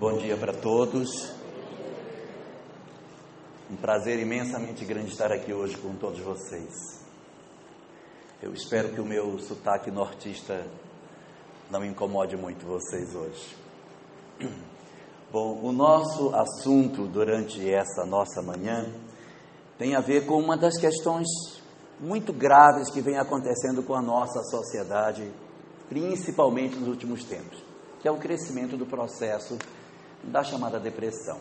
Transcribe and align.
Bom 0.00 0.16
dia 0.16 0.34
para 0.34 0.54
todos. 0.54 1.30
Um 3.70 3.76
prazer 3.76 4.18
imensamente 4.18 4.82
grande 4.86 5.10
estar 5.10 5.30
aqui 5.30 5.52
hoje 5.52 5.76
com 5.76 5.94
todos 5.94 6.20
vocês. 6.20 7.04
Eu 8.42 8.54
espero 8.54 8.94
que 8.94 9.00
o 9.02 9.04
meu 9.04 9.38
sotaque 9.38 9.90
nortista 9.90 10.66
não 11.70 11.84
incomode 11.84 12.34
muito 12.34 12.64
vocês 12.64 13.14
hoje. 13.14 13.54
Bom, 15.30 15.60
o 15.62 15.70
nosso 15.70 16.34
assunto 16.34 17.06
durante 17.06 17.70
essa 17.70 18.06
nossa 18.06 18.40
manhã 18.40 18.90
tem 19.76 19.94
a 19.94 20.00
ver 20.00 20.24
com 20.24 20.38
uma 20.38 20.56
das 20.56 20.78
questões 20.78 21.26
muito 22.00 22.32
graves 22.32 22.90
que 22.90 23.02
vem 23.02 23.18
acontecendo 23.18 23.82
com 23.82 23.94
a 23.94 24.00
nossa 24.00 24.42
sociedade, 24.44 25.30
principalmente 25.90 26.76
nos 26.76 26.88
últimos 26.88 27.22
tempos, 27.22 27.62
que 28.00 28.08
é 28.08 28.10
o 28.10 28.16
crescimento 28.16 28.78
do 28.78 28.86
processo 28.86 29.58
da 30.24 30.42
chamada 30.42 30.78
depressão. 30.78 31.38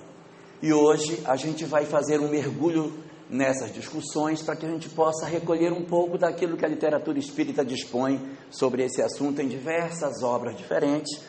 E 0.61 0.73
hoje 0.73 1.21
a 1.25 1.35
gente 1.35 1.65
vai 1.65 1.85
fazer 1.85 2.19
um 2.19 2.29
mergulho 2.29 2.93
nessas 3.29 3.71
discussões 3.71 4.41
para 4.41 4.55
que 4.55 4.65
a 4.65 4.69
gente 4.69 4.89
possa 4.89 5.25
recolher 5.25 5.71
um 5.71 5.85
pouco 5.85 6.17
daquilo 6.17 6.57
que 6.57 6.65
a 6.65 6.69
literatura 6.69 7.19
espírita 7.19 7.63
dispõe 7.63 8.19
sobre 8.49 8.83
esse 8.83 9.01
assunto 9.01 9.41
em 9.41 9.47
diversas 9.47 10.23
obras 10.23 10.57
diferentes, 10.57 11.21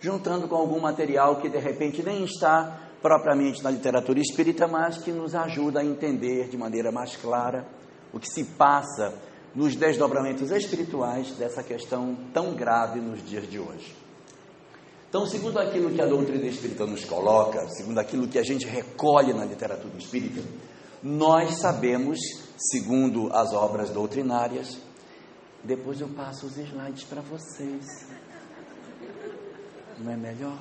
juntando 0.00 0.46
com 0.46 0.54
algum 0.54 0.80
material 0.80 1.40
que 1.40 1.48
de 1.48 1.58
repente 1.58 2.02
nem 2.02 2.24
está 2.24 2.80
propriamente 3.02 3.62
na 3.62 3.70
literatura 3.70 4.20
espírita, 4.20 4.66
mas 4.68 4.98
que 4.98 5.10
nos 5.10 5.34
ajuda 5.34 5.80
a 5.80 5.84
entender 5.84 6.48
de 6.48 6.56
maneira 6.56 6.92
mais 6.92 7.16
clara 7.16 7.66
o 8.12 8.18
que 8.18 8.28
se 8.28 8.44
passa 8.44 9.14
nos 9.54 9.74
desdobramentos 9.74 10.50
espirituais 10.50 11.32
dessa 11.32 11.62
questão 11.62 12.16
tão 12.32 12.54
grave 12.54 13.00
nos 13.00 13.24
dias 13.24 13.48
de 13.48 13.58
hoje. 13.58 14.07
Então, 15.08 15.26
segundo 15.26 15.58
aquilo 15.58 15.90
que 15.90 16.02
a 16.02 16.06
doutrina 16.06 16.46
espírita 16.46 16.84
nos 16.84 17.02
coloca, 17.04 17.66
segundo 17.70 17.98
aquilo 17.98 18.28
que 18.28 18.38
a 18.38 18.42
gente 18.42 18.66
recolhe 18.66 19.32
na 19.32 19.44
literatura 19.44 19.96
espírita, 19.96 20.42
nós 21.02 21.54
sabemos, 21.60 22.18
segundo 22.58 23.32
as 23.32 23.54
obras 23.54 23.88
doutrinárias, 23.88 24.76
depois 25.64 26.00
eu 26.00 26.08
passo 26.08 26.46
os 26.46 26.58
slides 26.58 27.04
para 27.04 27.22
vocês. 27.22 27.86
Não 29.98 30.12
é 30.12 30.16
melhor? 30.16 30.58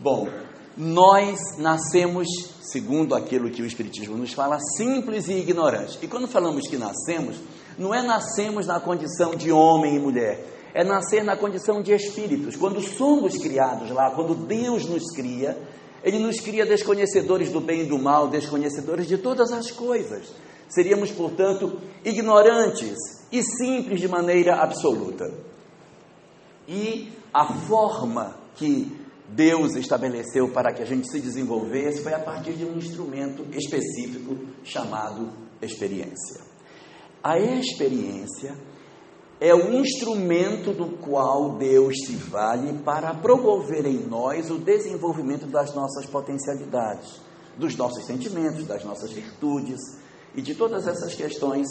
Bom, 0.00 0.28
nós 0.76 1.38
nascemos, 1.56 2.26
segundo 2.62 3.14
aquilo 3.14 3.48
que 3.48 3.62
o 3.62 3.66
Espiritismo 3.66 4.16
nos 4.16 4.32
fala, 4.32 4.58
simples 4.76 5.28
e 5.28 5.34
ignorantes. 5.34 5.98
E 6.02 6.08
quando 6.08 6.26
falamos 6.26 6.66
que 6.66 6.76
nascemos, 6.76 7.36
não 7.78 7.94
é 7.94 8.02
nascemos 8.02 8.66
na 8.66 8.80
condição 8.80 9.36
de 9.36 9.52
homem 9.52 9.94
e 9.94 9.98
mulher 10.00 10.59
é 10.74 10.84
nascer 10.84 11.24
na 11.24 11.36
condição 11.36 11.82
de 11.82 11.92
espíritos. 11.92 12.56
Quando 12.56 12.80
somos 12.80 13.36
criados 13.36 13.90
lá, 13.90 14.10
quando 14.10 14.34
Deus 14.34 14.86
nos 14.86 15.12
cria, 15.14 15.56
Ele 16.02 16.18
nos 16.18 16.40
cria 16.40 16.64
desconhecedores 16.64 17.50
do 17.50 17.60
bem 17.60 17.82
e 17.82 17.86
do 17.86 17.98
mal, 17.98 18.28
desconhecedores 18.28 19.06
de 19.06 19.18
todas 19.18 19.52
as 19.52 19.70
coisas. 19.70 20.32
Seríamos, 20.68 21.10
portanto, 21.10 21.80
ignorantes 22.04 22.96
e 23.32 23.42
simples 23.42 24.00
de 24.00 24.08
maneira 24.08 24.56
absoluta. 24.56 25.32
E 26.68 27.12
a 27.34 27.52
forma 27.54 28.36
que 28.54 29.00
Deus 29.28 29.74
estabeleceu 29.76 30.48
para 30.48 30.72
que 30.72 30.82
a 30.82 30.86
gente 30.86 31.08
se 31.08 31.20
desenvolvesse 31.20 32.02
foi 32.02 32.14
a 32.14 32.18
partir 32.18 32.52
de 32.52 32.64
um 32.64 32.76
instrumento 32.76 33.46
específico 33.52 34.36
chamado 34.64 35.30
experiência. 35.62 36.40
A 37.22 37.38
experiência 37.38 38.54
é 39.40 39.54
o 39.54 39.72
instrumento 39.72 40.72
do 40.72 40.98
qual 40.98 41.56
Deus 41.56 41.94
se 42.04 42.14
vale 42.14 42.78
para 42.84 43.14
promover 43.14 43.86
em 43.86 44.06
nós 44.06 44.50
o 44.50 44.58
desenvolvimento 44.58 45.46
das 45.46 45.74
nossas 45.74 46.04
potencialidades, 46.04 47.22
dos 47.56 47.74
nossos 47.74 48.04
sentimentos, 48.04 48.66
das 48.66 48.84
nossas 48.84 49.10
virtudes 49.10 49.80
e 50.34 50.42
de 50.42 50.54
todas 50.54 50.86
essas 50.86 51.14
questões 51.14 51.66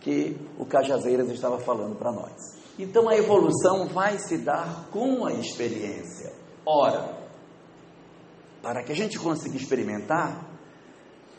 que 0.00 0.36
o 0.58 0.66
Cajazeiras 0.66 1.30
estava 1.30 1.60
falando 1.60 1.96
para 1.96 2.10
nós. 2.10 2.32
Então 2.76 3.08
a 3.08 3.16
evolução 3.16 3.86
vai 3.86 4.18
se 4.18 4.38
dar 4.38 4.88
com 4.90 5.24
a 5.24 5.32
experiência. 5.32 6.32
Ora, 6.66 7.22
para 8.60 8.82
que 8.82 8.90
a 8.90 8.96
gente 8.96 9.16
consiga 9.16 9.56
experimentar, 9.56 10.50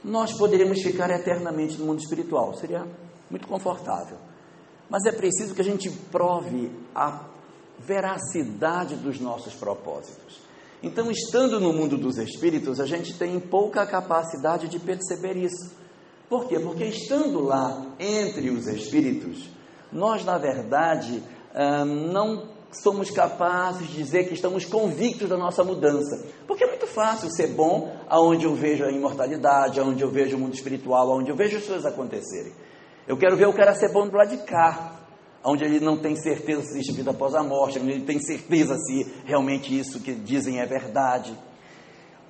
nós 0.01 0.31
poderíamos 0.31 0.81
ficar 0.81 1.09
eternamente 1.09 1.77
no 1.77 1.87
mundo 1.87 1.99
espiritual, 1.99 2.53
seria 2.53 2.87
muito 3.29 3.47
confortável. 3.47 4.17
Mas 4.93 5.05
é 5.05 5.11
preciso 5.11 5.55
que 5.55 5.61
a 5.61 5.63
gente 5.63 5.89
prove 5.89 6.69
a 6.93 7.21
veracidade 7.79 8.95
dos 8.95 9.19
nossos 9.19 9.55
propósitos. 9.55 10.39
Então, 10.83 11.09
estando 11.09 11.59
no 11.59 11.73
mundo 11.73 11.97
dos 11.97 12.19
espíritos, 12.19 12.79
a 12.79 12.85
gente 12.85 13.17
tem 13.17 13.39
pouca 13.39 13.87
capacidade 13.87 14.67
de 14.67 14.77
perceber 14.77 15.35
isso. 15.35 15.71
Por 16.29 16.47
quê? 16.47 16.59
Porque 16.59 16.83
estando 16.83 17.39
lá 17.39 17.95
entre 17.99 18.51
os 18.51 18.67
espíritos, 18.67 19.49
nós, 19.91 20.23
na 20.23 20.37
verdade, 20.37 21.23
não 21.87 22.49
somos 22.71 23.09
capazes 23.09 23.87
de 23.87 23.95
dizer 23.95 24.27
que 24.27 24.35
estamos 24.35 24.63
convictos 24.63 25.27
da 25.27 25.37
nossa 25.37 25.63
mudança. 25.63 26.23
Porque 26.45 26.65
é 26.65 26.67
muito 26.67 26.85
fácil 26.85 27.31
ser 27.31 27.47
bom 27.47 27.97
aonde 28.07 28.45
eu 28.45 28.53
vejo 28.53 28.85
a 28.85 28.91
imortalidade, 28.91 29.79
aonde 29.79 30.03
eu 30.03 30.11
vejo 30.11 30.37
o 30.37 30.39
mundo 30.39 30.53
espiritual, 30.53 31.11
aonde 31.11 31.31
eu 31.31 31.35
vejo 31.35 31.57
as 31.57 31.65
coisas 31.65 31.83
acontecerem. 31.83 32.53
Eu 33.07 33.17
quero 33.17 33.35
ver 33.35 33.47
o 33.47 33.53
cara 33.53 33.75
ser 33.75 33.91
bom 33.91 34.07
do 34.07 34.15
lado 34.15 34.29
de 34.29 34.37
cá, 34.43 34.99
onde 35.43 35.65
ele 35.65 35.79
não 35.79 35.97
tem 35.97 36.15
certeza 36.15 36.61
se 36.61 36.71
existe 36.71 36.93
vida 36.93 37.11
após 37.11 37.35
a 37.35 37.43
morte, 37.43 37.79
onde 37.79 37.91
ele 37.91 38.05
tem 38.05 38.19
certeza 38.19 38.77
se 38.77 39.13
realmente 39.25 39.77
isso 39.77 39.99
que 39.99 40.13
dizem 40.13 40.61
é 40.61 40.65
verdade. 40.65 41.37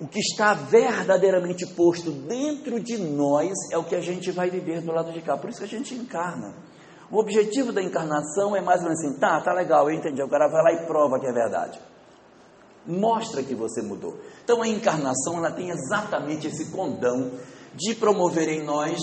O 0.01 0.07
que 0.07 0.19
está 0.19 0.55
verdadeiramente 0.55 1.67
posto 1.75 2.11
dentro 2.11 2.79
de 2.79 2.97
nós 2.97 3.53
é 3.71 3.77
o 3.77 3.83
que 3.83 3.95
a 3.95 4.01
gente 4.01 4.31
vai 4.31 4.49
viver 4.49 4.81
do 4.81 4.91
lado 4.91 5.13
de 5.13 5.21
cá. 5.21 5.37
Por 5.37 5.49
isso 5.49 5.59
que 5.59 5.65
a 5.65 5.67
gente 5.67 5.93
encarna. 5.93 6.55
O 7.11 7.19
objetivo 7.19 7.71
da 7.71 7.81
encarnação 7.81 8.55
é 8.55 8.61
mais 8.61 8.81
ou 8.81 8.87
menos 8.87 8.99
assim: 8.99 9.19
tá, 9.19 9.39
tá 9.41 9.53
legal, 9.53 9.87
eu 9.87 9.95
entendi. 9.95 10.21
Agora 10.21 10.49
vai 10.49 10.63
lá 10.63 10.81
e 10.81 10.87
prova 10.87 11.19
que 11.19 11.27
é 11.27 11.31
verdade. 11.31 11.79
Mostra 12.87 13.43
que 13.43 13.53
você 13.53 13.83
mudou. 13.83 14.17
Então 14.43 14.63
a 14.63 14.67
encarnação 14.67 15.37
ela 15.37 15.51
tem 15.51 15.69
exatamente 15.69 16.47
esse 16.47 16.71
condão 16.71 17.31
de 17.75 17.93
promover 17.95 18.49
em 18.49 18.63
nós 18.63 18.99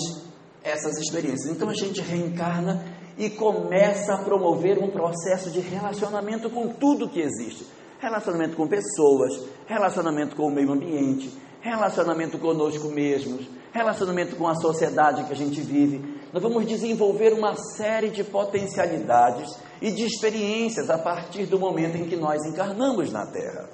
essas 0.63 0.97
experiências. 0.97 1.51
Então 1.51 1.69
a 1.69 1.73
gente 1.73 2.01
reencarna 2.01 2.83
e 3.17 3.29
começa 3.29 4.13
a 4.13 4.17
promover 4.23 4.77
um 4.77 4.89
processo 4.89 5.49
de 5.51 5.59
relacionamento 5.59 6.49
com 6.49 6.67
tudo 6.69 7.09
que 7.09 7.19
existe. 7.19 7.65
Relacionamento 7.99 8.55
com 8.55 8.67
pessoas, 8.67 9.43
relacionamento 9.67 10.35
com 10.35 10.47
o 10.47 10.51
meio 10.51 10.71
ambiente, 10.71 11.31
relacionamento 11.61 12.39
conosco 12.39 12.87
mesmos, 12.89 13.47
relacionamento 13.71 14.35
com 14.35 14.47
a 14.47 14.55
sociedade 14.55 15.23
que 15.25 15.33
a 15.33 15.35
gente 15.35 15.61
vive. 15.61 16.19
Nós 16.33 16.41
vamos 16.41 16.65
desenvolver 16.65 17.33
uma 17.33 17.55
série 17.55 18.09
de 18.09 18.23
potencialidades 18.23 19.55
e 19.81 19.91
de 19.91 20.05
experiências 20.05 20.89
a 20.89 20.97
partir 20.97 21.45
do 21.45 21.59
momento 21.59 21.97
em 21.97 22.07
que 22.07 22.15
nós 22.15 22.43
encarnamos 22.45 23.11
na 23.11 23.25
Terra. 23.27 23.69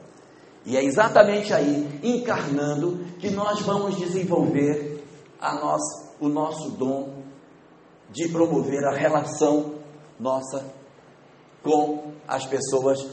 E 0.65 0.75
é 0.75 0.83
exatamente 0.83 1.53
aí, 1.53 1.99
encarnando, 2.03 3.05
que 3.19 3.29
nós 3.29 3.61
vamos 3.61 3.97
desenvolver 3.97 5.01
a 5.39 5.55
nossa 5.55 6.06
o 6.19 6.27
nosso 6.27 6.71
dom 6.71 7.23
de 8.11 8.27
promover 8.29 8.83
a 8.85 8.95
relação 8.95 9.75
nossa 10.19 10.65
com 11.63 12.13
as 12.27 12.45
pessoas, 12.45 13.05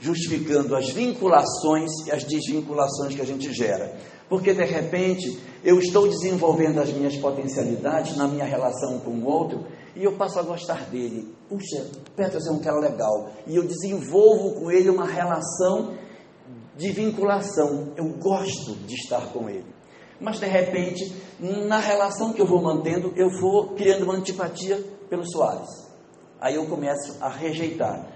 justificando 0.00 0.74
as 0.74 0.90
vinculações 0.90 1.90
e 2.06 2.12
as 2.12 2.24
desvinculações 2.24 3.14
que 3.14 3.20
a 3.20 3.26
gente 3.26 3.52
gera. 3.52 3.96
Porque 4.28 4.52
de 4.52 4.64
repente 4.64 5.38
eu 5.62 5.78
estou 5.78 6.08
desenvolvendo 6.08 6.80
as 6.80 6.92
minhas 6.92 7.16
potencialidades 7.16 8.16
na 8.16 8.26
minha 8.26 8.44
relação 8.44 8.98
com 9.00 9.10
o 9.10 9.26
outro 9.26 9.66
e 9.94 10.02
eu 10.02 10.16
passo 10.16 10.40
a 10.40 10.42
gostar 10.42 10.90
dele. 10.90 11.34
Puxa, 11.48 11.86
Petros 12.16 12.46
é 12.46 12.50
um 12.50 12.58
cara 12.58 12.80
legal. 12.80 13.30
E 13.46 13.54
eu 13.54 13.62
desenvolvo 13.62 14.54
com 14.60 14.70
ele 14.70 14.90
uma 14.90 15.06
relação 15.06 15.94
de 16.76 16.90
vinculação. 16.90 17.92
Eu 17.96 18.08
gosto 18.18 18.74
de 18.86 18.94
estar 18.94 19.32
com 19.32 19.48
ele 19.48 19.73
mas 20.24 20.40
de 20.40 20.46
repente, 20.46 21.14
na 21.38 21.78
relação 21.78 22.32
que 22.32 22.40
eu 22.40 22.46
vou 22.46 22.62
mantendo, 22.62 23.12
eu 23.14 23.28
vou 23.28 23.74
criando 23.74 24.04
uma 24.04 24.14
antipatia 24.14 24.82
pelo 25.10 25.24
Soares. 25.30 25.68
Aí 26.40 26.54
eu 26.54 26.66
começo 26.66 27.16
a 27.20 27.28
rejeitar. 27.28 28.08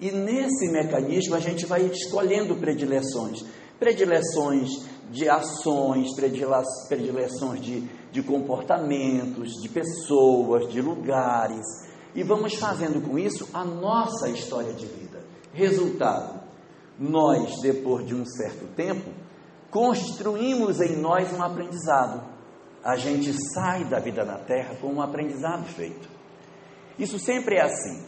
E 0.00 0.10
nesse 0.10 0.70
mecanismo 0.72 1.34
a 1.34 1.40
gente 1.40 1.66
vai 1.66 1.82
escolhendo 1.82 2.56
predileções. 2.56 3.44
Predileções 3.78 4.70
de 5.10 5.28
ações, 5.28 6.08
predileções 6.14 7.60
de, 7.60 7.80
de 8.10 8.22
comportamentos, 8.22 9.52
de 9.60 9.68
pessoas, 9.68 10.70
de 10.72 10.80
lugares. 10.80 11.66
E 12.14 12.22
vamos 12.22 12.54
fazendo 12.54 13.06
com 13.06 13.18
isso 13.18 13.48
a 13.52 13.64
nossa 13.64 14.30
história 14.30 14.72
de 14.72 14.86
vida. 14.86 15.22
Resultado: 15.52 16.40
nós, 16.98 17.60
depois 17.60 18.06
de 18.06 18.14
um 18.14 18.24
certo 18.24 18.66
tempo, 18.74 19.10
construímos 19.70 20.80
em 20.80 20.96
nós 20.96 21.32
um 21.32 21.42
aprendizado. 21.42 22.22
A 22.82 22.96
gente 22.96 23.32
sai 23.52 23.84
da 23.84 23.98
vida 23.98 24.24
na 24.24 24.38
terra 24.38 24.74
com 24.80 24.88
um 24.88 25.02
aprendizado 25.02 25.64
feito. 25.66 26.08
Isso 26.98 27.18
sempre 27.18 27.56
é 27.56 27.62
assim. 27.62 28.04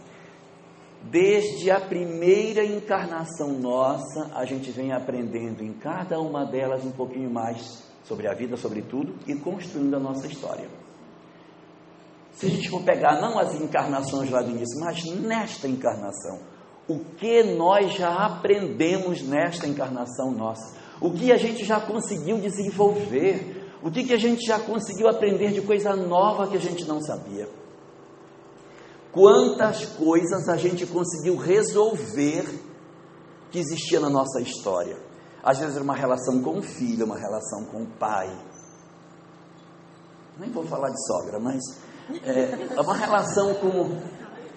Desde 1.04 1.70
a 1.70 1.80
primeira 1.80 2.64
encarnação 2.64 3.52
nossa, 3.52 4.30
a 4.34 4.44
gente 4.44 4.70
vem 4.70 4.92
aprendendo 4.92 5.62
em 5.62 5.72
cada 5.72 6.20
uma 6.20 6.44
delas 6.44 6.84
um 6.84 6.92
pouquinho 6.92 7.30
mais 7.30 7.82
sobre 8.04 8.28
a 8.28 8.34
vida, 8.34 8.56
sobre 8.56 8.82
tudo, 8.82 9.14
e 9.26 9.34
construindo 9.34 9.94
a 9.96 10.00
nossa 10.00 10.26
história. 10.26 10.68
Se 12.32 12.46
a 12.46 12.48
gente 12.48 12.70
for 12.70 12.82
pegar 12.82 13.20
não 13.20 13.38
as 13.38 13.54
encarnações 13.60 14.30
lá 14.30 14.42
do 14.42 14.50
início, 14.50 14.80
mas 14.80 15.04
nesta 15.20 15.68
encarnação, 15.68 16.40
o 16.88 16.98
que 17.16 17.42
nós 17.42 17.92
já 17.94 18.26
aprendemos 18.26 19.22
nesta 19.22 19.66
encarnação 19.66 20.32
nossa? 20.32 20.81
O 21.02 21.10
que 21.10 21.32
a 21.32 21.36
gente 21.36 21.64
já 21.64 21.80
conseguiu 21.80 22.38
desenvolver? 22.38 23.76
O 23.82 23.90
que, 23.90 24.04
que 24.04 24.14
a 24.14 24.18
gente 24.18 24.46
já 24.46 24.60
conseguiu 24.60 25.08
aprender 25.08 25.50
de 25.50 25.60
coisa 25.60 25.96
nova 25.96 26.46
que 26.46 26.56
a 26.56 26.60
gente 26.60 26.84
não 26.84 27.02
sabia? 27.02 27.48
Quantas 29.10 29.84
coisas 29.84 30.48
a 30.48 30.56
gente 30.56 30.86
conseguiu 30.86 31.36
resolver 31.36 32.46
que 33.50 33.58
existia 33.58 33.98
na 33.98 34.08
nossa 34.08 34.40
história? 34.40 34.96
Às 35.42 35.58
vezes 35.58 35.74
era 35.74 35.82
uma 35.82 35.96
relação 35.96 36.40
com 36.40 36.58
o 36.58 36.62
filho, 36.62 37.04
uma 37.04 37.18
relação 37.18 37.64
com 37.64 37.82
o 37.82 37.86
pai. 37.86 38.30
Nem 40.38 40.50
vou 40.50 40.64
falar 40.64 40.88
de 40.90 41.04
sogra, 41.04 41.40
mas 41.40 41.60
é, 42.24 42.74
é 42.76 42.80
uma 42.80 42.94
relação 42.94 43.54
com 43.54 44.00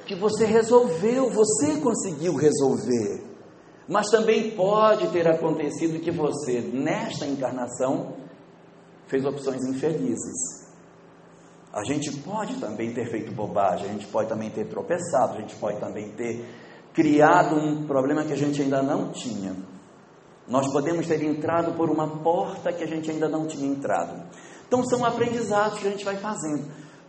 que 0.06 0.13
você 0.13 0.45
resolveu, 0.45 1.31
você 1.31 1.77
conseguiu 1.81 2.36
resolver. 2.36 3.25
Mas 3.88 4.10
também 4.10 4.52
pode 4.52 5.08
ter 5.10 5.28
acontecido 5.28 6.00
que 6.00 6.12
você, 6.12 6.60
nesta 6.62 7.26
encarnação, 7.26 8.16
fez 9.08 9.24
opções 9.26 9.64
infelizes. 9.64 10.66
A 11.72 11.84
gente 11.84 12.12
pode 12.18 12.56
também 12.56 12.94
ter 12.94 13.06
feito 13.10 13.32
bobagem, 13.34 13.90
a 13.90 13.92
gente 13.92 14.08
pode 14.08 14.30
também 14.30 14.50
ter 14.50 14.66
tropeçado, 14.66 15.38
a 15.38 15.42
gente 15.42 15.56
pode 15.58 15.80
também 15.80 16.10
ter 16.12 16.46
criado 16.94 17.56
um 17.56 17.86
problema 17.86 18.24
que 18.24 18.34
a 18.34 18.38
gente 18.38 18.62
ainda 18.62 18.82
não 18.82 19.12
tinha. 19.12 19.54
Nós 20.48 20.72
podemos 20.72 21.06
ter 21.06 21.22
entrado 21.22 21.74
por 21.74 21.90
uma 21.90 22.08
porta 22.24 22.72
que 22.72 22.84
a 22.84 22.88
gente 22.88 23.12
ainda 23.12 23.28
não 23.28 23.46
tinha 23.46 23.68
entrado. 23.68 24.24
Então 24.68 24.84
são 24.86 25.04
aprendizados 25.04 25.80
que 25.80 25.88
a 25.88 25.92
gente 25.92 26.06
vai 26.06 26.16
fazendo. 26.18 26.66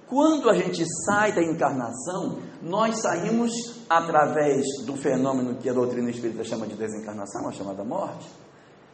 Quando 0.09 0.49
a 0.49 0.55
gente 0.55 0.85
sai 1.05 1.33
da 1.33 1.43
encarnação, 1.43 2.39
nós 2.63 3.01
saímos 3.01 3.53
através 3.89 4.65
do 4.85 4.97
fenômeno 4.97 5.57
que 5.57 5.69
a 5.69 5.73
doutrina 5.73 6.09
espírita 6.11 6.45
chama 6.45 6.67
de 6.67 6.75
desencarnação, 6.75 7.49
a 7.49 7.53
chamada 7.53 7.83
morte, 7.83 8.29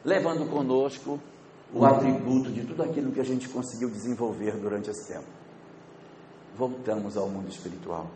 levando 0.04 0.48
conosco 0.50 1.20
o 1.74 1.84
atributo 1.84 2.50
de 2.50 2.64
tudo 2.64 2.82
aquilo 2.82 3.12
que 3.12 3.20
a 3.20 3.24
gente 3.24 3.48
conseguiu 3.48 3.90
desenvolver 3.90 4.56
durante 4.56 4.90
esse 4.90 5.12
tempo. 5.12 5.26
Voltamos 6.56 7.16
ao 7.16 7.28
mundo 7.28 7.48
espiritual. 7.48 8.06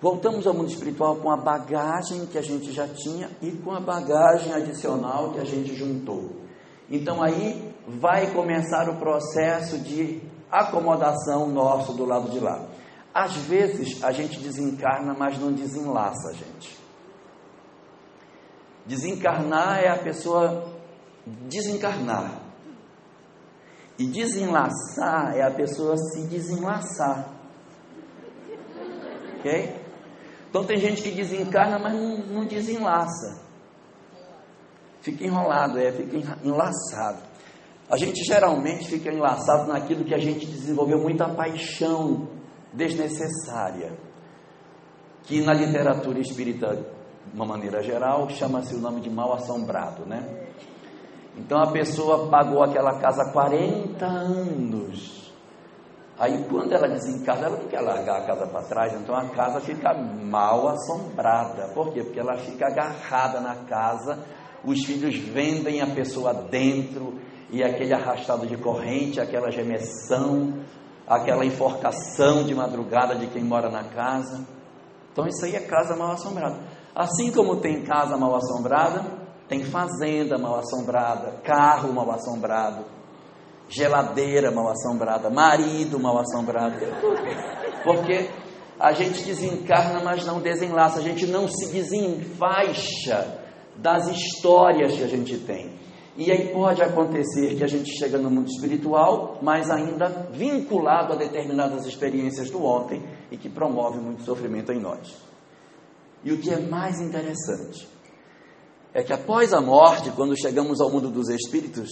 Voltamos 0.00 0.46
ao 0.46 0.54
mundo 0.54 0.70
espiritual 0.70 1.16
com 1.16 1.30
a 1.30 1.36
bagagem 1.36 2.26
que 2.26 2.38
a 2.38 2.42
gente 2.42 2.72
já 2.72 2.88
tinha 2.88 3.28
e 3.42 3.50
com 3.52 3.72
a 3.72 3.80
bagagem 3.80 4.52
adicional 4.52 5.32
que 5.32 5.40
a 5.40 5.44
gente 5.44 5.74
juntou. 5.74 6.30
Então 6.88 7.22
aí 7.22 7.74
vai 7.86 8.32
começar 8.32 8.88
o 8.88 8.96
processo 8.96 9.78
de 9.78 10.29
acomodação 10.50 11.48
nosso 11.48 11.92
do 11.92 12.04
lado 12.04 12.30
de 12.30 12.40
lá. 12.40 12.66
Às 13.12 13.34
vezes 13.36 14.02
a 14.02 14.12
gente 14.12 14.38
desencarna, 14.38 15.14
mas 15.14 15.38
não 15.38 15.52
desenlaça 15.52 16.32
gente. 16.34 16.78
Desencarnar 18.86 19.80
é 19.80 19.88
a 19.88 19.98
pessoa 19.98 20.72
desencarnar. 21.26 22.40
E 23.98 24.06
desenlaçar 24.06 25.36
é 25.36 25.42
a 25.42 25.50
pessoa 25.50 25.96
se 25.96 26.26
desenlaçar. 26.26 27.28
Ok? 29.38 29.80
Então 30.48 30.64
tem 30.64 30.78
gente 30.78 31.02
que 31.02 31.10
desencarna, 31.10 31.78
mas 31.78 31.92
não, 31.92 32.18
não 32.18 32.44
desenlaça. 32.46 33.40
Fica 35.00 35.24
enrolado, 35.24 35.78
é, 35.78 35.92
fica 35.92 36.38
enlaçado. 36.44 37.29
A 37.90 37.96
gente 37.96 38.22
geralmente 38.24 38.86
fica 38.88 39.12
enlaçado 39.12 39.66
naquilo 39.66 40.04
que 40.04 40.14
a 40.14 40.18
gente 40.18 40.46
desenvolveu 40.46 41.00
muita 41.00 41.28
paixão 41.28 42.28
desnecessária, 42.72 43.92
que 45.24 45.40
na 45.40 45.52
literatura 45.52 46.20
espírita, 46.20 46.76
de 46.76 47.34
uma 47.34 47.44
maneira 47.44 47.82
geral, 47.82 48.28
chama-se 48.28 48.76
o 48.76 48.78
nome 48.78 49.00
de 49.00 49.10
mal 49.10 49.32
assombrado, 49.32 50.06
né? 50.06 50.24
Então 51.36 51.60
a 51.60 51.72
pessoa 51.72 52.28
pagou 52.28 52.62
aquela 52.62 53.00
casa 53.00 53.22
há 53.22 53.32
40 53.32 54.06
anos. 54.06 55.32
Aí 56.16 56.44
quando 56.48 56.72
ela 56.72 56.86
desencarna, 56.86 57.46
ela 57.46 57.56
não 57.56 57.68
quer 57.68 57.80
largar 57.80 58.18
a 58.18 58.26
casa 58.26 58.46
para 58.46 58.62
trás, 58.62 58.92
então 58.94 59.16
a 59.16 59.30
casa 59.30 59.58
fica 59.60 59.94
mal 59.94 60.68
assombrada. 60.68 61.68
Por 61.74 61.92
quê? 61.92 62.04
Porque 62.04 62.20
ela 62.20 62.36
fica 62.36 62.66
agarrada 62.66 63.40
na 63.40 63.56
casa, 63.64 64.18
os 64.62 64.84
filhos 64.84 65.16
vendem 65.16 65.80
a 65.80 65.86
pessoa 65.88 66.34
dentro, 66.34 67.18
e 67.52 67.62
aquele 67.62 67.92
arrastado 67.92 68.46
de 68.46 68.56
corrente, 68.56 69.20
aquela 69.20 69.50
gemessão, 69.50 70.54
aquela 71.06 71.44
enforcação 71.44 72.44
de 72.44 72.54
madrugada 72.54 73.16
de 73.16 73.26
quem 73.26 73.42
mora 73.42 73.68
na 73.68 73.84
casa. 73.84 74.46
Então 75.12 75.26
isso 75.26 75.44
aí 75.44 75.56
é 75.56 75.60
casa 75.60 75.96
mal 75.96 76.12
assombrada. 76.12 76.60
Assim 76.94 77.32
como 77.32 77.56
tem 77.56 77.82
casa 77.82 78.16
mal 78.16 78.36
assombrada, 78.36 79.04
tem 79.48 79.64
fazenda 79.64 80.38
mal 80.38 80.60
assombrada, 80.60 81.40
carro 81.42 81.92
mal 81.92 82.10
assombrado, 82.12 82.84
geladeira 83.68 84.52
mal 84.52 84.68
assombrada, 84.68 85.28
marido 85.28 85.98
mal 85.98 86.18
assombrado. 86.18 86.78
Porque 87.82 88.30
a 88.78 88.92
gente 88.92 89.24
desencarna, 89.24 90.00
mas 90.02 90.24
não 90.24 90.40
desenlaça, 90.40 91.00
a 91.00 91.02
gente 91.02 91.26
não 91.26 91.48
se 91.48 91.72
desenfaixa 91.72 93.40
das 93.76 94.08
histórias 94.08 94.92
que 94.92 95.02
a 95.02 95.08
gente 95.08 95.36
tem. 95.38 95.78
E 96.16 96.30
aí 96.30 96.52
pode 96.52 96.82
acontecer 96.82 97.56
que 97.56 97.64
a 97.64 97.68
gente 97.68 97.90
chega 97.98 98.18
no 98.18 98.30
mundo 98.30 98.48
espiritual, 98.48 99.38
mas 99.42 99.70
ainda 99.70 100.28
vinculado 100.32 101.12
a 101.12 101.16
determinadas 101.16 101.86
experiências 101.86 102.50
do 102.50 102.64
ontem 102.64 103.02
e 103.30 103.36
que 103.36 103.48
promove 103.48 103.98
muito 103.98 104.24
sofrimento 104.24 104.72
em 104.72 104.80
nós. 104.80 105.16
E 106.24 106.32
o 106.32 106.38
que 106.38 106.50
é 106.50 106.58
mais 106.58 107.00
interessante 107.00 107.88
é 108.92 109.02
que 109.02 109.12
após 109.12 109.52
a 109.52 109.60
morte, 109.60 110.10
quando 110.10 110.36
chegamos 110.36 110.80
ao 110.80 110.90
mundo 110.90 111.08
dos 111.10 111.28
espíritos, 111.28 111.88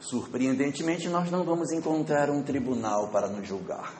surpreendentemente 0.00 1.08
nós 1.08 1.30
não 1.30 1.44
vamos 1.44 1.72
encontrar 1.72 2.30
um 2.30 2.42
tribunal 2.42 3.08
para 3.08 3.28
nos 3.28 3.46
julgar. 3.46 3.94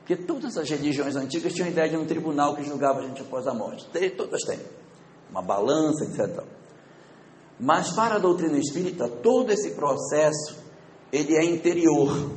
Porque 0.00 0.16
todas 0.16 0.58
as 0.58 0.68
religiões 0.68 1.16
antigas 1.16 1.54
tinham 1.54 1.68
a 1.68 1.70
ideia 1.70 1.88
de 1.88 1.96
um 1.96 2.04
tribunal 2.04 2.54
que 2.54 2.62
julgava 2.62 2.98
a 2.98 3.06
gente 3.06 3.22
após 3.22 3.46
a 3.46 3.54
morte. 3.54 3.88
Todas 4.16 4.42
têm. 4.42 4.60
Uma 5.30 5.40
balança, 5.40 6.04
etc. 6.04 6.44
Mas 7.58 7.92
para 7.92 8.16
a 8.16 8.18
doutrina 8.18 8.58
espírita, 8.58 9.08
todo 9.08 9.50
esse 9.50 9.72
processo, 9.72 10.62
ele 11.12 11.36
é 11.36 11.44
interior. 11.44 12.30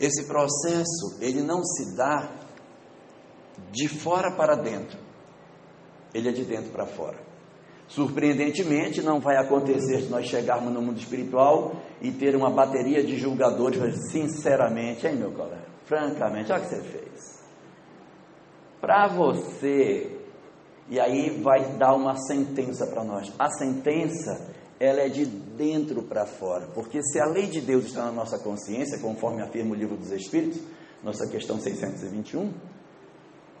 Esse 0.00 0.24
processo, 0.24 1.18
ele 1.20 1.42
não 1.42 1.62
se 1.64 1.96
dá 1.96 2.30
de 3.70 3.88
fora 3.88 4.30
para 4.32 4.54
dentro. 4.56 4.98
Ele 6.14 6.28
é 6.28 6.32
de 6.32 6.44
dentro 6.44 6.70
para 6.70 6.86
fora. 6.86 7.18
Surpreendentemente, 7.88 9.00
não 9.00 9.20
vai 9.20 9.36
acontecer 9.36 10.02
se 10.02 10.08
nós 10.08 10.26
chegarmos 10.26 10.72
no 10.72 10.82
mundo 10.82 10.98
espiritual 10.98 11.76
e 12.00 12.10
ter 12.10 12.34
uma 12.34 12.50
bateria 12.50 13.04
de 13.04 13.16
julgadores, 13.16 13.78
mas 13.78 14.10
sinceramente, 14.10 15.06
hein, 15.06 15.16
meu 15.16 15.30
colega? 15.30 15.66
Francamente, 15.84 16.50
olha 16.50 16.62
o 16.62 16.64
que 16.64 16.74
você 16.74 16.82
fez. 16.82 17.46
Para 18.80 19.08
você 19.08 20.15
e 20.88 21.00
aí 21.00 21.40
vai 21.42 21.76
dar 21.76 21.94
uma 21.94 22.16
sentença 22.16 22.86
para 22.86 23.02
nós. 23.04 23.32
A 23.38 23.48
sentença, 23.50 24.54
ela 24.78 25.00
é 25.00 25.08
de 25.08 25.24
dentro 25.24 26.02
para 26.02 26.26
fora, 26.26 26.68
porque 26.68 27.02
se 27.02 27.18
a 27.18 27.26
lei 27.26 27.46
de 27.46 27.60
Deus 27.60 27.86
está 27.86 28.04
na 28.04 28.12
nossa 28.12 28.38
consciência, 28.38 29.00
conforme 29.00 29.42
afirma 29.42 29.72
o 29.72 29.74
livro 29.74 29.96
dos 29.96 30.12
Espíritos, 30.12 30.60
nossa 31.02 31.26
questão 31.28 31.60
621, 31.60 32.52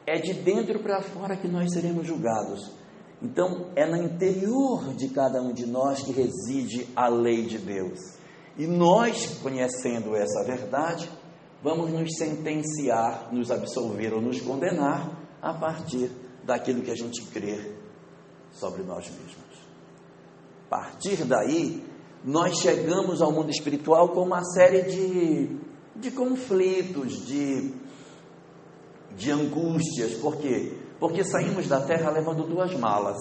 é 0.06 0.20
de 0.20 0.34
dentro 0.34 0.78
para 0.80 1.02
fora 1.02 1.36
que 1.36 1.48
nós 1.48 1.72
seremos 1.72 2.06
julgados. 2.06 2.72
Então, 3.20 3.70
é 3.74 3.86
no 3.86 3.96
interior 3.96 4.94
de 4.94 5.08
cada 5.08 5.40
um 5.42 5.52
de 5.52 5.66
nós 5.66 6.02
que 6.02 6.12
reside 6.12 6.86
a 6.94 7.08
lei 7.08 7.46
de 7.46 7.58
Deus. 7.58 7.98
E 8.58 8.66
nós, 8.66 9.38
conhecendo 9.42 10.14
essa 10.14 10.44
verdade, 10.44 11.10
vamos 11.62 11.90
nos 11.90 12.08
sentenciar, 12.16 13.32
nos 13.32 13.50
absolver 13.50 14.14
ou 14.14 14.20
nos 14.20 14.40
condenar 14.40 15.18
a 15.42 15.52
partir 15.54 16.10
daquilo 16.46 16.82
que 16.82 16.90
a 16.90 16.94
gente 16.94 17.22
crê 17.26 17.74
sobre 18.52 18.82
nós 18.82 19.10
mesmos. 19.10 19.56
A 20.66 20.68
partir 20.68 21.24
daí, 21.24 21.84
nós 22.24 22.58
chegamos 22.58 23.20
ao 23.20 23.32
mundo 23.32 23.50
espiritual 23.50 24.08
com 24.10 24.22
uma 24.22 24.42
série 24.44 24.82
de, 24.82 25.58
de 25.96 26.10
conflitos, 26.10 27.26
de, 27.26 27.74
de 29.16 29.30
angústias. 29.30 30.14
Por 30.14 30.36
quê? 30.36 30.78
Porque 30.98 31.22
saímos 31.24 31.68
da 31.68 31.80
terra 31.80 32.10
levando 32.10 32.44
duas 32.44 32.74
malas: 32.74 33.18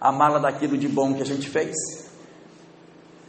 a 0.00 0.12
mala 0.12 0.38
daquilo 0.38 0.78
de 0.78 0.88
bom 0.88 1.14
que 1.14 1.22
a 1.22 1.26
gente 1.26 1.48
fez 1.48 1.74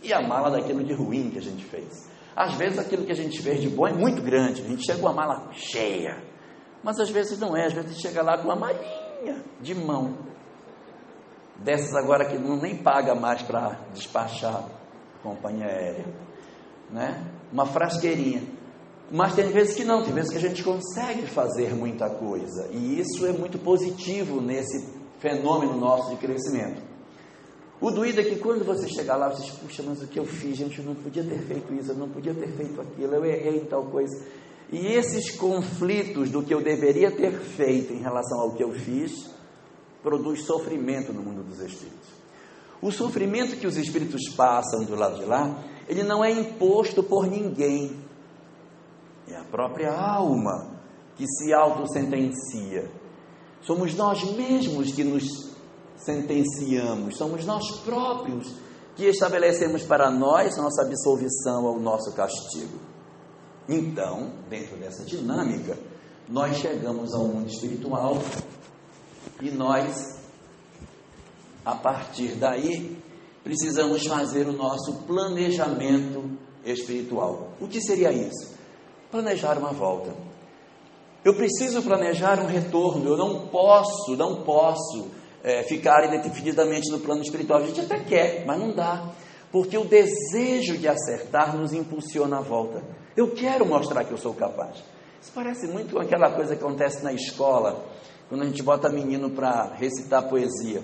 e 0.01 0.13
a 0.13 0.21
mala 0.21 0.49
daquilo 0.49 0.83
de 0.83 0.93
ruim 0.93 1.29
que 1.29 1.39
a 1.39 1.41
gente 1.41 1.65
fez. 1.65 2.09
Às 2.35 2.55
vezes 2.55 2.79
aquilo 2.79 3.05
que 3.05 3.11
a 3.11 3.15
gente 3.15 3.41
fez 3.41 3.61
de 3.61 3.69
bom 3.69 3.87
é 3.87 3.93
muito 3.93 4.21
grande, 4.21 4.61
a 4.61 4.65
gente 4.65 4.85
chega 4.85 4.99
com 4.99 5.09
a 5.09 5.13
mala 5.13 5.51
cheia, 5.51 6.23
Mas 6.83 6.99
às 6.99 7.09
vezes 7.09 7.39
não 7.39 7.55
é, 7.55 7.65
às 7.65 7.73
vezes 7.73 7.99
chega 7.99 8.21
lá 8.21 8.37
com 8.37 8.45
uma 8.45 8.55
malinha 8.55 9.43
de 9.61 9.75
mão. 9.75 10.17
Dessas 11.57 11.93
agora 11.93 12.25
que 12.25 12.37
não 12.37 12.55
nem 12.55 12.77
paga 12.77 13.13
mais 13.13 13.41
para 13.41 13.77
despachar 13.93 14.55
a 14.55 15.23
companhia 15.23 15.65
aérea. 15.65 16.05
Né? 16.89 17.25
Uma 17.51 17.65
frasqueirinha. 17.65 18.43
Mas 19.11 19.35
tem 19.35 19.49
vezes 19.49 19.75
que 19.75 19.83
não, 19.83 20.03
tem 20.03 20.13
vezes 20.13 20.29
que 20.29 20.37
a 20.37 20.41
gente 20.41 20.63
consegue 20.63 21.25
fazer 21.25 21.73
muita 21.73 22.09
coisa. 22.09 22.69
E 22.71 22.99
isso 22.99 23.25
é 23.25 23.31
muito 23.31 23.57
positivo 23.57 24.39
nesse 24.39 24.87
fenômeno 25.19 25.75
nosso 25.75 26.11
de 26.11 26.17
crescimento. 26.17 26.81
O 27.81 27.91
doído 27.91 28.19
é 28.19 28.23
que 28.23 28.35
quando 28.35 28.65
você 28.65 28.87
chegar 28.89 29.15
lá, 29.15 29.29
você 29.29 29.43
diz, 29.43 29.51
puxa, 29.51 29.81
mas 29.83 30.01
o 30.01 30.07
que 30.07 30.19
eu 30.19 30.25
fiz, 30.25 30.57
gente, 30.57 30.79
eu 30.79 30.85
não 30.85 30.95
podia 30.95 31.23
ter 31.23 31.39
feito 31.39 31.73
isso, 31.73 31.91
eu 31.91 31.95
não 31.95 32.09
podia 32.09 32.33
ter 32.33 32.49
feito 32.49 32.79
aquilo, 32.81 33.15
eu 33.15 33.25
errei 33.25 33.57
em 33.57 33.65
tal 33.65 33.85
coisa. 33.85 34.13
E 34.71 34.87
esses 34.87 35.31
conflitos 35.31 36.29
do 36.29 36.43
que 36.43 36.53
eu 36.53 36.61
deveria 36.61 37.11
ter 37.11 37.31
feito 37.39 37.91
em 37.91 38.01
relação 38.01 38.39
ao 38.39 38.51
que 38.51 38.63
eu 38.63 38.71
fiz, 38.71 39.29
produz 40.03 40.43
sofrimento 40.43 41.11
no 41.11 41.21
mundo 41.21 41.43
dos 41.43 41.59
espíritos. 41.59 42.09
O 42.81 42.91
sofrimento 42.91 43.57
que 43.57 43.67
os 43.67 43.77
espíritos 43.77 44.29
passam 44.35 44.85
do 44.85 44.95
lado 44.95 45.17
de 45.17 45.25
lá, 45.25 45.63
ele 45.87 46.03
não 46.03 46.23
é 46.23 46.31
imposto 46.31 47.03
por 47.03 47.25
ninguém. 47.27 47.99
É 49.27 49.35
a 49.35 49.43
própria 49.43 49.91
alma 49.91 50.79
que 51.15 51.25
se 51.27 51.51
autossentencia. 51.51 52.89
Somos 53.61 53.93
nós 53.95 54.23
mesmos 54.35 54.91
que 54.91 55.03
nos 55.03 55.49
sentenciamos, 55.97 57.17
somos 57.17 57.45
nós 57.45 57.69
próprios 57.81 58.53
que 58.95 59.05
estabelecemos 59.05 59.83
para 59.83 60.09
nós 60.09 60.55
nossa 60.57 60.83
absolvição 60.83 61.67
ao 61.67 61.79
nosso 61.79 62.13
castigo. 62.13 62.88
Então, 63.69 64.31
dentro 64.49 64.75
dessa 64.77 65.05
dinâmica, 65.05 65.77
nós 66.27 66.57
chegamos 66.57 67.13
ao 67.13 67.25
mundo 67.25 67.47
espiritual 67.47 68.17
e 69.39 69.51
nós, 69.51 70.19
a 71.63 71.75
partir 71.75 72.29
daí, 72.29 72.97
precisamos 73.43 74.07
fazer 74.07 74.47
o 74.47 74.53
nosso 74.53 75.03
planejamento 75.03 76.31
espiritual. 76.65 77.51
O 77.61 77.67
que 77.67 77.79
seria 77.79 78.11
isso? 78.11 78.55
Planejar 79.11 79.59
uma 79.59 79.71
volta. 79.71 80.15
Eu 81.23 81.35
preciso 81.35 81.83
planejar 81.83 82.39
um 82.39 82.47
retorno, 82.47 83.07
eu 83.07 83.17
não 83.17 83.47
posso, 83.49 84.15
não 84.15 84.41
posso 84.43 85.11
é, 85.43 85.61
ficar 85.61 86.11
indefinidamente 86.11 86.89
no 86.89 86.99
plano 86.99 87.21
espiritual. 87.21 87.59
A 87.59 87.65
gente 87.67 87.81
até 87.81 87.99
quer, 87.99 88.45
mas 88.47 88.59
não 88.59 88.73
dá. 88.73 89.11
Porque 89.51 89.77
o 89.77 89.85
desejo 89.85 90.75
de 90.77 90.87
acertar 90.87 91.55
nos 91.55 91.71
impulsiona 91.71 92.39
a 92.39 92.41
volta. 92.41 92.83
Eu 93.19 93.31
quero 93.31 93.65
mostrar 93.65 94.05
que 94.05 94.11
eu 94.11 94.17
sou 94.17 94.33
capaz. 94.33 94.81
Isso 95.21 95.31
parece 95.35 95.67
muito 95.67 95.93
com 95.93 95.99
aquela 95.99 96.31
coisa 96.31 96.55
que 96.55 96.63
acontece 96.63 97.03
na 97.03 97.11
escola, 97.11 97.83
quando 98.29 98.43
a 98.43 98.45
gente 98.45 98.63
bota 98.63 98.87
menino 98.87 99.29
para 99.31 99.73
recitar 99.73 100.29
poesia. 100.29 100.81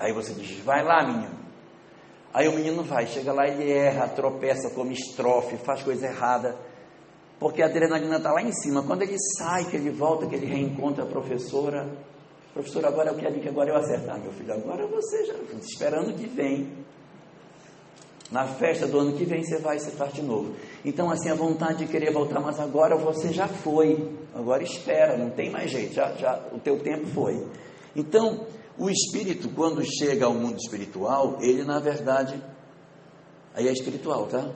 Aí 0.00 0.12
você 0.12 0.34
diz, 0.34 0.58
vai 0.64 0.82
lá, 0.82 1.06
menino. 1.06 1.36
Aí 2.34 2.48
o 2.48 2.52
menino 2.52 2.82
vai, 2.82 3.06
chega 3.06 3.32
lá, 3.32 3.46
ele 3.46 3.70
erra, 3.70 4.08
tropeça, 4.08 4.70
come 4.70 4.94
estrofe, 4.94 5.56
faz 5.58 5.80
coisa 5.80 6.06
errada, 6.06 6.56
porque 7.38 7.62
a 7.62 7.66
adrenalina 7.66 8.16
está 8.16 8.32
lá 8.32 8.42
em 8.42 8.52
cima. 8.52 8.82
Quando 8.82 9.02
ele 9.02 9.16
sai, 9.38 9.64
que 9.66 9.76
ele 9.76 9.90
volta, 9.90 10.26
que 10.26 10.34
ele 10.34 10.46
reencontra 10.46 11.04
a 11.04 11.06
professora, 11.06 11.86
Professor, 12.52 12.86
agora 12.86 13.10
eu 13.10 13.16
quero 13.16 13.38
que 13.38 13.48
agora 13.50 13.68
eu 13.68 13.76
acertar, 13.76 14.18
meu 14.18 14.32
filho. 14.32 14.50
Agora 14.54 14.86
você 14.86 15.26
já 15.26 15.34
esperando 15.60 16.16
que 16.16 16.26
vem. 16.26 16.72
Na 18.30 18.46
festa 18.46 18.86
do 18.86 18.98
ano 18.98 19.12
que 19.12 19.26
vem 19.26 19.44
você 19.44 19.58
vai, 19.58 19.78
você 19.78 19.90
faz 19.90 20.12
de 20.14 20.22
novo. 20.22 20.54
Então, 20.84 21.10
assim, 21.10 21.30
a 21.30 21.34
vontade 21.34 21.84
de 21.84 21.86
querer 21.86 22.12
voltar, 22.12 22.40
mas 22.40 22.60
agora 22.60 22.96
você 22.96 23.32
já 23.32 23.48
foi. 23.48 24.10
Agora 24.34 24.62
espera, 24.62 25.16
não 25.16 25.30
tem 25.30 25.50
mais 25.50 25.70
jeito, 25.70 25.94
já, 25.94 26.12
já 26.14 26.48
o 26.52 26.58
teu 26.58 26.78
tempo 26.78 27.06
foi. 27.06 27.44
Então, 27.94 28.46
o 28.78 28.90
espírito, 28.90 29.48
quando 29.50 29.82
chega 29.84 30.26
ao 30.26 30.34
mundo 30.34 30.58
espiritual, 30.58 31.38
ele 31.40 31.64
na 31.64 31.80
verdade, 31.80 32.40
aí 33.54 33.66
é 33.66 33.72
espiritual, 33.72 34.26
tá? 34.26 34.50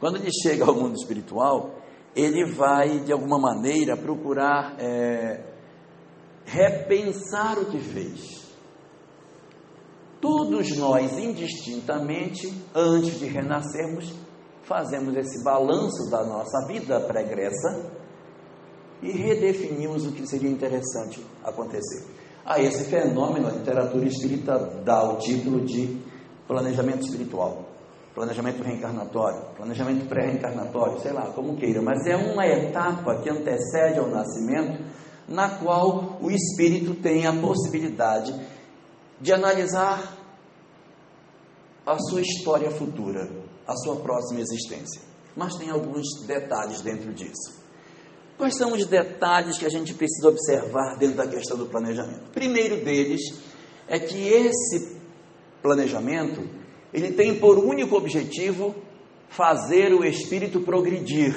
Quando 0.00 0.16
ele 0.16 0.30
chega 0.42 0.64
ao 0.64 0.74
mundo 0.74 0.94
espiritual, 0.94 1.74
ele 2.14 2.50
vai 2.52 3.00
de 3.00 3.12
alguma 3.12 3.38
maneira 3.38 3.96
procurar 3.96 4.74
é, 4.78 5.44
repensar 6.46 7.58
o 7.58 7.66
que 7.66 7.78
fez. 7.78 8.46
Todos 10.20 10.74
nós, 10.78 11.18
indistintamente, 11.18 12.52
antes 12.74 13.18
de 13.18 13.26
renascermos, 13.26 14.14
fazemos 14.66 15.16
esse 15.16 15.42
balanço 15.42 16.10
da 16.10 16.24
nossa 16.24 16.66
vida 16.66 17.00
pregressa 17.00 17.90
e 19.00 19.12
redefinimos 19.12 20.06
o 20.06 20.12
que 20.12 20.26
seria 20.26 20.50
interessante 20.50 21.24
acontecer. 21.44 22.04
A 22.44 22.60
esse 22.60 22.84
fenômeno, 22.84 23.48
a 23.48 23.52
literatura 23.52 24.06
espírita 24.06 24.58
dá 24.84 25.02
o 25.04 25.18
título 25.18 25.64
de 25.64 26.00
planejamento 26.46 27.04
espiritual, 27.04 27.64
planejamento 28.14 28.62
reencarnatório, 28.62 29.42
planejamento 29.56 30.06
pré-reencarnatório, 30.08 31.00
sei 31.00 31.12
lá, 31.12 31.26
como 31.34 31.56
queira, 31.56 31.82
mas 31.82 32.06
é 32.06 32.16
uma 32.16 32.46
etapa 32.46 33.16
que 33.20 33.30
antecede 33.30 33.98
ao 33.98 34.08
nascimento 34.08 34.84
na 35.28 35.58
qual 35.58 36.18
o 36.20 36.30
espírito 36.30 36.94
tem 36.94 37.26
a 37.26 37.32
possibilidade 37.32 38.34
de 39.20 39.32
analisar 39.32 40.16
a 41.84 41.98
sua 41.98 42.20
história 42.20 42.70
futura, 42.70 43.45
a 43.66 43.76
sua 43.76 43.96
próxima 43.96 44.40
existência. 44.40 45.00
Mas 45.36 45.54
tem 45.56 45.70
alguns 45.70 46.06
detalhes 46.26 46.80
dentro 46.80 47.12
disso. 47.12 47.64
Quais 48.38 48.56
são 48.56 48.72
os 48.72 48.86
detalhes 48.86 49.58
que 49.58 49.66
a 49.66 49.70
gente 49.70 49.94
precisa 49.94 50.28
observar 50.28 50.96
dentro 50.96 51.16
da 51.16 51.26
questão 51.26 51.56
do 51.56 51.66
planejamento? 51.66 52.30
Primeiro 52.32 52.84
deles 52.84 53.20
é 53.88 53.98
que 53.98 54.28
esse 54.28 54.96
planejamento 55.62 56.48
ele 56.92 57.12
tem 57.12 57.38
por 57.38 57.58
único 57.58 57.96
objetivo 57.96 58.74
fazer 59.28 59.92
o 59.92 60.04
espírito 60.04 60.60
progredir 60.60 61.34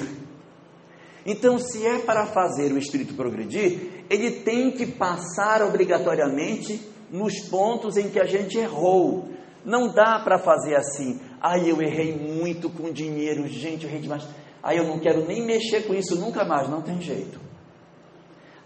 então, 1.24 1.58
se 1.58 1.86
é 1.86 1.98
para 1.98 2.26
fazer 2.26 2.72
o 2.72 2.78
espírito 2.78 3.14
progredir, 3.14 4.04
ele 4.08 4.30
tem 4.42 4.70
que 4.70 4.86
passar 4.86 5.62
obrigatoriamente 5.62 6.80
nos 7.10 7.40
pontos 7.48 7.96
em 7.96 8.08
que 8.08 8.18
a 8.18 8.24
gente 8.24 8.58
errou. 8.58 9.28
Não 9.64 9.92
dá 9.92 10.20
para 10.24 10.38
fazer 10.38 10.74
assim. 10.74 11.20
Aí 11.40 11.68
eu 11.68 11.80
errei 11.80 12.14
muito 12.14 12.68
com 12.68 12.92
dinheiro, 12.92 13.46
gente, 13.48 13.84
eu 13.84 13.90
errei 13.90 14.02
demais. 14.02 14.26
Aí 14.62 14.76
eu 14.76 14.84
não 14.84 14.98
quero 14.98 15.26
nem 15.26 15.44
mexer 15.44 15.86
com 15.86 15.94
isso 15.94 16.16
nunca 16.16 16.44
mais, 16.44 16.68
não 16.68 16.82
tem 16.82 17.00
jeito. 17.00 17.40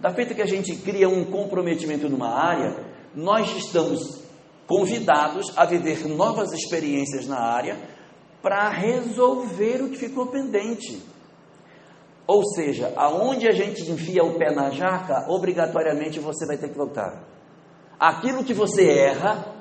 Da 0.01 0.13
feita 0.13 0.35
que 0.35 0.43
a 0.43 0.47
gente 0.47 0.75
cria 0.77 1.09
um 1.09 1.25
comprometimento 1.25 2.09
numa 2.09 2.29
área, 2.29 2.77
nós 3.15 3.57
estamos 3.57 4.23
convidados 4.67 5.57
a 5.57 5.65
viver 5.65 6.07
novas 6.09 6.53
experiências 6.53 7.27
na 7.27 7.39
área 7.39 7.79
para 8.43 8.69
resolver 8.69 9.83
o 9.83 9.91
que 9.91 9.97
ficou 9.97 10.27
pendente. 10.27 11.01
Ou 12.27 12.43
seja, 12.55 12.93
aonde 12.97 13.47
a 13.47 13.53
gente 13.53 13.89
enfia 13.91 14.25
o 14.25 14.37
pé 14.39 14.53
na 14.53 14.71
jaca, 14.71 15.27
obrigatoriamente 15.29 16.19
você 16.19 16.47
vai 16.47 16.57
ter 16.57 16.71
que 16.71 16.77
voltar. 16.77 17.23
Aquilo 17.99 18.43
que 18.43 18.53
você 18.53 18.89
erra 18.89 19.54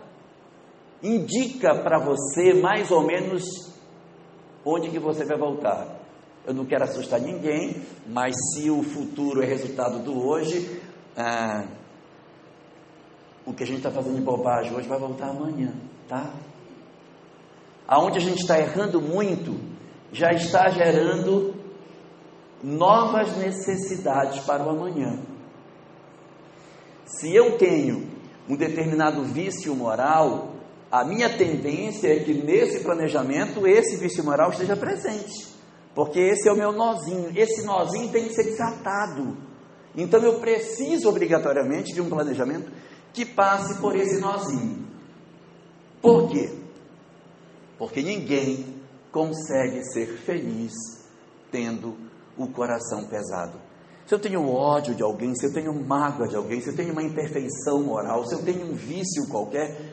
indica 1.03 1.75
para 1.75 1.99
você 1.99 2.53
mais 2.53 2.89
ou 2.89 3.03
menos 3.03 3.43
onde 4.65 4.89
que 4.89 4.99
você 4.99 5.25
vai 5.25 5.37
voltar. 5.37 5.99
Eu 6.45 6.53
não 6.53 6.65
quero 6.65 6.83
assustar 6.83 7.19
ninguém, 7.19 7.81
mas 8.07 8.33
se 8.53 8.69
o 8.69 8.81
futuro 8.81 9.41
é 9.41 9.45
resultado 9.45 9.99
do 9.99 10.25
hoje, 10.25 10.81
ah, 11.15 11.65
o 13.45 13.53
que 13.53 13.63
a 13.63 13.67
gente 13.67 13.77
está 13.77 13.91
fazendo 13.91 14.15
de 14.15 14.21
bobagem 14.21 14.73
hoje 14.73 14.87
vai 14.87 14.99
voltar 14.99 15.29
amanhã, 15.29 15.73
tá? 16.07 16.33
Aonde 17.87 18.17
a 18.17 18.21
gente 18.21 18.39
está 18.39 18.57
errando 18.57 19.01
muito, 19.01 19.59
já 20.11 20.31
está 20.31 20.69
gerando 20.69 21.53
novas 22.63 23.35
necessidades 23.37 24.39
para 24.45 24.63
o 24.63 24.69
amanhã. 24.69 25.19
Se 27.05 27.33
eu 27.33 27.57
tenho 27.57 28.09
um 28.47 28.55
determinado 28.55 29.23
vício 29.23 29.75
moral, 29.75 30.52
a 30.93 31.03
minha 31.03 31.27
tendência 31.27 32.07
é 32.07 32.19
que 32.19 32.35
nesse 32.35 32.81
planejamento 32.81 33.65
esse 33.65 33.97
vício 33.97 34.23
moral 34.23 34.51
esteja 34.51 34.77
presente, 34.77 35.47
porque 35.95 36.19
esse 36.19 36.47
é 36.47 36.51
o 36.51 36.55
meu 36.55 36.71
nozinho. 36.71 37.31
Esse 37.35 37.65
nozinho 37.65 38.11
tem 38.11 38.27
que 38.27 38.35
ser 38.35 38.43
desatado. 38.43 39.35
Então 39.95 40.21
eu 40.21 40.39
preciso 40.39 41.09
obrigatoriamente 41.09 41.95
de 41.95 41.99
um 41.99 42.07
planejamento 42.07 42.71
que 43.11 43.25
passe 43.25 43.81
por 43.81 43.95
esse 43.95 44.21
nozinho. 44.21 44.85
Por 45.99 46.29
quê? 46.29 46.51
Porque 47.79 48.03
ninguém 48.03 48.75
consegue 49.11 49.83
ser 49.85 50.05
feliz 50.19 50.73
tendo 51.51 51.97
o 52.37 52.45
coração 52.45 53.05
pesado. 53.05 53.59
Se 54.05 54.13
eu 54.13 54.19
tenho 54.19 54.47
ódio 54.47 54.93
de 54.93 55.01
alguém, 55.01 55.33
se 55.33 55.47
eu 55.47 55.53
tenho 55.53 55.73
mágoa 55.73 56.27
de 56.27 56.35
alguém, 56.35 56.61
se 56.61 56.69
eu 56.69 56.75
tenho 56.75 56.91
uma 56.91 57.01
imperfeição 57.01 57.81
moral, 57.81 58.27
se 58.27 58.35
eu 58.35 58.43
tenho 58.43 58.65
um 58.67 58.75
vício 58.75 59.27
qualquer, 59.27 59.92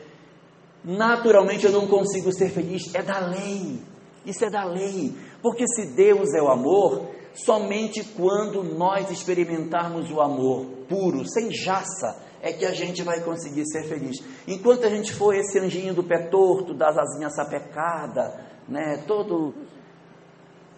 naturalmente 0.83 1.65
eu 1.65 1.71
não 1.71 1.87
consigo 1.87 2.31
ser 2.33 2.49
feliz. 2.49 2.93
É 2.93 3.01
da 3.01 3.19
lei. 3.19 3.79
Isso 4.25 4.45
é 4.45 4.49
da 4.49 4.63
lei. 4.63 5.13
Porque 5.41 5.65
se 5.67 5.95
Deus 5.95 6.33
é 6.33 6.41
o 6.41 6.49
amor, 6.49 7.09
Somente 7.33 8.03
quando 8.15 8.61
nós 8.63 9.09
experimentarmos 9.09 10.11
o 10.11 10.19
amor 10.19 10.65
puro, 10.89 11.23
sem 11.25 11.51
jaça, 11.51 12.21
é 12.41 12.51
que 12.51 12.65
a 12.65 12.73
gente 12.73 13.03
vai 13.03 13.21
conseguir 13.21 13.65
ser 13.65 13.83
feliz. 13.83 14.17
Enquanto 14.47 14.85
a 14.85 14.89
gente 14.89 15.13
for 15.13 15.33
esse 15.33 15.57
anjinho 15.57 15.93
do 15.93 16.03
pé 16.03 16.27
torto, 16.27 16.73
das 16.73 16.97
asinhas 16.97 17.35
sapecadas, 17.35 18.33
né, 18.67 19.03
todo 19.07 19.53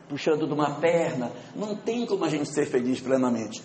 puxando 0.08 0.46
de 0.46 0.54
uma 0.54 0.80
perna, 0.80 1.32
não 1.56 1.76
tem 1.76 2.06
como 2.06 2.24
a 2.24 2.30
gente 2.30 2.54
ser 2.54 2.66
feliz 2.66 3.02
plenamente. 3.02 3.64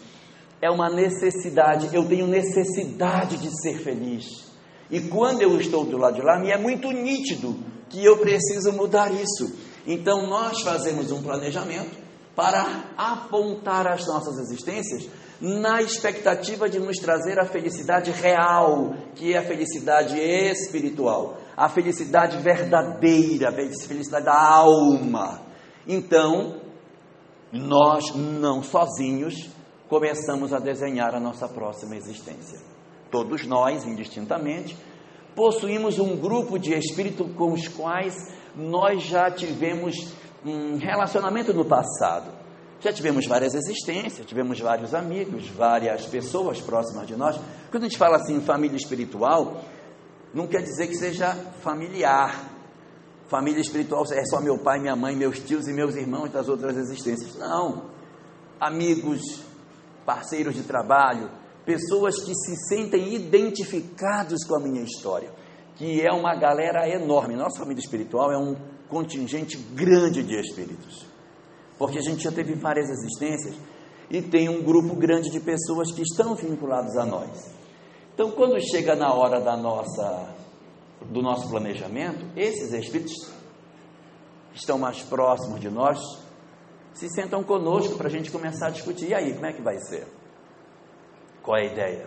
É 0.62 0.70
uma 0.70 0.88
necessidade, 0.88 1.94
eu 1.94 2.08
tenho 2.08 2.26
necessidade 2.26 3.36
de 3.36 3.50
ser 3.60 3.78
feliz. 3.80 4.47
E 4.90 5.00
quando 5.02 5.42
eu 5.42 5.60
estou 5.60 5.84
do 5.84 5.98
lado 5.98 6.16
de 6.16 6.22
lá, 6.22 6.38
me 6.38 6.50
é 6.50 6.58
muito 6.58 6.90
nítido 6.90 7.56
que 7.88 8.04
eu 8.04 8.18
preciso 8.18 8.72
mudar 8.72 9.12
isso. 9.12 9.54
Então 9.86 10.26
nós 10.26 10.60
fazemos 10.62 11.10
um 11.10 11.22
planejamento 11.22 11.96
para 12.34 12.84
apontar 12.96 13.86
as 13.86 14.06
nossas 14.06 14.38
existências 14.38 15.08
na 15.40 15.82
expectativa 15.82 16.68
de 16.68 16.78
nos 16.78 16.98
trazer 16.98 17.38
a 17.38 17.44
felicidade 17.44 18.10
real, 18.10 18.94
que 19.14 19.34
é 19.34 19.38
a 19.38 19.42
felicidade 19.42 20.18
espiritual, 20.18 21.38
a 21.56 21.68
felicidade 21.68 22.38
verdadeira, 22.38 23.50
a 23.50 23.52
felicidade 23.52 24.24
da 24.24 24.40
alma. 24.40 25.42
Então, 25.86 26.60
nós 27.52 28.14
não 28.14 28.62
sozinhos 28.62 29.48
começamos 29.88 30.52
a 30.52 30.58
desenhar 30.58 31.14
a 31.14 31.20
nossa 31.20 31.48
próxima 31.48 31.96
existência. 31.96 32.77
Todos 33.10 33.46
nós, 33.46 33.84
indistintamente, 33.84 34.76
possuímos 35.34 35.98
um 35.98 36.16
grupo 36.16 36.58
de 36.58 36.74
espíritos 36.74 37.26
com 37.36 37.52
os 37.52 37.68
quais 37.68 38.14
nós 38.56 39.02
já 39.02 39.30
tivemos 39.30 40.12
um 40.44 40.76
relacionamento 40.78 41.54
no 41.54 41.64
passado. 41.64 42.30
Já 42.80 42.92
tivemos 42.92 43.26
várias 43.26 43.54
existências, 43.54 44.26
tivemos 44.26 44.60
vários 44.60 44.94
amigos, 44.94 45.48
várias 45.48 46.06
pessoas 46.06 46.60
próximas 46.60 47.06
de 47.06 47.16
nós. 47.16 47.38
Quando 47.70 47.84
a 47.84 47.88
gente 47.88 47.98
fala 47.98 48.16
assim 48.16 48.40
família 48.40 48.76
espiritual, 48.76 49.62
não 50.32 50.46
quer 50.46 50.62
dizer 50.62 50.86
que 50.86 50.94
seja 50.94 51.34
familiar. 51.60 52.50
Família 53.26 53.60
espiritual 53.60 54.04
é 54.12 54.24
só 54.26 54.40
meu 54.40 54.58
pai, 54.58 54.78
minha 54.78 54.94
mãe, 54.94 55.16
meus 55.16 55.38
tios 55.40 55.66
e 55.66 55.72
meus 55.72 55.96
irmãos 55.96 56.30
das 56.30 56.48
outras 56.48 56.76
existências. 56.76 57.36
Não. 57.36 57.90
Amigos, 58.60 59.42
parceiros 60.06 60.54
de 60.54 60.62
trabalho, 60.62 61.30
pessoas 61.68 62.18
que 62.20 62.34
se 62.34 62.56
sentem 62.66 63.14
identificados 63.14 64.42
com 64.48 64.56
a 64.56 64.58
minha 64.58 64.82
história, 64.82 65.30
que 65.76 66.00
é 66.00 66.10
uma 66.10 66.34
galera 66.34 66.88
enorme. 66.88 67.36
Nossa 67.36 67.58
família 67.58 67.78
espiritual 67.78 68.32
é 68.32 68.38
um 68.38 68.56
contingente 68.88 69.58
grande 69.74 70.22
de 70.22 70.34
espíritos, 70.40 71.04
porque 71.78 71.98
a 71.98 72.00
gente 72.00 72.24
já 72.24 72.32
teve 72.32 72.54
várias 72.54 72.88
existências 72.88 73.54
e 74.08 74.22
tem 74.22 74.48
um 74.48 74.62
grupo 74.62 74.96
grande 74.96 75.28
de 75.30 75.40
pessoas 75.40 75.92
que 75.92 76.00
estão 76.00 76.34
vinculados 76.34 76.96
a 76.96 77.04
nós. 77.04 77.52
Então, 78.14 78.30
quando 78.30 78.58
chega 78.62 78.96
na 78.96 79.12
hora 79.12 79.38
da 79.38 79.54
nossa 79.54 80.34
do 81.02 81.20
nosso 81.20 81.50
planejamento, 81.50 82.24
esses 82.34 82.72
espíritos 82.72 83.30
estão 84.54 84.78
mais 84.78 85.02
próximos 85.02 85.60
de 85.60 85.68
nós 85.68 85.98
se 86.94 87.08
sentam 87.10 87.44
conosco 87.44 87.96
para 87.96 88.08
a 88.08 88.10
gente 88.10 88.30
começar 88.30 88.68
a 88.68 88.70
discutir. 88.70 89.10
E 89.10 89.14
aí, 89.14 89.34
como 89.34 89.46
é 89.46 89.52
que 89.52 89.62
vai 89.62 89.78
ser? 89.78 90.17
Qual 91.48 91.56
é 91.56 91.62
a 91.62 91.72
ideia? 91.72 92.06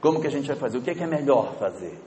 Como 0.00 0.18
que 0.18 0.26
a 0.26 0.30
gente 0.30 0.46
vai 0.48 0.56
fazer? 0.56 0.78
O 0.78 0.80
que 0.80 0.92
é, 0.92 0.94
que 0.94 1.02
é 1.02 1.06
melhor 1.06 1.56
fazer? 1.58 1.98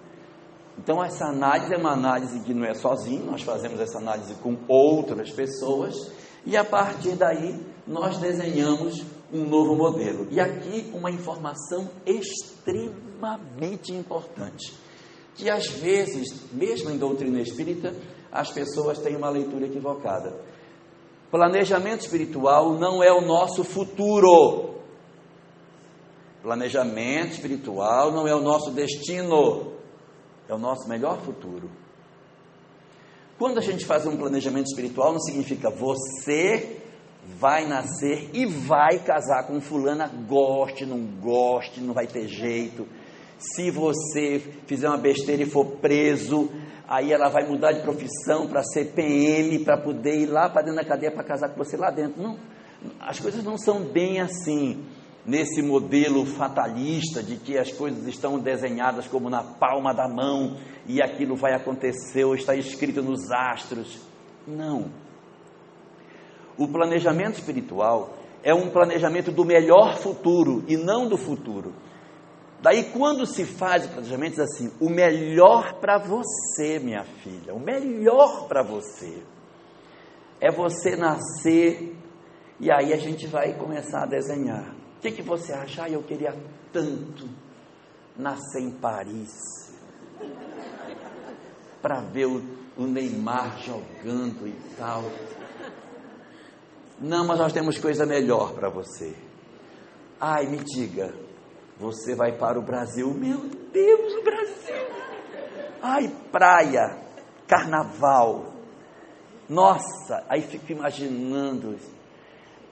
Então, 0.76 1.04
essa 1.04 1.26
análise 1.26 1.72
é 1.72 1.78
uma 1.78 1.92
análise 1.92 2.40
que 2.40 2.56
não 2.56 2.66
é 2.66 2.74
sozinho, 2.74 3.24
nós 3.24 3.44
fazemos 3.44 3.80
essa 3.80 4.00
análise 4.00 4.34
com 4.42 4.58
outras 4.68 5.30
pessoas 5.30 6.12
e 6.44 6.58
a 6.58 6.64
partir 6.64 7.12
daí 7.12 7.64
nós 7.86 8.18
desenhamos 8.18 9.06
um 9.32 9.46
novo 9.46 9.76
modelo. 9.76 10.28
E 10.32 10.40
aqui 10.40 10.90
uma 10.92 11.12
informação 11.12 11.88
extremamente 12.04 13.94
importante, 13.94 14.74
que 15.36 15.52
às 15.52 15.68
vezes, 15.68 16.52
mesmo 16.52 16.90
em 16.90 16.98
doutrina 16.98 17.40
espírita, 17.40 17.94
as 18.32 18.50
pessoas 18.50 18.98
têm 18.98 19.16
uma 19.16 19.30
leitura 19.30 19.68
equivocada. 19.68 20.36
Planejamento 21.30 22.02
espiritual 22.02 22.74
não 22.80 23.04
é 23.04 23.12
o 23.12 23.22
nosso 23.22 23.64
futuro. 23.64 24.81
Planejamento 26.42 27.34
espiritual 27.34 28.12
não 28.12 28.28
é 28.28 28.34
o 28.34 28.42
nosso 28.42 28.72
destino, 28.72 29.74
é 30.50 30.54
o 30.54 30.58
nosso 30.58 30.90
melhor 30.90 31.20
futuro. 31.22 31.70
Quando 33.38 33.60
a 33.60 33.62
gente 33.62 33.86
faz 33.86 34.08
um 34.08 34.18
planejamento 34.18 34.68
espiritual, 34.68 35.14
não 35.14 35.20
significa 35.20 35.70
você 35.70 36.82
vai 37.38 37.68
nascer 37.68 38.30
e 38.34 38.46
vai 38.46 39.00
casar 39.00 39.46
com 39.46 39.62
fulana, 39.62 40.12
goste, 40.28 40.86
não 40.86 41.00
goste, 41.00 41.80
não 41.80 41.94
vai 41.94 42.08
ter 42.08 42.28
jeito. 42.28 42.88
Se 43.38 43.70
você 43.70 44.40
fizer 44.66 44.88
uma 44.88 44.98
besteira 44.98 45.44
e 45.44 45.50
for 45.50 45.66
preso, 45.78 46.50
aí 46.88 47.12
ela 47.12 47.30
vai 47.30 47.48
mudar 47.48 47.72
de 47.72 47.82
profissão 47.82 48.48
para 48.48 48.64
ser 48.64 48.94
PM, 48.94 49.60
para 49.60 49.78
poder 49.78 50.20
ir 50.20 50.26
lá 50.28 50.50
para 50.50 50.64
dentro 50.64 50.78
da 50.78 50.88
cadeia 50.88 51.12
para 51.12 51.24
casar 51.24 51.50
com 51.50 51.58
você 51.64 51.78
lá 51.78 51.92
dentro. 51.92 52.22
Não, 52.22 52.38
as 53.00 53.20
coisas 53.20 53.44
não 53.44 53.58
são 53.58 53.84
bem 53.84 54.20
assim 54.20 54.84
nesse 55.26 55.62
modelo 55.62 56.26
fatalista 56.26 57.22
de 57.22 57.36
que 57.36 57.58
as 57.58 57.72
coisas 57.72 58.08
estão 58.08 58.40
desenhadas 58.40 59.08
como 59.08 59.30
na 59.30 59.44
palma 59.44 59.94
da 59.94 60.08
mão 60.08 60.58
e 60.88 61.02
aquilo 61.02 61.36
vai 61.36 61.54
acontecer 61.54 62.24
ou 62.24 62.36
está 62.36 62.56
escrito 62.56 63.02
nos 63.02 63.32
astros. 63.32 64.02
Não. 64.48 64.92
O 66.58 66.68
planejamento 66.68 67.36
espiritual 67.36 68.18
é 68.44 68.54
um 68.54 68.70
planejamento 68.70 69.32
do 69.32 69.46
melhor 69.46 69.98
futuro 69.98 70.64
e 70.68 70.76
não 70.76 71.08
do 71.08 71.18
futuro. 71.18 71.74
Daí, 72.62 72.92
quando 72.92 73.26
se 73.26 73.44
faz 73.44 73.86
o 73.86 73.90
planejamento, 73.90 74.32
diz 74.32 74.40
assim: 74.40 74.72
o 74.80 74.90
melhor 74.90 75.80
para 75.80 75.98
você, 75.98 76.80
minha 76.80 77.04
filha, 77.04 77.54
o 77.54 77.60
melhor 77.60 78.48
para 78.48 78.64
você 78.64 79.24
é 80.40 80.52
você 80.52 80.96
nascer 80.96 81.96
e 82.60 82.72
aí 82.72 82.94
a 82.94 82.98
gente 82.98 83.26
vai 83.28 83.54
começar 83.54 84.04
a 84.04 84.06
desenhar. 84.08 84.81
O 85.02 85.04
que, 85.04 85.14
que 85.14 85.24
você 85.24 85.52
acha? 85.52 85.86
Ah, 85.86 85.90
eu 85.90 86.04
queria 86.04 86.32
tanto 86.72 87.28
nascer 88.16 88.62
em 88.62 88.70
Paris 88.70 89.74
para 91.82 92.02
ver 92.02 92.28
o, 92.28 92.44
o 92.78 92.84
Neymar 92.84 93.58
jogando 93.58 94.48
e 94.48 94.54
tal. 94.78 95.02
Não, 97.00 97.26
mas 97.26 97.40
nós 97.40 97.52
temos 97.52 97.80
coisa 97.80 98.06
melhor 98.06 98.54
para 98.54 98.70
você. 98.70 99.16
Ai, 100.20 100.46
me 100.46 100.60
diga, 100.60 101.12
você 101.80 102.14
vai 102.14 102.38
para 102.38 102.60
o 102.60 102.62
Brasil? 102.62 103.12
Meu 103.12 103.40
Deus, 103.74 104.14
o 104.14 104.24
Brasil! 104.24 104.86
Ai, 105.82 106.16
praia, 106.32 107.00
carnaval. 107.48 108.54
Nossa, 109.50 110.24
aí 110.30 110.44
fico 110.44 110.72
imaginando. 110.72 111.76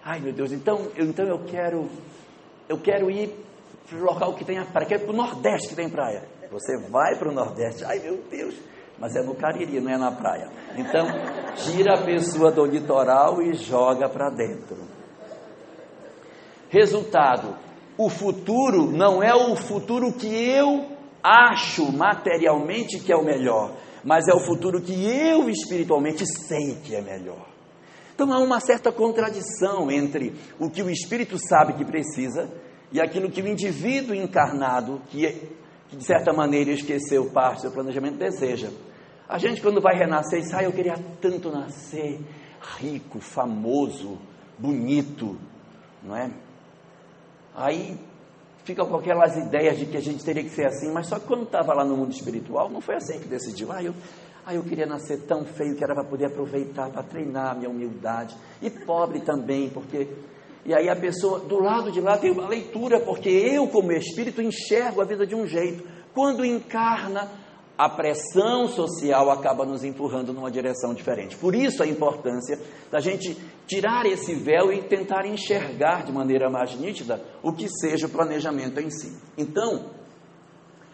Ai, 0.04 0.20
meu 0.20 0.32
Deus, 0.32 0.52
então, 0.52 0.92
então 0.96 1.26
eu 1.26 1.44
quero 1.46 1.90
eu 2.70 2.78
quero 2.78 3.10
ir 3.10 3.36
para 3.90 3.98
o 3.98 4.04
local 4.04 4.36
que 4.36 4.46
tem 4.46 4.64
praia, 4.64 4.88
quero 4.88 5.02
ir 5.02 5.06
para 5.06 5.14
o 5.14 5.18
Nordeste 5.18 5.70
que 5.70 5.76
tem 5.76 5.90
praia. 5.90 6.24
Você 6.52 6.78
vai 6.90 7.16
para 7.18 7.30
o 7.30 7.34
Nordeste, 7.34 7.84
ai 7.84 8.00
meu 8.00 8.24
Deus, 8.30 8.56
mas 9.00 9.16
é 9.16 9.24
no 9.24 9.34
Cariri, 9.34 9.80
não 9.82 9.92
é 9.92 9.98
na 9.98 10.12
praia. 10.12 10.48
Então, 10.78 11.08
tira 11.56 11.96
a 11.96 12.06
pessoa 12.06 12.52
do 12.52 12.66
litoral 12.66 13.42
e 13.42 13.54
joga 13.56 14.08
para 14.08 14.30
dentro. 14.30 14.78
Resultado: 16.70 17.58
o 17.98 18.08
futuro 18.08 18.92
não 18.92 19.24
é 19.24 19.34
o 19.34 19.56
futuro 19.56 20.14
que 20.14 20.28
eu 20.28 20.86
acho 21.24 21.92
materialmente 21.92 23.00
que 23.00 23.12
é 23.12 23.16
o 23.16 23.26
melhor, 23.26 23.74
mas 24.04 24.28
é 24.28 24.34
o 24.34 24.40
futuro 24.40 24.80
que 24.80 24.94
eu 25.06 25.50
espiritualmente 25.50 26.24
sei 26.26 26.76
que 26.84 26.96
é 26.96 27.02
melhor. 27.02 27.49
Então 28.20 28.34
há 28.34 28.40
uma 28.40 28.60
certa 28.60 28.92
contradição 28.92 29.90
entre 29.90 30.36
o 30.60 30.70
que 30.70 30.84
o 30.84 30.90
espírito 30.90 31.38
sabe 31.38 31.72
que 31.72 31.86
precisa 31.86 32.52
e 32.92 33.00
aquilo 33.00 33.32
que 33.32 33.42
o 33.42 33.48
indivíduo 33.48 34.14
encarnado, 34.14 35.02
que, 35.08 35.26
que 35.88 35.96
de 35.96 36.04
certa 36.04 36.34
maneira 36.34 36.70
esqueceu 36.70 37.32
parte 37.32 37.64
do 37.64 37.72
planejamento, 37.72 38.18
deseja. 38.18 38.72
A 39.26 39.38
gente, 39.38 39.62
quando 39.62 39.80
vai 39.80 39.96
renascer, 39.96 40.42
diz: 40.42 40.54
Ah, 40.54 40.62
eu 40.62 40.74
queria 40.74 40.98
tanto 41.22 41.50
nascer 41.50 42.20
rico, 42.78 43.22
famoso, 43.22 44.20
bonito, 44.58 45.38
não 46.04 46.14
é? 46.14 46.30
Aí 47.56 47.98
fica 48.66 48.86
com 48.86 48.98
aquelas 48.98 49.38
ideias 49.38 49.80
de 49.80 49.86
que 49.86 49.96
a 49.96 50.02
gente 50.02 50.26
teria 50.26 50.44
que 50.44 50.50
ser 50.50 50.66
assim, 50.66 50.92
mas 50.92 51.08
só 51.08 51.20
que 51.20 51.26
quando 51.26 51.44
estava 51.44 51.74
lá 51.74 51.86
no 51.86 51.96
mundo 51.96 52.12
espiritual, 52.12 52.70
não 52.70 52.82
foi 52.82 52.96
assim 52.96 53.18
que 53.18 53.30
decidiu. 53.30 53.72
Ah, 53.72 53.82
eu, 53.82 53.94
ah, 54.50 54.56
eu 54.56 54.64
queria 54.64 54.88
nascer 54.88 55.28
tão 55.28 55.46
feio 55.46 55.76
que 55.76 55.84
era 55.84 55.94
para 55.94 56.04
poder 56.04 56.26
aproveitar, 56.26 56.90
para 56.90 57.04
treinar 57.04 57.52
a 57.52 57.54
minha 57.54 57.70
humildade. 57.70 58.36
E 58.62 58.70
pobre 58.70 59.22
também, 59.22 59.70
porque. 59.70 60.08
E 60.66 60.74
aí 60.74 60.90
a 60.90 60.96
pessoa, 60.96 61.40
do 61.40 61.60
lado 61.60 61.92
de 61.92 62.02
lá, 62.02 62.18
tem 62.18 62.32
uma 62.32 62.48
leitura, 62.48 63.00
porque 63.00 63.30
eu, 63.30 63.68
como 63.68 63.92
espírito, 63.92 64.42
enxergo 64.42 65.02
a 65.02 65.06
vida 65.06 65.26
de 65.26 65.36
um 65.36 65.46
jeito. 65.46 65.88
Quando 66.16 66.44
encarna, 66.44 67.30
a 67.78 67.88
pressão 67.88 68.68
social 68.68 69.30
acaba 69.30 69.66
nos 69.66 69.84
empurrando 69.84 70.34
numa 70.34 70.50
direção 70.50 70.96
diferente. 70.96 71.38
Por 71.38 71.54
isso 71.54 71.84
a 71.84 71.88
importância 71.88 72.60
da 72.92 73.00
gente 73.00 73.38
tirar 73.68 74.08
esse 74.08 74.34
véu 74.34 74.74
e 74.74 74.82
tentar 74.82 75.28
enxergar 75.28 76.04
de 76.04 76.12
maneira 76.12 76.50
mais 76.50 76.76
nítida 76.76 77.24
o 77.44 77.54
que 77.54 77.70
seja 77.70 78.08
o 78.08 78.10
planejamento 78.10 78.80
em 78.80 78.90
si. 78.90 79.16
Então, 79.38 79.92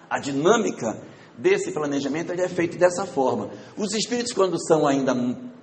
a 0.09 0.19
dinâmica 0.19 1.01
desse 1.37 1.71
planejamento 1.71 2.31
é 2.31 2.47
feita 2.47 2.77
dessa 2.77 3.05
forma. 3.05 3.49
Os 3.77 3.93
espíritos, 3.93 4.33
quando 4.33 4.57
são 4.67 4.87
ainda 4.87 5.13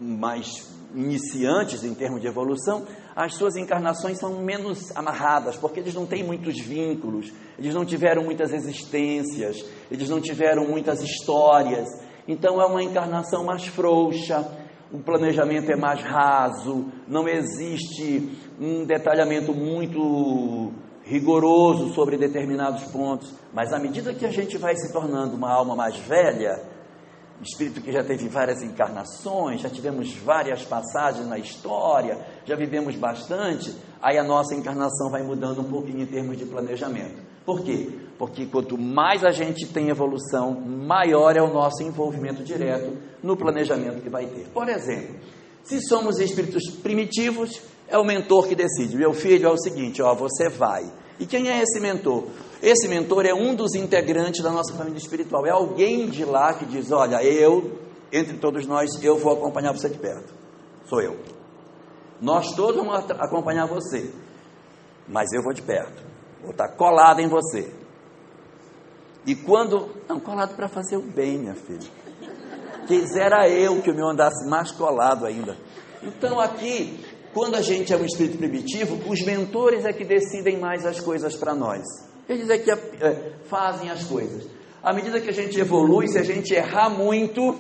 mais 0.01 0.71
iniciantes 0.95 1.85
em 1.85 1.95
termos 1.95 2.21
de 2.21 2.27
evolução, 2.27 2.87
as 3.17 3.35
suas 3.35 3.57
encarnações 3.57 4.19
são 4.19 4.43
menos 4.43 4.95
amarradas, 4.95 5.57
porque 5.57 5.81
eles 5.81 5.95
não 5.95 6.07
têm 6.07 6.23
muitos 6.23 6.59
vínculos, 6.61 7.33
eles 7.59 7.75
não 7.75 7.85
tiveram 7.85 8.23
muitas 8.23 8.53
existências, 8.53 9.65
eles 9.91 10.09
não 10.09 10.21
tiveram 10.21 10.67
muitas 10.67 11.03
histórias. 11.03 11.89
Então 12.29 12.61
é 12.61 12.67
uma 12.67 12.83
encarnação 12.83 13.45
mais 13.45 13.67
frouxa, 13.67 14.47
o 14.93 14.99
planejamento 14.99 15.71
é 15.73 15.77
mais 15.77 16.03
raso, 16.03 16.87
não 17.09 17.27
existe 17.27 18.31
um 18.61 18.85
detalhamento 18.85 19.55
muito 19.55 20.73
rigoroso 21.13 21.93
sobre 21.93 22.17
determinados 22.17 22.85
pontos. 22.85 23.33
Mas 23.53 23.73
à 23.73 23.79
medida 23.79 24.15
que 24.15 24.25
a 24.25 24.31
gente 24.31 24.57
vai 24.57 24.75
se 24.75 24.91
tornando 24.93 25.37
uma 25.37 25.53
alma 25.53 25.77
mais 25.77 25.97
velha, 25.99 26.59
espírito 27.43 27.83
que 27.83 27.93
já 27.93 28.03
teve 28.03 28.29
várias 28.29 28.63
encarnações, 28.63 29.61
já 29.61 29.69
tivemos 29.69 30.15
várias 30.17 30.65
passagens 30.65 31.27
na 31.29 31.39
história, 31.39 32.19
já 32.47 32.57
vivemos 32.57 32.97
bastante, 32.97 33.77
aí 34.01 34.17
a 34.17 34.25
nossa 34.25 34.55
encarnação 34.55 35.11
vai 35.11 35.23
mudando 35.23 35.61
um 35.61 35.71
pouquinho 35.71 36.01
em 36.01 36.07
termos 36.07 36.39
de 36.39 36.47
planejamento. 36.47 37.21
Por 37.45 37.63
quê? 37.63 37.91
Porque 38.19 38.47
quanto 38.47 38.79
mais 38.79 39.25
a 39.25 39.31
gente 39.31 39.67
tem 39.67 39.89
evolução, 39.89 40.53
maior 40.53 41.37
é 41.37 41.43
o 41.43 41.53
nosso 41.53 41.83
envolvimento 41.83 42.43
direto 42.43 42.97
no 43.23 43.37
planejamento 43.37 44.01
que 44.01 44.09
vai 44.09 44.27
ter. 44.27 44.47
Por 44.49 44.69
exemplo, 44.69 45.17
se 45.65 45.81
somos 45.83 46.21
espíritos 46.21 46.71
primitivos, 46.83 47.61
é 47.89 47.99
o 47.99 48.05
mentor 48.05 48.47
que 48.47 48.55
decide. 48.55 48.97
Meu 48.97 49.13
filho 49.13 49.49
é 49.49 49.51
o 49.51 49.59
seguinte, 49.59 50.01
ó, 50.01 50.15
você 50.15 50.49
vai. 50.49 51.02
E 51.23 51.27
quem 51.27 51.49
é 51.49 51.63
esse 51.63 51.79
mentor? 51.79 52.25
Esse 52.61 52.89
mentor 52.89 53.25
é 53.25 53.33
um 53.33 53.55
dos 53.55 53.77
integrantes 53.77 54.43
da 54.43 54.51
nossa 54.51 54.75
família 54.75 54.99
espiritual. 54.99 55.47
É 55.47 55.51
alguém 55.51 56.11
de 56.11 56.25
lá 56.25 56.53
que 56.53 56.67
diz: 56.67 56.91
Olha, 56.91 57.23
eu, 57.23 57.79
entre 58.13 58.39
todos 58.39 58.67
nós, 58.67 59.01
eu 59.05 59.17
vou 59.17 59.33
acompanhar 59.33 59.71
você 59.71 59.89
de 59.89 60.01
perto. 60.01 60.35
Sou 60.87 61.01
eu. 61.01 61.17
Nós 62.21 62.57
todos 62.57 62.85
vamos 62.85 63.09
acompanhar 63.21 63.67
você. 63.69 64.13
Mas 65.07 65.33
eu 65.33 65.45
vou 65.45 65.53
de 65.53 65.63
perto. 65.63 66.03
Vou 66.41 66.51
estar 66.51 66.71
colado 66.71 67.21
em 67.21 67.29
você. 67.29 67.73
E 69.25 69.37
quando. 69.37 69.89
Não, 70.09 70.19
colado 70.19 70.57
para 70.57 70.67
fazer 70.67 70.97
o 70.97 71.03
bem, 71.03 71.39
minha 71.39 71.55
filha. 71.55 71.89
Quisera 72.89 73.49
eu 73.49 73.81
que 73.81 73.91
eu 73.91 73.95
me 73.95 74.03
andasse 74.03 74.45
mais 74.49 74.73
colado 74.73 75.25
ainda. 75.25 75.57
Então 76.03 76.41
aqui, 76.41 76.99
quando 77.33 77.55
a 77.57 77.63
gente 77.63 77.93
é 77.93 77.97
um 77.97 78.05
espírito 78.05 78.39
primitivo, 78.39 78.99
os 79.11 79.23
mentores 79.23 79.85
é 79.85 79.93
que 79.93 80.05
decidem 80.05 80.59
mais 80.59 80.85
as 80.85 81.01
coisas 81.01 81.35
para 81.35 81.55
nós. 81.55 81.83
Eles 82.29 82.49
é 82.51 82.59
que 82.59 82.71
é, 82.71 83.33
fazem 83.49 83.91
as 83.91 84.05
coisas. 84.05 84.47
À 84.83 84.93
medida 84.93 85.21
que 85.21 85.31
a 85.31 85.33
gente 85.33 85.59
evolui, 85.59 86.09
se 86.09 86.19
a 86.19 86.23
gente 86.23 86.53
errar 86.53 86.91
muito, 86.91 87.59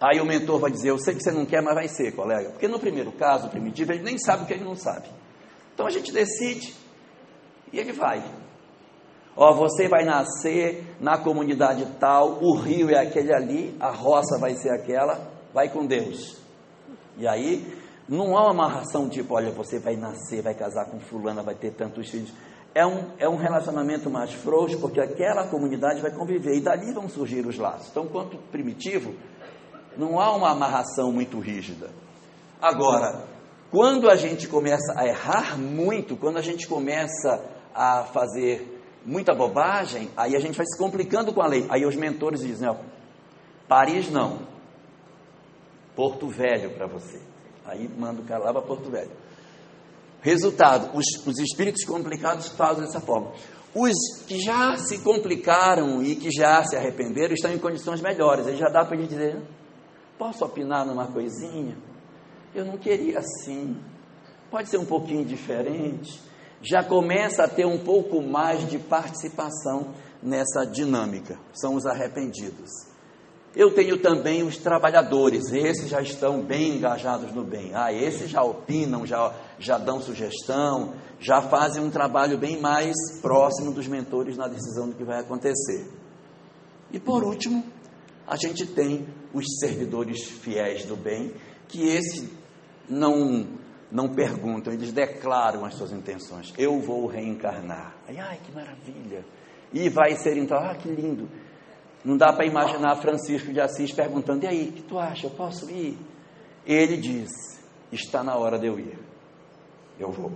aí 0.00 0.20
o 0.20 0.26
mentor 0.26 0.58
vai 0.58 0.70
dizer: 0.70 0.90
Eu 0.90 0.98
sei 0.98 1.14
que 1.14 1.22
você 1.22 1.32
não 1.32 1.46
quer, 1.46 1.62
mas 1.62 1.74
vai 1.74 1.88
ser, 1.88 2.12
colega. 2.12 2.50
Porque 2.50 2.68
no 2.68 2.78
primeiro 2.78 3.12
caso, 3.12 3.48
primitivo, 3.48 3.92
ele 3.92 4.02
nem 4.02 4.18
sabe 4.18 4.44
o 4.44 4.46
que 4.46 4.52
ele 4.52 4.64
não 4.64 4.74
sabe. 4.74 5.08
Então 5.72 5.86
a 5.86 5.90
gente 5.90 6.12
decide 6.12 6.74
e 7.72 7.78
ele 7.78 7.92
vai. 7.92 8.22
Ó, 9.36 9.52
você 9.52 9.86
vai 9.86 10.04
nascer 10.04 10.96
na 10.98 11.18
comunidade 11.18 11.86
tal, 12.00 12.42
o 12.42 12.54
rio 12.56 12.90
é 12.90 12.98
aquele 12.98 13.34
ali, 13.34 13.76
a 13.78 13.90
roça 13.90 14.38
vai 14.38 14.54
ser 14.54 14.70
aquela, 14.70 15.30
vai 15.52 15.68
com 15.68 15.86
Deus. 15.86 16.40
E 17.18 17.28
aí, 17.28 17.66
não 18.08 18.36
há 18.36 18.42
uma 18.42 18.50
amarração 18.50 19.08
tipo, 19.08 19.34
olha, 19.34 19.50
você 19.50 19.78
vai 19.78 19.96
nascer, 19.96 20.42
vai 20.42 20.54
casar 20.54 20.86
com 20.86 21.00
fulana, 21.00 21.42
vai 21.42 21.54
ter 21.54 21.72
tantos 21.72 22.08
filhos 22.08 22.32
é 22.76 22.84
um, 22.84 23.04
é 23.18 23.26
um 23.26 23.36
relacionamento 23.36 24.10
mais 24.10 24.34
frouxo, 24.34 24.78
porque 24.78 25.00
aquela 25.00 25.46
comunidade 25.46 26.02
vai 26.02 26.10
conviver 26.10 26.58
e 26.58 26.60
dali 26.60 26.92
vão 26.92 27.08
surgir 27.08 27.46
os 27.46 27.56
laços. 27.56 27.88
Então, 27.88 28.06
quanto 28.06 28.36
primitivo, 28.52 29.14
não 29.96 30.20
há 30.20 30.36
uma 30.36 30.50
amarração 30.50 31.10
muito 31.10 31.40
rígida. 31.40 31.88
Agora, 32.60 33.24
quando 33.70 34.10
a 34.10 34.14
gente 34.14 34.46
começa 34.46 34.92
a 34.94 35.06
errar 35.06 35.58
muito, 35.58 36.18
quando 36.18 36.36
a 36.36 36.42
gente 36.42 36.68
começa 36.68 37.42
a 37.74 38.04
fazer 38.04 38.82
muita 39.06 39.34
bobagem, 39.34 40.10
aí 40.14 40.36
a 40.36 40.38
gente 40.38 40.58
vai 40.58 40.66
se 40.66 40.76
complicando 40.76 41.32
com 41.32 41.40
a 41.40 41.46
lei. 41.46 41.66
Aí 41.70 41.86
os 41.86 41.96
mentores 41.96 42.40
dizem: 42.40 42.68
ó, 42.68 42.76
Paris 43.66 44.10
não, 44.10 44.40
Porto 45.94 46.28
Velho 46.28 46.74
para 46.76 46.86
você. 46.86 47.22
Aí 47.66 47.88
manda 47.88 48.20
o 48.20 48.24
cara 48.24 48.44
lá 48.44 48.52
para 48.52 48.62
Porto 48.62 48.90
Velho. 48.90 49.10
Resultado: 50.20 50.96
os, 50.96 51.04
os 51.26 51.38
espíritos 51.38 51.84
complicados 51.84 52.48
fazem 52.48 52.84
dessa 52.84 53.00
forma. 53.00 53.32
Os 53.74 54.24
que 54.26 54.40
já 54.40 54.76
se 54.78 54.98
complicaram 54.98 56.02
e 56.02 56.16
que 56.16 56.30
já 56.30 56.64
se 56.64 56.76
arrependeram 56.76 57.34
estão 57.34 57.52
em 57.52 57.58
condições 57.58 58.00
melhores. 58.00 58.46
Aí 58.46 58.56
já 58.56 58.68
dá 58.68 58.84
para 58.84 58.96
gente 58.96 59.10
dizer: 59.10 59.40
posso 60.18 60.44
opinar 60.44 60.86
numa 60.86 61.06
coisinha? 61.06 61.76
Eu 62.54 62.64
não 62.64 62.78
queria 62.78 63.18
assim. 63.18 63.76
Pode 64.50 64.70
ser 64.70 64.78
um 64.78 64.86
pouquinho 64.86 65.24
diferente. 65.24 66.20
Já 66.62 66.82
começa 66.82 67.44
a 67.44 67.48
ter 67.48 67.66
um 67.66 67.78
pouco 67.78 68.22
mais 68.22 68.66
de 68.68 68.78
participação 68.78 69.92
nessa 70.22 70.64
dinâmica. 70.64 71.38
São 71.52 71.74
os 71.74 71.84
arrependidos. 71.84 72.95
Eu 73.56 73.70
tenho 73.70 73.96
também 73.96 74.42
os 74.42 74.58
trabalhadores, 74.58 75.50
esses 75.50 75.88
já 75.88 76.02
estão 76.02 76.42
bem 76.42 76.76
engajados 76.76 77.32
no 77.32 77.42
bem. 77.42 77.70
Ah, 77.72 77.90
esses 77.90 78.28
já 78.28 78.42
opinam, 78.42 79.06
já, 79.06 79.34
já 79.58 79.78
dão 79.78 79.98
sugestão, 79.98 80.92
já 81.18 81.40
fazem 81.40 81.82
um 81.82 81.88
trabalho 81.88 82.36
bem 82.36 82.60
mais 82.60 82.94
próximo 83.22 83.72
dos 83.72 83.88
mentores 83.88 84.36
na 84.36 84.46
decisão 84.46 84.90
do 84.90 84.94
que 84.94 85.02
vai 85.02 85.20
acontecer. 85.20 85.88
E 86.92 87.00
por 87.00 87.24
último, 87.24 87.64
a 88.26 88.36
gente 88.36 88.66
tem 88.66 89.08
os 89.32 89.46
servidores 89.58 90.22
fiéis 90.24 90.84
do 90.84 90.94
bem, 90.94 91.32
que 91.66 91.88
esses 91.88 92.28
não, 92.86 93.46
não 93.90 94.10
perguntam, 94.10 94.70
eles 94.70 94.92
declaram 94.92 95.64
as 95.64 95.74
suas 95.74 95.92
intenções. 95.92 96.52
Eu 96.58 96.78
vou 96.78 97.06
reencarnar. 97.06 97.96
Aí, 98.06 98.18
ai, 98.18 98.38
que 98.44 98.52
maravilha! 98.52 99.24
E 99.72 99.88
vai 99.88 100.14
ser 100.16 100.36
então, 100.36 100.58
ah, 100.58 100.74
que 100.74 100.90
lindo! 100.90 101.26
Não 102.06 102.16
dá 102.16 102.32
para 102.32 102.46
imaginar 102.46 102.94
Francisco 102.98 103.52
de 103.52 103.60
Assis 103.60 103.90
perguntando: 103.92 104.44
e 104.44 104.46
aí, 104.46 104.68
o 104.68 104.72
que 104.72 104.82
tu 104.82 104.96
acha? 104.96 105.26
Eu 105.26 105.30
posso 105.30 105.68
ir? 105.68 105.98
Ele 106.64 106.96
diz: 106.96 107.28
está 107.90 108.22
na 108.22 108.36
hora 108.36 108.60
de 108.60 108.68
eu 108.68 108.78
ir. 108.78 108.96
Eu 109.98 110.12
vou. 110.12 110.30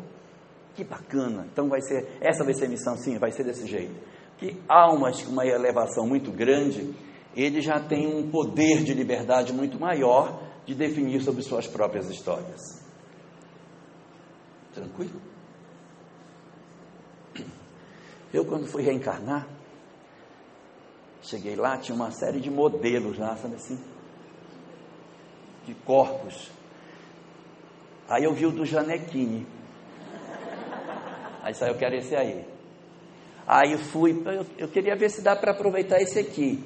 Que 0.74 0.83
bacana. 0.83 1.46
Então 1.52 1.68
vai 1.68 1.80
ser, 1.80 2.18
essa 2.20 2.42
vai 2.42 2.54
ser 2.54 2.64
a 2.64 2.68
missão, 2.68 2.96
sim, 2.96 3.16
vai 3.18 3.30
ser 3.30 3.44
desse 3.44 3.68
jeito. 3.68 3.94
Que 4.37 4.61
almas 4.68 5.22
com 5.22 5.30
uma 5.30 5.46
elevação 5.46 6.09
muito 6.09 6.33
grande, 6.33 6.92
ele 7.37 7.61
já 7.61 7.78
tem 7.78 8.04
um 8.04 8.28
poder 8.28 8.83
de 8.83 8.92
liberdade 8.92 9.52
muito 9.52 9.78
maior 9.78 10.42
de 10.66 10.74
definir 10.74 11.22
sobre 11.22 11.42
suas 11.42 11.68
próprias 11.68 12.11
histórias. 12.11 12.61
Tranquilo? 14.74 15.20
Eu, 18.35 18.44
quando 18.44 18.66
fui 18.66 18.83
reencarnar, 18.83 19.46
Cheguei 21.30 21.54
lá, 21.54 21.78
tinha 21.78 21.94
uma 21.94 22.10
série 22.10 22.40
de 22.40 22.50
modelos 22.50 23.16
lá, 23.16 23.36
sabe 23.36 23.54
assim? 23.54 23.78
De 25.64 25.72
corpos. 25.74 26.50
Aí 28.08 28.24
eu 28.24 28.34
vi 28.34 28.46
o 28.46 28.50
do 28.50 28.66
Janequine. 28.66 29.46
Aí 31.40 31.54
saiu, 31.54 31.74
eu 31.74 31.78
quero 31.78 31.94
esse 31.94 32.16
aí. 32.16 32.44
Aí 33.46 33.78
fui, 33.78 34.20
eu, 34.26 34.44
eu 34.58 34.68
queria 34.68 34.96
ver 34.96 35.08
se 35.08 35.22
dá 35.22 35.36
para 35.36 35.52
aproveitar 35.52 36.00
esse 36.00 36.18
aqui. 36.18 36.64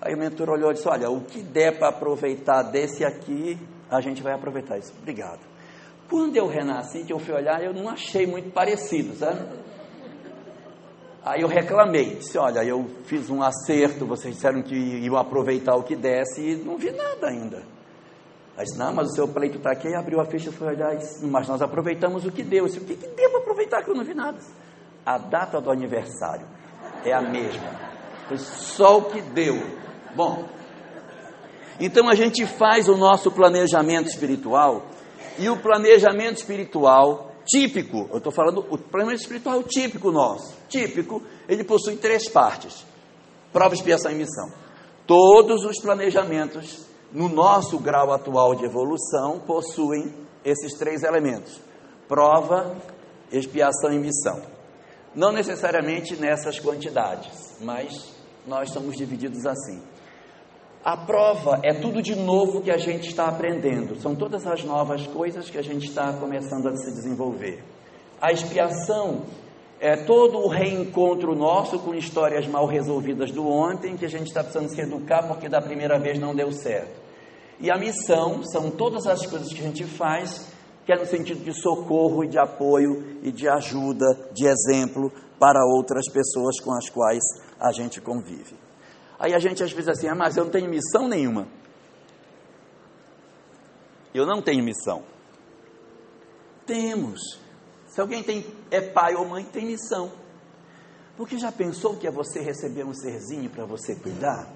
Aí 0.00 0.14
o 0.14 0.18
mentor 0.18 0.48
olhou 0.48 0.70
e 0.70 0.74
disse: 0.74 0.88
Olha, 0.88 1.10
o 1.10 1.22
que 1.22 1.42
der 1.42 1.76
para 1.76 1.88
aproveitar 1.88 2.62
desse 2.62 3.04
aqui, 3.04 3.58
a 3.90 4.00
gente 4.00 4.22
vai 4.22 4.32
aproveitar 4.32 4.78
isso. 4.78 4.94
Obrigado. 4.96 5.40
Quando 6.08 6.36
eu 6.36 6.46
renasci, 6.46 7.02
que 7.02 7.12
eu 7.12 7.18
fui 7.18 7.34
olhar, 7.34 7.64
eu 7.64 7.74
não 7.74 7.88
achei 7.88 8.28
muito 8.28 8.52
parecido, 8.52 9.16
sabe? 9.16 9.40
Aí 11.24 11.42
eu 11.42 11.48
reclamei, 11.48 12.16
disse, 12.16 12.38
olha, 12.38 12.64
eu 12.64 12.86
fiz 13.04 13.28
um 13.28 13.42
acerto, 13.42 14.06
vocês 14.06 14.34
disseram 14.34 14.62
que 14.62 14.74
iam 14.74 15.16
aproveitar 15.16 15.74
o 15.74 15.82
que 15.82 15.96
desse 15.96 16.40
e 16.40 16.56
não 16.56 16.78
vi 16.78 16.90
nada 16.90 17.28
ainda. 17.28 17.62
Aí 18.56 18.64
disse, 18.64 18.78
não, 18.78 18.92
mas 18.92 19.10
o 19.10 19.14
seu 19.14 19.28
pleito 19.28 19.58
está 19.58 19.72
aqui, 19.72 19.94
abriu 19.94 20.20
a 20.20 20.24
ficha 20.24 20.48
e 20.48 20.52
foi 20.52 20.68
olhar, 20.68 20.96
mas 21.22 21.46
nós 21.48 21.60
aproveitamos 21.60 22.24
o 22.24 22.32
que 22.32 22.42
deu. 22.42 22.64
Eu 22.64 22.66
disse, 22.66 22.78
o 22.78 22.84
que, 22.84 22.96
que 22.96 23.28
para 23.28 23.38
aproveitar 23.38 23.82
que 23.82 23.90
eu 23.90 23.94
não 23.94 24.04
vi 24.04 24.14
nada? 24.14 24.38
A 25.04 25.18
data 25.18 25.60
do 25.60 25.70
aniversário 25.70 26.46
é 27.04 27.12
a 27.12 27.20
mesma. 27.20 27.70
Foi 28.26 28.38
só 28.38 28.98
o 28.98 29.04
que 29.04 29.20
deu. 29.20 29.54
Bom, 30.14 30.44
então 31.80 32.08
a 32.08 32.14
gente 32.14 32.44
faz 32.46 32.88
o 32.88 32.96
nosso 32.96 33.30
planejamento 33.30 34.08
espiritual 34.08 34.86
e 35.38 35.48
o 35.48 35.56
planejamento 35.56 36.38
espiritual 36.38 37.27
típico, 37.48 38.06
eu 38.10 38.18
estou 38.18 38.30
falando 38.30 38.60
o 38.68 38.76
planejamento 38.76 39.22
espiritual 39.22 39.62
típico 39.62 40.12
nosso, 40.12 40.54
típico, 40.68 41.22
ele 41.48 41.64
possui 41.64 41.96
três 41.96 42.28
partes. 42.28 42.86
Prova, 43.50 43.74
expiação 43.74 44.12
e 44.12 44.14
missão. 44.14 44.52
Todos 45.06 45.64
os 45.64 45.80
planejamentos, 45.80 46.86
no 47.10 47.28
nosso 47.30 47.78
grau 47.78 48.12
atual 48.12 48.54
de 48.54 48.66
evolução, 48.66 49.40
possuem 49.40 50.14
esses 50.44 50.74
três 50.74 51.02
elementos: 51.02 51.58
prova, 52.06 52.76
expiação 53.32 53.90
e 53.90 53.98
missão. 53.98 54.42
Não 55.14 55.32
necessariamente 55.32 56.14
nessas 56.16 56.60
quantidades, 56.60 57.56
mas 57.62 58.12
nós 58.46 58.70
somos 58.70 58.94
divididos 58.94 59.46
assim. 59.46 59.82
A 60.88 60.96
prova 60.96 61.60
é 61.62 61.74
tudo 61.74 62.00
de 62.00 62.16
novo 62.16 62.62
que 62.62 62.70
a 62.70 62.78
gente 62.78 63.10
está 63.10 63.26
aprendendo, 63.26 64.00
são 64.00 64.14
todas 64.14 64.46
as 64.46 64.64
novas 64.64 65.06
coisas 65.06 65.50
que 65.50 65.58
a 65.58 65.62
gente 65.62 65.86
está 65.86 66.14
começando 66.14 66.66
a 66.66 66.74
se 66.74 66.90
desenvolver. 66.90 67.62
A 68.18 68.32
expiação 68.32 69.24
é 69.78 69.96
todo 70.06 70.38
o 70.38 70.48
reencontro 70.48 71.34
nosso 71.34 71.78
com 71.78 71.94
histórias 71.94 72.46
mal 72.46 72.64
resolvidas 72.64 73.30
do 73.30 73.46
ontem, 73.46 73.98
que 73.98 74.06
a 74.06 74.08
gente 74.08 74.28
está 74.28 74.42
precisando 74.42 74.70
se 74.70 74.80
educar 74.80 75.28
porque 75.28 75.46
da 75.46 75.60
primeira 75.60 75.98
vez 75.98 76.18
não 76.18 76.34
deu 76.34 76.50
certo. 76.52 76.98
E 77.60 77.70
a 77.70 77.76
missão 77.76 78.42
são 78.44 78.70
todas 78.70 79.06
as 79.06 79.26
coisas 79.26 79.52
que 79.52 79.60
a 79.60 79.64
gente 79.64 79.84
faz, 79.84 80.50
que 80.86 80.92
é 80.94 80.96
no 80.96 81.04
sentido 81.04 81.44
de 81.44 81.52
socorro 81.52 82.24
e 82.24 82.28
de 82.28 82.38
apoio 82.38 83.20
e 83.22 83.30
de 83.30 83.46
ajuda, 83.46 84.06
de 84.32 84.46
exemplo 84.46 85.12
para 85.38 85.60
outras 85.66 86.10
pessoas 86.10 86.58
com 86.60 86.72
as 86.72 86.88
quais 86.88 87.22
a 87.60 87.72
gente 87.72 88.00
convive. 88.00 88.67
Aí 89.18 89.34
a 89.34 89.38
gente 89.38 89.62
às 89.62 89.72
vezes 89.72 89.88
assim, 89.88 90.08
ah, 90.08 90.14
mas 90.14 90.36
eu 90.36 90.44
não 90.44 90.50
tenho 90.50 90.68
missão 90.68 91.08
nenhuma. 91.08 91.48
Eu 94.14 94.24
não 94.24 94.40
tenho 94.40 94.62
missão. 94.62 95.02
Temos. 96.66 97.20
Se 97.86 98.00
alguém 98.00 98.22
tem, 98.22 98.46
é 98.70 98.80
pai 98.80 99.14
ou 99.14 99.26
mãe, 99.26 99.44
tem 99.44 99.66
missão. 99.66 100.12
Porque 101.16 101.36
já 101.36 101.50
pensou 101.50 101.96
que 101.96 102.06
é 102.06 102.10
você 102.10 102.40
receber 102.40 102.84
um 102.84 102.94
serzinho 102.94 103.50
para 103.50 103.64
você 103.64 103.96
cuidar? 103.96 104.48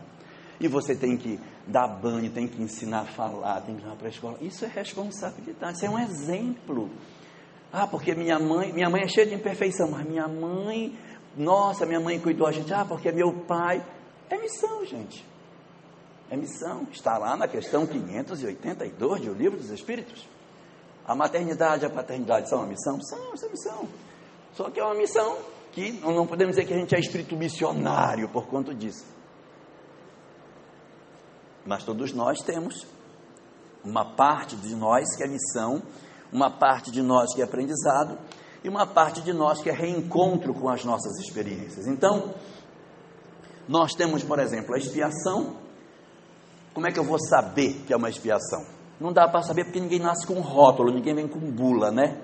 E 0.61 0.69
você 0.69 0.95
tem 0.95 1.17
que 1.17 1.41
dar 1.67 1.89
banho, 1.89 2.31
tem 2.31 2.47
que 2.47 2.63
ensinar 2.63 3.01
a 3.01 3.05
falar, 3.05 3.63
tem 3.63 3.75
que 3.75 3.85
ir 3.85 3.97
para 3.97 4.07
a 4.07 4.11
escola. 4.11 4.39
Isso 4.41 4.65
é 4.65 4.69
responsabilidade, 4.69 5.77
isso 5.77 5.87
é 5.87 5.91
um 5.91 5.99
exemplo. 5.99 6.89
Ah, 7.73 7.87
porque 7.87 8.15
minha 8.15 8.39
mãe, 8.39 8.73
minha 8.73 8.89
mãe 8.89 9.03
é 9.03 9.09
cheia 9.09 9.27
de 9.27 9.35
imperfeição, 9.35 9.91
mas 9.91 10.07
minha 10.07 10.29
mãe, 10.29 10.97
nossa, 11.37 11.85
minha 11.85 11.99
mãe 11.99 12.21
cuidou 12.21 12.47
a 12.47 12.53
gente. 12.53 12.73
Ah, 12.73 12.85
porque 12.85 13.11
meu 13.11 13.33
pai. 13.33 13.85
É 14.33 14.39
missão, 14.39 14.83
gente. 14.87 15.27
É 16.31 16.37
missão. 16.39 16.87
Está 16.91 17.19
lá 17.19 17.37
na 17.37 17.47
questão 17.47 17.87
582 17.87 19.21
de 19.21 19.29
O 19.29 19.35
Livro 19.35 19.59
dos 19.59 19.69
Espíritos. 19.69 20.27
A 21.05 21.15
maternidade 21.15 21.85
e 21.85 21.87
a 21.87 21.91
paternidade 21.91 22.49
são 22.49 22.61
uma 22.61 22.67
missão? 22.67 22.99
São, 23.03 23.37
são 23.37 23.51
missão. 23.51 23.89
Só 24.55 24.71
que 24.71 24.81
é 24.81 24.85
uma 24.85 24.95
missão 24.95 25.37
que 25.73 25.93
não 26.01 26.27
podemos 26.27 26.57
dizer 26.57 26.67
que 26.67 26.73
a 26.73 26.79
gente 26.79 26.95
é 26.95 26.99
espírito 26.99 27.37
missionário 27.37 28.27
por 28.31 28.47
conta 28.47 28.75
disso. 28.75 29.05
Mas 31.67 31.85
todos 31.85 32.15
nós 32.15 32.41
temos 32.41 32.87
uma 33.85 34.15
parte 34.15 34.57
de 34.57 34.75
nós 34.75 35.15
que 35.15 35.23
é 35.23 35.29
missão, 35.29 35.83
uma 36.33 36.51
parte 36.51 36.91
de 36.91 37.03
nós 37.03 37.35
que 37.35 37.43
é 37.43 37.45
aprendizado 37.45 38.19
e 38.65 38.69
uma 38.69 38.87
parte 38.87 39.21
de 39.21 39.35
nós 39.35 39.61
que 39.61 39.69
é 39.69 39.75
reencontro 39.75 40.55
com 40.55 40.71
as 40.71 40.85
nossas 40.87 41.19
experiências. 41.19 41.87
Então, 41.87 42.33
nós 43.69 43.95
temos, 43.95 44.23
por 44.23 44.39
exemplo, 44.39 44.75
a 44.75 44.79
expiação. 44.79 45.57
Como 46.75 46.87
é 46.87 46.93
que 46.93 46.99
eu 46.99 47.05
vou 47.05 47.19
saber 47.19 47.83
que 47.87 47.93
é 47.93 47.97
uma 47.97 48.09
expiação? 48.09 48.65
Não 49.01 49.13
dá 49.13 49.29
para 49.29 49.43
saber 49.43 49.65
porque 49.65 49.81
ninguém 49.81 49.99
nasce 49.99 50.27
com 50.27 50.41
rótulo, 50.41 50.93
ninguém 50.93 51.15
vem 51.15 51.29
com 51.29 51.39
bula, 51.39 51.91
né? 51.91 52.19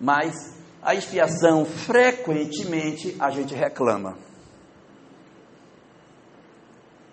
Mas 0.00 0.34
a 0.82 0.94
expiação, 0.94 1.64
frequentemente, 1.64 3.16
a 3.20 3.30
gente 3.30 3.54
reclama. 3.54 4.16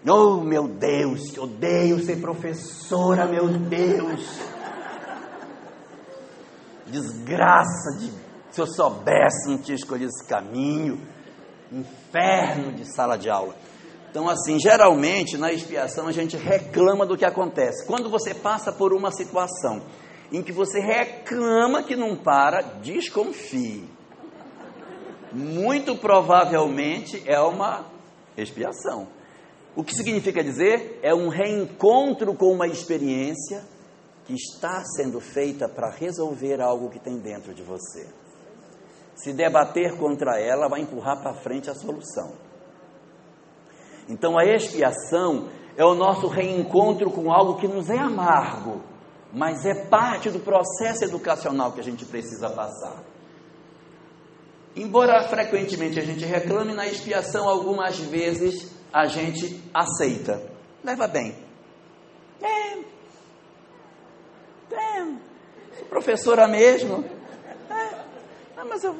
Oh, 0.08 0.38
meu 0.38 0.68
Deus, 0.68 1.30
que 1.30 1.40
odeio 1.40 2.04
ser 2.04 2.20
professora, 2.22 3.28
meu 3.28 3.48
Deus. 3.48 4.40
Desgraça 6.88 7.98
de. 8.00 8.12
Se 8.50 8.62
eu 8.62 8.66
soubesse, 8.66 9.50
não 9.50 9.60
tinha 9.60 9.76
escolhido 9.76 10.10
esse 10.10 10.28
caminho. 10.28 11.00
Inferno 11.72 12.72
de 12.74 12.86
sala 12.94 13.18
de 13.18 13.30
aula. 13.30 13.56
Então, 14.10 14.28
assim, 14.28 14.60
geralmente 14.60 15.38
na 15.38 15.52
expiação 15.52 16.08
a 16.08 16.12
gente 16.12 16.36
reclama 16.36 17.06
do 17.06 17.16
que 17.16 17.26
acontece. 17.26 17.86
Quando 17.86 18.10
você 18.10 18.34
passa 18.34 18.72
por 18.72 18.92
uma 18.92 19.12
situação 19.12 19.84
em 20.32 20.42
que 20.42 20.52
você 20.52 20.80
reclama 20.80 21.84
que 21.84 21.96
não 21.96 22.16
para, 22.16 22.62
desconfie. 22.82 23.88
Muito 25.32 25.96
provavelmente 25.96 27.24
é 27.28 27.40
uma 27.40 27.86
expiação. 28.36 29.08
O 29.76 29.84
que 29.84 29.94
significa 29.94 30.44
dizer? 30.44 31.00
É 31.04 31.14
um 31.14 31.30
reencontro 31.30 32.34
com 32.34 32.52
uma 32.52 32.68
experiência 32.68 33.64
que 34.26 34.34
está 34.34 34.84
sendo 34.84 35.20
feita 35.20 35.68
para 35.70 35.90
resolver 35.90 36.62
algo 36.62 36.90
que 36.90 37.00
tem 37.00 37.18
dentro 37.18 37.54
de 37.54 37.64
você. 37.64 38.08
Se 39.22 39.34
debater 39.34 39.98
contra 39.98 40.40
ela, 40.40 40.70
vai 40.70 40.82
empurrar 40.82 41.22
para 41.22 41.34
frente 41.34 41.70
a 41.70 41.76
solução. 41.76 42.34
Então 44.08 44.38
a 44.38 44.46
expiação 44.46 45.50
é 45.76 45.84
o 45.84 45.94
nosso 45.94 46.28
reencontro 46.28 47.12
com 47.12 47.32
algo 47.32 47.60
que 47.60 47.68
nos 47.68 47.90
é 47.90 47.98
amargo, 47.98 48.82
mas 49.34 49.66
é 49.66 49.86
parte 49.88 50.30
do 50.30 50.40
processo 50.40 51.04
educacional 51.04 51.74
que 51.74 51.82
a 51.82 51.84
gente 51.84 52.06
precisa 52.06 52.50
passar. 52.50 53.04
Embora 54.76 55.28
frequentemente 55.28 56.00
a 56.00 56.04
gente 56.04 56.24
reclame 56.24 56.74
na 56.74 56.88
expiação, 56.88 57.48
algumas 57.48 58.00
vezes 58.00 58.74
a 58.94 59.06
gente 59.06 59.62
aceita. 59.74 60.42
Leva 60.82 61.08
bem. 61.08 61.36
É. 62.42 62.78
É. 64.74 65.06
Professora 65.90 66.48
mesmo. 66.48 67.19
Ah, 68.60 68.66
mas 68.68 68.84
eu... 68.84 68.94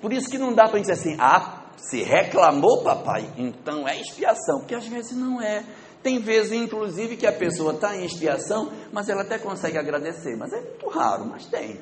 Por 0.00 0.10
isso 0.10 0.30
que 0.30 0.38
não 0.38 0.54
dá 0.54 0.68
para 0.68 0.80
dizer 0.80 0.94
assim, 0.94 1.16
ah, 1.20 1.64
se 1.76 2.02
reclamou, 2.02 2.82
papai, 2.82 3.30
então 3.36 3.86
é 3.86 4.00
expiação, 4.00 4.60
porque 4.60 4.74
às 4.74 4.86
vezes 4.86 5.12
não 5.12 5.40
é. 5.40 5.62
Tem 6.02 6.18
vezes, 6.18 6.52
inclusive, 6.52 7.16
que 7.16 7.26
a 7.26 7.32
pessoa 7.32 7.74
está 7.74 7.94
em 7.94 8.06
expiação, 8.06 8.72
mas 8.90 9.10
ela 9.10 9.20
até 9.20 9.38
consegue 9.38 9.76
agradecer, 9.76 10.34
mas 10.36 10.50
é 10.52 10.62
muito 10.62 10.88
raro, 10.88 11.26
mas 11.26 11.44
tem. 11.44 11.78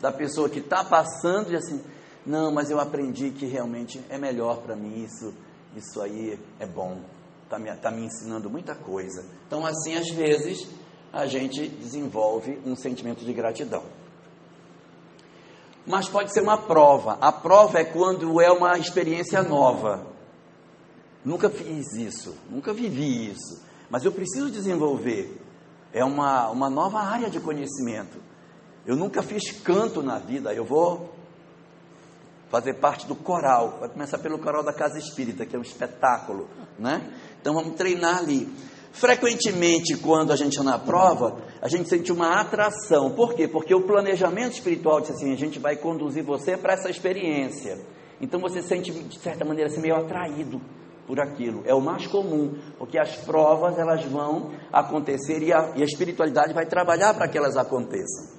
Da 0.00 0.10
pessoa 0.10 0.48
que 0.48 0.60
está 0.60 0.82
passando 0.82 1.52
e 1.52 1.56
assim, 1.56 1.84
não, 2.24 2.50
mas 2.50 2.70
eu 2.70 2.80
aprendi 2.80 3.30
que 3.30 3.44
realmente 3.44 4.00
é 4.08 4.16
melhor 4.16 4.62
para 4.62 4.74
mim 4.74 5.04
isso, 5.04 5.34
isso 5.76 6.00
aí 6.00 6.38
é 6.58 6.66
bom, 6.66 7.02
está 7.44 7.58
me, 7.58 7.70
tá 7.76 7.90
me 7.90 8.06
ensinando 8.06 8.48
muita 8.48 8.74
coisa. 8.74 9.26
Então, 9.46 9.66
assim, 9.66 9.94
às 9.94 10.08
vezes, 10.08 10.66
a 11.12 11.26
gente 11.26 11.68
desenvolve 11.68 12.58
um 12.64 12.74
sentimento 12.74 13.26
de 13.26 13.32
gratidão 13.34 13.82
mas 15.86 16.08
pode 16.08 16.32
ser 16.32 16.42
uma 16.42 16.58
prova. 16.58 17.16
A 17.20 17.30
prova 17.30 17.78
é 17.78 17.84
quando 17.84 18.40
é 18.40 18.50
uma 18.50 18.76
experiência 18.78 19.42
nova. 19.42 20.06
Nunca 21.24 21.48
fiz 21.50 21.92
isso, 21.94 22.36
nunca 22.50 22.72
vivi 22.72 23.30
isso, 23.30 23.62
mas 23.90 24.04
eu 24.04 24.12
preciso 24.12 24.50
desenvolver. 24.50 25.40
É 25.92 26.04
uma, 26.04 26.48
uma 26.50 26.68
nova 26.68 27.00
área 27.00 27.30
de 27.30 27.40
conhecimento. 27.40 28.18
Eu 28.84 28.94
nunca 28.94 29.22
fiz 29.22 29.50
canto 29.50 30.02
na 30.02 30.18
vida, 30.18 30.52
eu 30.54 30.64
vou 30.64 31.12
fazer 32.48 32.74
parte 32.74 33.06
do 33.06 33.14
coral. 33.14 33.78
Vai 33.80 33.88
começar 33.88 34.18
pelo 34.18 34.38
coral 34.38 34.62
da 34.62 34.72
Casa 34.72 34.98
Espírita, 34.98 35.44
que 35.44 35.56
é 35.56 35.58
um 35.58 35.62
espetáculo, 35.62 36.48
né? 36.78 37.12
Então 37.40 37.54
vamos 37.54 37.74
treinar 37.74 38.18
ali. 38.18 38.52
Frequentemente, 38.92 39.96
quando 39.96 40.32
a 40.32 40.36
gente 40.36 40.58
na 40.62 40.78
prova, 40.78 41.38
a 41.60 41.68
gente 41.68 41.88
sente 41.88 42.10
uma 42.12 42.40
atração. 42.40 43.10
Por 43.10 43.34
quê? 43.34 43.46
Porque 43.46 43.74
o 43.74 43.82
planejamento 43.82 44.54
espiritual 44.54 45.00
diz 45.00 45.10
assim: 45.10 45.32
a 45.32 45.36
gente 45.36 45.58
vai 45.58 45.76
conduzir 45.76 46.24
você 46.24 46.56
para 46.56 46.72
essa 46.72 46.88
experiência. 46.88 47.78
Então 48.20 48.40
você 48.40 48.62
sente, 48.62 48.90
de 48.90 49.18
certa 49.18 49.44
maneira, 49.44 49.70
assim, 49.70 49.80
meio 49.80 49.96
atraído 49.96 50.60
por 51.06 51.20
aquilo. 51.20 51.62
É 51.66 51.74
o 51.74 51.80
mais 51.80 52.06
comum, 52.06 52.56
porque 52.78 52.98
as 52.98 53.14
provas 53.16 53.78
elas 53.78 54.04
vão 54.04 54.52
acontecer 54.72 55.42
e 55.42 55.52
a, 55.52 55.72
e 55.76 55.82
a 55.82 55.84
espiritualidade 55.84 56.52
vai 56.54 56.66
trabalhar 56.66 57.14
para 57.14 57.28
que 57.28 57.36
elas 57.36 57.56
aconteçam. 57.56 58.34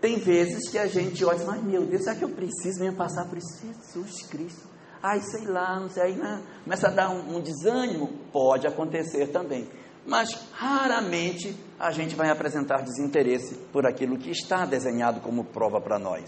Tem 0.00 0.18
vezes 0.18 0.68
que 0.68 0.78
a 0.78 0.86
gente 0.86 1.24
olha, 1.24 1.44
mas 1.44 1.62
meu 1.62 1.86
Deus, 1.86 2.02
será 2.02 2.16
que 2.16 2.24
eu 2.24 2.30
preciso 2.30 2.80
mesmo 2.80 2.96
passar 2.96 3.28
por 3.28 3.38
isso? 3.38 3.62
Jesus 3.62 4.22
Cristo 4.22 4.71
ai, 5.02 5.20
sei 5.20 5.46
lá, 5.46 5.80
não 5.80 5.88
sei, 5.88 6.02
aí 6.02 6.16
né? 6.16 6.42
começa 6.62 6.88
a 6.88 6.90
dar 6.90 7.10
um, 7.10 7.36
um 7.36 7.40
desânimo, 7.40 8.08
pode 8.32 8.66
acontecer 8.66 9.28
também. 9.28 9.68
Mas 10.06 10.48
raramente 10.52 11.56
a 11.78 11.90
gente 11.90 12.14
vai 12.14 12.30
apresentar 12.30 12.82
desinteresse 12.82 13.56
por 13.72 13.86
aquilo 13.86 14.16
que 14.16 14.30
está 14.30 14.64
desenhado 14.64 15.20
como 15.20 15.44
prova 15.44 15.80
para 15.80 15.98
nós, 15.98 16.24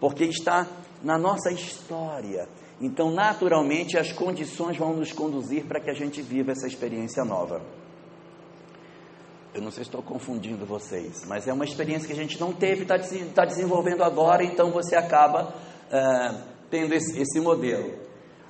porque 0.00 0.24
está 0.24 0.66
na 1.02 1.18
nossa 1.18 1.50
história. 1.50 2.48
Então, 2.80 3.10
naturalmente, 3.10 3.98
as 3.98 4.12
condições 4.12 4.76
vão 4.76 4.94
nos 4.94 5.12
conduzir 5.12 5.64
para 5.66 5.80
que 5.80 5.90
a 5.90 5.94
gente 5.94 6.22
viva 6.22 6.52
essa 6.52 6.66
experiência 6.66 7.24
nova. 7.24 7.60
Eu 9.52 9.62
não 9.62 9.70
sei 9.70 9.82
se 9.82 9.88
estou 9.88 10.02
confundindo 10.02 10.64
vocês, 10.64 11.24
mas 11.26 11.48
é 11.48 11.52
uma 11.52 11.64
experiência 11.64 12.06
que 12.06 12.12
a 12.12 12.16
gente 12.16 12.38
não 12.38 12.52
teve, 12.52 12.82
está 12.82 12.96
tá 13.34 13.44
desenvolvendo 13.44 14.04
agora, 14.04 14.44
então 14.44 14.70
você 14.70 14.94
acaba 14.94 15.54
uh, 15.90 16.57
tendo 16.70 16.94
esse, 16.94 17.20
esse 17.20 17.40
modelo. 17.40 17.98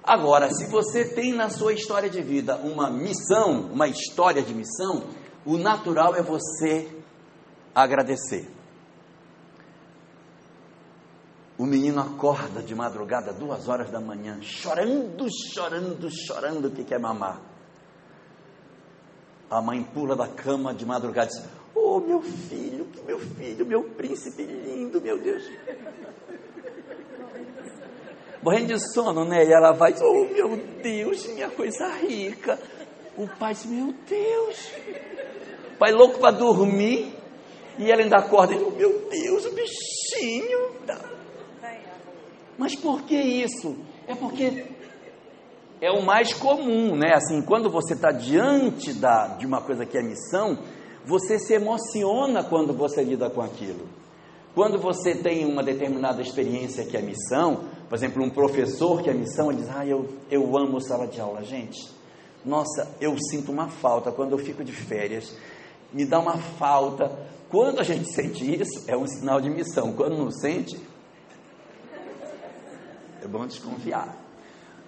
Agora, 0.03 0.51
se 0.51 0.67
você 0.67 1.05
tem 1.05 1.35
na 1.35 1.51
sua 1.51 1.73
história 1.73 2.09
de 2.09 2.23
vida 2.23 2.57
uma 2.57 2.91
missão, 2.91 3.69
uma 3.73 3.87
história 3.87 4.43
de 4.43 4.55
missão, 4.55 5.05
o 5.45 5.59
natural 5.59 6.15
é 6.15 6.23
você 6.23 6.89
agradecer. 7.75 8.49
O 11.59 11.67
menino 11.67 12.01
acorda 12.01 12.63
de 12.63 12.75
madrugada, 12.75 13.33
duas 13.33 13.69
horas 13.69 13.91
da 13.91 14.01
manhã, 14.01 14.41
chorando, 14.41 15.27
chorando, 15.53 16.09
chorando 16.11 16.71
que 16.71 16.85
quer 16.85 17.01
mamar. 17.01 17.43
A 19.51 19.61
mãe 19.61 19.83
pula 19.83 20.15
da 20.15 20.29
cama 20.29 20.73
de 20.73 20.87
madrugada 20.87 21.31
e 21.31 21.35
diz: 21.35 21.45
Oh, 21.75 21.99
meu 22.01 22.23
filho, 22.23 22.87
meu 23.05 23.19
filho, 23.19 23.67
meu 23.67 23.83
príncipe 23.83 24.45
lindo, 24.45 25.01
meu 25.01 25.19
Deus. 25.21 25.43
Morrendo 28.43 28.75
de 28.75 28.93
sono, 28.93 29.25
né? 29.25 29.45
E 29.45 29.53
ela 29.53 29.73
vai, 29.73 29.95
oh 30.01 30.25
meu 30.33 30.57
Deus, 30.83 31.27
minha 31.29 31.51
coisa 31.51 31.89
rica. 31.97 32.59
O 33.17 33.27
pai 33.27 33.53
diz, 33.53 33.67
meu 33.67 33.93
Deus. 34.09 34.71
O 35.75 35.79
pai 35.79 35.93
louco 35.93 36.21
para 36.21 36.37
dormir. 36.37 37.15
E 37.79 37.91
ela 37.91 38.03
ainda 38.03 38.17
acorda 38.17 38.55
e 38.55 38.59
oh, 38.59 38.71
meu 38.71 39.09
Deus, 39.09 39.47
o 39.47 39.53
bichinho. 39.53 40.69
Mas 42.59 42.75
por 42.75 43.03
que 43.03 43.15
isso? 43.15 43.77
É 44.07 44.15
porque 44.17 44.67
é 45.81 45.91
o 45.93 46.05
mais 46.05 46.35
comum, 46.35 46.97
né? 46.97 47.15
Assim, 47.15 47.41
quando 47.41 47.71
você 47.71 47.95
está 47.95 48.11
diante 48.11 48.93
da, 48.93 49.29
de 49.37 49.47
uma 49.47 49.61
coisa 49.61 49.87
que 49.87 49.97
é 49.97 50.03
missão, 50.03 50.59
você 51.05 51.39
se 51.39 51.55
emociona 51.55 52.43
quando 52.43 52.73
você 52.73 53.03
lida 53.03 53.31
com 53.31 53.41
aquilo. 53.41 53.89
Quando 54.55 54.79
você 54.79 55.15
tem 55.15 55.45
uma 55.45 55.63
determinada 55.63 56.21
experiência 56.21 56.85
que 56.85 56.97
é 56.97 57.03
missão, 57.03 57.65
por 57.89 57.95
exemplo, 57.95 58.23
um 58.23 58.31
professor 58.31 59.03
que 59.03 59.09
é 59.09 59.15
missão, 59.15 59.51
ele 59.51 59.63
diz: 59.63 59.71
Ah, 59.71 59.87
eu, 59.87 60.09
eu 60.31 60.57
amo 60.57 60.81
sala 60.81 61.07
de 61.07 61.21
aula, 61.21 61.43
gente. 61.43 61.89
Nossa, 62.45 62.89
eu 63.01 63.17
sinto 63.31 63.51
uma 63.53 63.69
falta 63.69 64.13
quando 64.13 64.33
eu 64.33 64.39
fico 64.39 64.65
de 64.65 64.73
férias, 64.73 65.35
me 65.93 66.05
dá 66.05 66.19
uma 66.19 66.37
falta. 66.37 67.11
Quando 67.49 67.81
a 67.81 67.85
gente 67.85 68.11
sente 68.13 68.45
isso, 68.61 68.85
é 68.87 68.97
um 68.97 69.07
sinal 69.07 69.41
de 69.41 69.49
missão. 69.49 69.93
Quando 69.93 70.17
não 70.17 70.31
sente, 70.31 70.79
é 73.23 73.27
bom 73.27 73.47
desconfiar. 73.47 74.29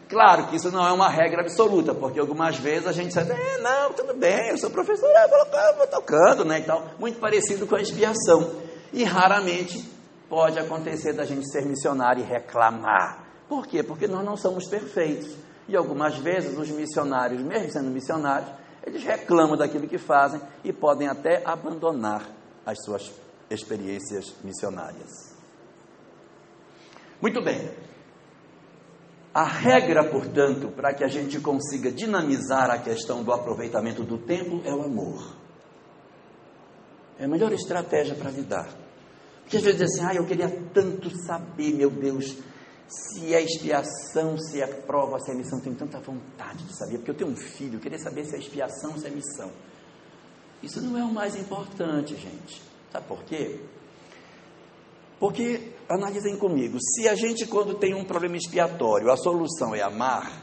Claro 0.08 0.48
que 0.48 0.56
isso 0.56 0.72
não 0.72 0.84
é 0.84 0.90
uma 0.90 1.08
regra 1.08 1.42
absoluta, 1.42 1.94
porque 1.94 2.18
algumas 2.18 2.56
vezes 2.56 2.88
a 2.88 2.92
gente 2.92 3.14
sabe, 3.14 3.30
é, 3.30 3.58
não, 3.58 3.92
tudo 3.92 4.12
bem, 4.12 4.48
eu 4.48 4.58
sou 4.58 4.68
professor, 4.68 5.08
eu 5.08 5.76
vou, 5.76 5.86
tocando, 5.86 6.44
né, 6.44 6.58
e 6.58 6.62
tal. 6.64 6.84
Muito 6.98 7.20
parecido 7.20 7.64
com 7.64 7.76
a 7.76 7.80
expiação. 7.80 8.50
E 8.92 9.04
raramente 9.04 9.88
pode 10.28 10.58
acontecer 10.58 11.12
da 11.12 11.24
gente 11.24 11.50
ser 11.50 11.64
missionário 11.64 12.22
e 12.22 12.26
reclamar. 12.26 13.24
Por 13.48 13.66
quê? 13.66 13.82
Porque 13.82 14.06
nós 14.06 14.24
não 14.24 14.36
somos 14.36 14.68
perfeitos. 14.68 15.36
E 15.68 15.76
algumas 15.76 16.16
vezes 16.18 16.56
os 16.58 16.68
missionários, 16.70 17.42
mesmo 17.42 17.70
sendo 17.70 17.90
missionários, 17.90 18.50
eles 18.84 19.02
reclamam 19.04 19.56
daquilo 19.56 19.86
que 19.86 19.98
fazem 19.98 20.40
e 20.64 20.72
podem 20.72 21.08
até 21.08 21.42
abandonar 21.44 22.28
as 22.64 22.82
suas 22.84 23.12
experiências 23.50 24.34
missionárias. 24.42 25.10
Muito 27.20 27.42
bem. 27.42 27.70
A 29.32 29.44
regra, 29.44 30.10
portanto, 30.10 30.68
para 30.68 30.92
que 30.94 31.04
a 31.04 31.08
gente 31.08 31.38
consiga 31.40 31.92
dinamizar 31.92 32.70
a 32.70 32.78
questão 32.78 33.22
do 33.22 33.32
aproveitamento 33.32 34.02
do 34.02 34.18
tempo 34.18 34.60
é 34.64 34.74
o 34.74 34.82
amor. 34.82 35.36
É 37.20 37.26
a 37.26 37.28
melhor 37.28 37.52
estratégia 37.52 38.14
para 38.14 38.30
lidar. 38.30 38.66
Porque 39.42 39.58
às 39.58 39.62
vezes 39.62 39.82
assim, 39.82 40.04
ah, 40.06 40.14
eu 40.14 40.24
queria 40.24 40.48
tanto 40.72 41.10
saber, 41.26 41.74
meu 41.74 41.90
Deus, 41.90 42.34
se 42.88 43.34
é 43.34 43.42
expiação, 43.42 44.38
se 44.38 44.62
é 44.62 44.66
prova, 44.66 45.20
se 45.20 45.30
é 45.30 45.34
missão, 45.34 45.60
tenho 45.60 45.76
tanta 45.76 46.00
vontade 46.00 46.64
de 46.64 46.74
saber, 46.74 46.96
porque 46.96 47.10
eu 47.10 47.14
tenho 47.14 47.30
um 47.30 47.36
filho, 47.36 47.74
eu 47.74 47.80
queria 47.80 47.98
saber 47.98 48.24
se 48.24 48.36
é 48.36 48.38
expiação, 48.38 48.98
se 48.98 49.06
é 49.06 49.10
missão. 49.10 49.52
Isso 50.62 50.80
não 50.80 50.96
é 50.96 51.04
o 51.04 51.12
mais 51.12 51.36
importante, 51.36 52.16
gente. 52.16 52.62
Sabe 52.90 53.06
por 53.06 53.22
quê? 53.24 53.60
Porque, 55.18 55.74
analisem 55.90 56.38
comigo, 56.38 56.78
se 56.80 57.06
a 57.06 57.14
gente, 57.14 57.46
quando 57.46 57.74
tem 57.74 57.94
um 57.94 58.04
problema 58.04 58.38
expiatório, 58.38 59.10
a 59.10 59.16
solução 59.18 59.74
é 59.74 59.82
amar, 59.82 60.42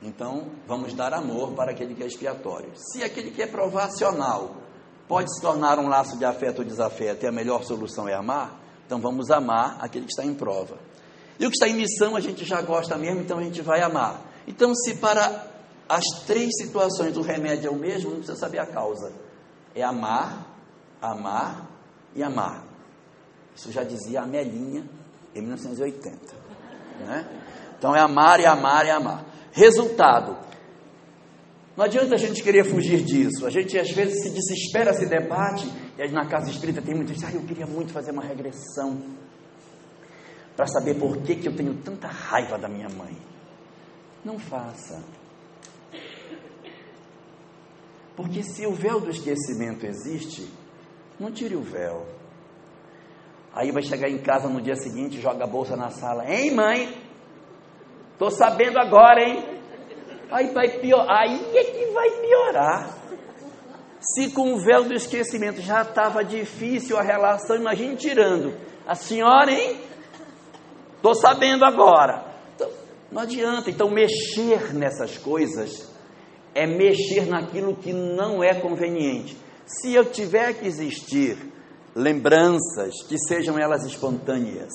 então 0.00 0.52
vamos 0.68 0.94
dar 0.94 1.12
amor 1.12 1.52
para 1.54 1.72
aquele 1.72 1.96
que 1.96 2.04
é 2.04 2.06
expiatório. 2.06 2.70
Se 2.76 3.02
aquele 3.02 3.32
que 3.32 3.42
é 3.42 3.46
provacional 3.48 4.62
pode 5.08 5.34
se 5.34 5.40
tornar 5.40 5.78
um 5.78 5.88
laço 5.88 6.16
de 6.16 6.24
afeto 6.24 6.60
ou 6.60 6.64
desafeto 6.64 7.24
e 7.24 7.28
a 7.28 7.32
melhor 7.32 7.64
solução 7.64 8.08
é 8.08 8.14
amar, 8.14 8.60
então 8.86 9.00
vamos 9.00 9.30
amar 9.30 9.76
aquele 9.80 10.04
que 10.04 10.12
está 10.12 10.24
em 10.24 10.34
prova. 10.34 10.76
E 11.38 11.46
o 11.46 11.50
que 11.50 11.56
está 11.56 11.68
em 11.68 11.74
missão 11.74 12.14
a 12.14 12.20
gente 12.20 12.44
já 12.44 12.60
gosta 12.62 12.96
mesmo, 12.96 13.20
então 13.20 13.38
a 13.38 13.42
gente 13.42 13.60
vai 13.62 13.80
amar. 13.80 14.20
Então, 14.46 14.74
se 14.74 14.94
para 14.96 15.46
as 15.88 16.04
três 16.26 16.50
situações 16.56 17.16
o 17.16 17.22
remédio 17.22 17.68
é 17.68 17.70
o 17.70 17.76
mesmo, 17.76 18.10
não 18.10 18.18
precisa 18.18 18.38
saber 18.38 18.58
a 18.58 18.66
causa. 18.66 19.12
É 19.74 19.82
amar, 19.82 20.46
amar 21.00 21.68
e 22.14 22.22
amar. 22.22 22.64
Isso 23.54 23.70
já 23.70 23.82
dizia 23.82 24.22
a 24.22 24.26
Melinha 24.26 24.84
em 25.34 25.40
1980. 25.42 26.34
Né? 27.00 27.26
Então 27.78 27.94
é 27.94 28.00
amar 28.00 28.40
e 28.40 28.46
amar 28.46 28.86
e 28.86 28.90
amar. 28.90 29.24
Resultado. 29.52 30.36
Não 31.76 31.84
adianta 31.84 32.14
a 32.14 32.18
gente 32.18 32.42
querer 32.42 32.64
fugir 32.64 33.02
disso. 33.02 33.46
A 33.46 33.50
gente 33.50 33.78
às 33.78 33.90
vezes 33.90 34.22
se 34.22 34.30
desespera, 34.30 34.92
se 34.92 35.06
debate, 35.06 35.66
e 35.96 36.02
aí 36.02 36.10
na 36.10 36.26
casa 36.26 36.50
espírita 36.50 36.82
tem 36.82 36.94
gente, 37.06 37.24
ah, 37.24 37.32
eu 37.32 37.42
queria 37.42 37.66
muito 37.66 37.92
fazer 37.92 38.10
uma 38.10 38.22
regressão 38.22 39.00
para 40.54 40.66
saber 40.66 40.94
por 40.94 41.18
que, 41.22 41.36
que 41.36 41.48
eu 41.48 41.56
tenho 41.56 41.74
tanta 41.82 42.08
raiva 42.08 42.58
da 42.58 42.68
minha 42.68 42.88
mãe. 42.90 43.16
Não 44.24 44.38
faça. 44.38 45.02
Porque 48.14 48.42
se 48.42 48.66
o 48.66 48.72
véu 48.72 49.00
do 49.00 49.10
esquecimento 49.10 49.86
existe, 49.86 50.46
não 51.18 51.32
tire 51.32 51.56
o 51.56 51.62
véu. 51.62 52.06
Aí 53.54 53.70
vai 53.70 53.82
chegar 53.82 54.08
em 54.08 54.18
casa 54.18 54.48
no 54.48 54.60
dia 54.60 54.76
seguinte, 54.76 55.20
joga 55.20 55.44
a 55.44 55.46
bolsa 55.46 55.76
na 55.76 55.90
sala. 55.90 56.30
Hein, 56.30 56.54
mãe? 56.54 56.94
Tô 58.18 58.30
sabendo 58.30 58.78
agora, 58.78 59.22
hein? 59.22 59.51
Aí 60.32 60.50
vai 60.52 60.68
piorar. 60.80 61.20
Aí 61.20 61.56
é 61.56 61.64
que 61.64 61.92
vai 61.92 62.10
piorar. 62.10 62.98
Se 64.00 64.30
com 64.30 64.54
o 64.54 64.58
véu 64.58 64.84
do 64.84 64.94
esquecimento 64.94 65.60
já 65.60 65.82
estava 65.82 66.24
difícil 66.24 66.98
a 66.98 67.02
relação, 67.02 67.56
imagine 67.56 67.94
tirando. 67.96 68.54
A 68.86 68.94
senhora, 68.94 69.52
hein? 69.52 69.78
Tô 71.02 71.14
sabendo 71.14 71.64
agora. 71.64 72.24
Então, 72.54 72.68
não 73.12 73.22
adianta. 73.22 73.70
Então, 73.70 73.90
mexer 73.90 74.74
nessas 74.74 75.18
coisas 75.18 75.92
é 76.54 76.66
mexer 76.66 77.26
naquilo 77.26 77.76
que 77.76 77.92
não 77.92 78.42
é 78.42 78.54
conveniente. 78.54 79.36
Se 79.66 79.94
eu 79.94 80.06
tiver 80.06 80.54
que 80.54 80.66
existir 80.66 81.36
lembranças, 81.94 82.94
que 83.06 83.18
sejam 83.18 83.58
elas 83.58 83.84
espontâneas. 83.84 84.72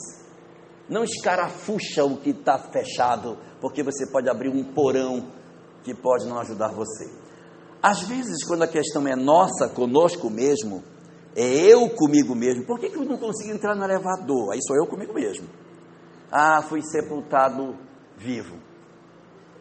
Não 0.88 1.04
escarafucha 1.04 2.06
o 2.06 2.18
que 2.18 2.30
está 2.30 2.58
fechado, 2.58 3.38
porque 3.60 3.84
você 3.84 4.10
pode 4.10 4.30
abrir 4.30 4.50
um 4.50 4.64
porão 4.64 5.37
que 5.88 5.94
pode 5.94 6.26
não 6.26 6.38
ajudar 6.40 6.68
você. 6.74 7.10
Às 7.82 8.02
vezes, 8.02 8.44
quando 8.46 8.64
a 8.64 8.68
questão 8.68 9.08
é 9.08 9.16
nossa, 9.16 9.70
conosco 9.70 10.30
mesmo, 10.30 10.84
é 11.34 11.48
eu 11.48 11.90
comigo 11.92 12.36
mesmo. 12.36 12.66
Por 12.66 12.78
que, 12.78 12.90
que 12.90 12.98
eu 12.98 13.06
não 13.06 13.18
consigo 13.18 13.54
entrar 13.54 13.74
no 13.74 13.86
elevador? 13.86 14.52
Aí 14.52 14.60
sou 14.62 14.76
eu 14.76 14.86
comigo 14.86 15.14
mesmo. 15.14 15.48
Ah, 16.30 16.62
fui 16.62 16.82
sepultado 16.82 17.78
vivo. 18.18 18.58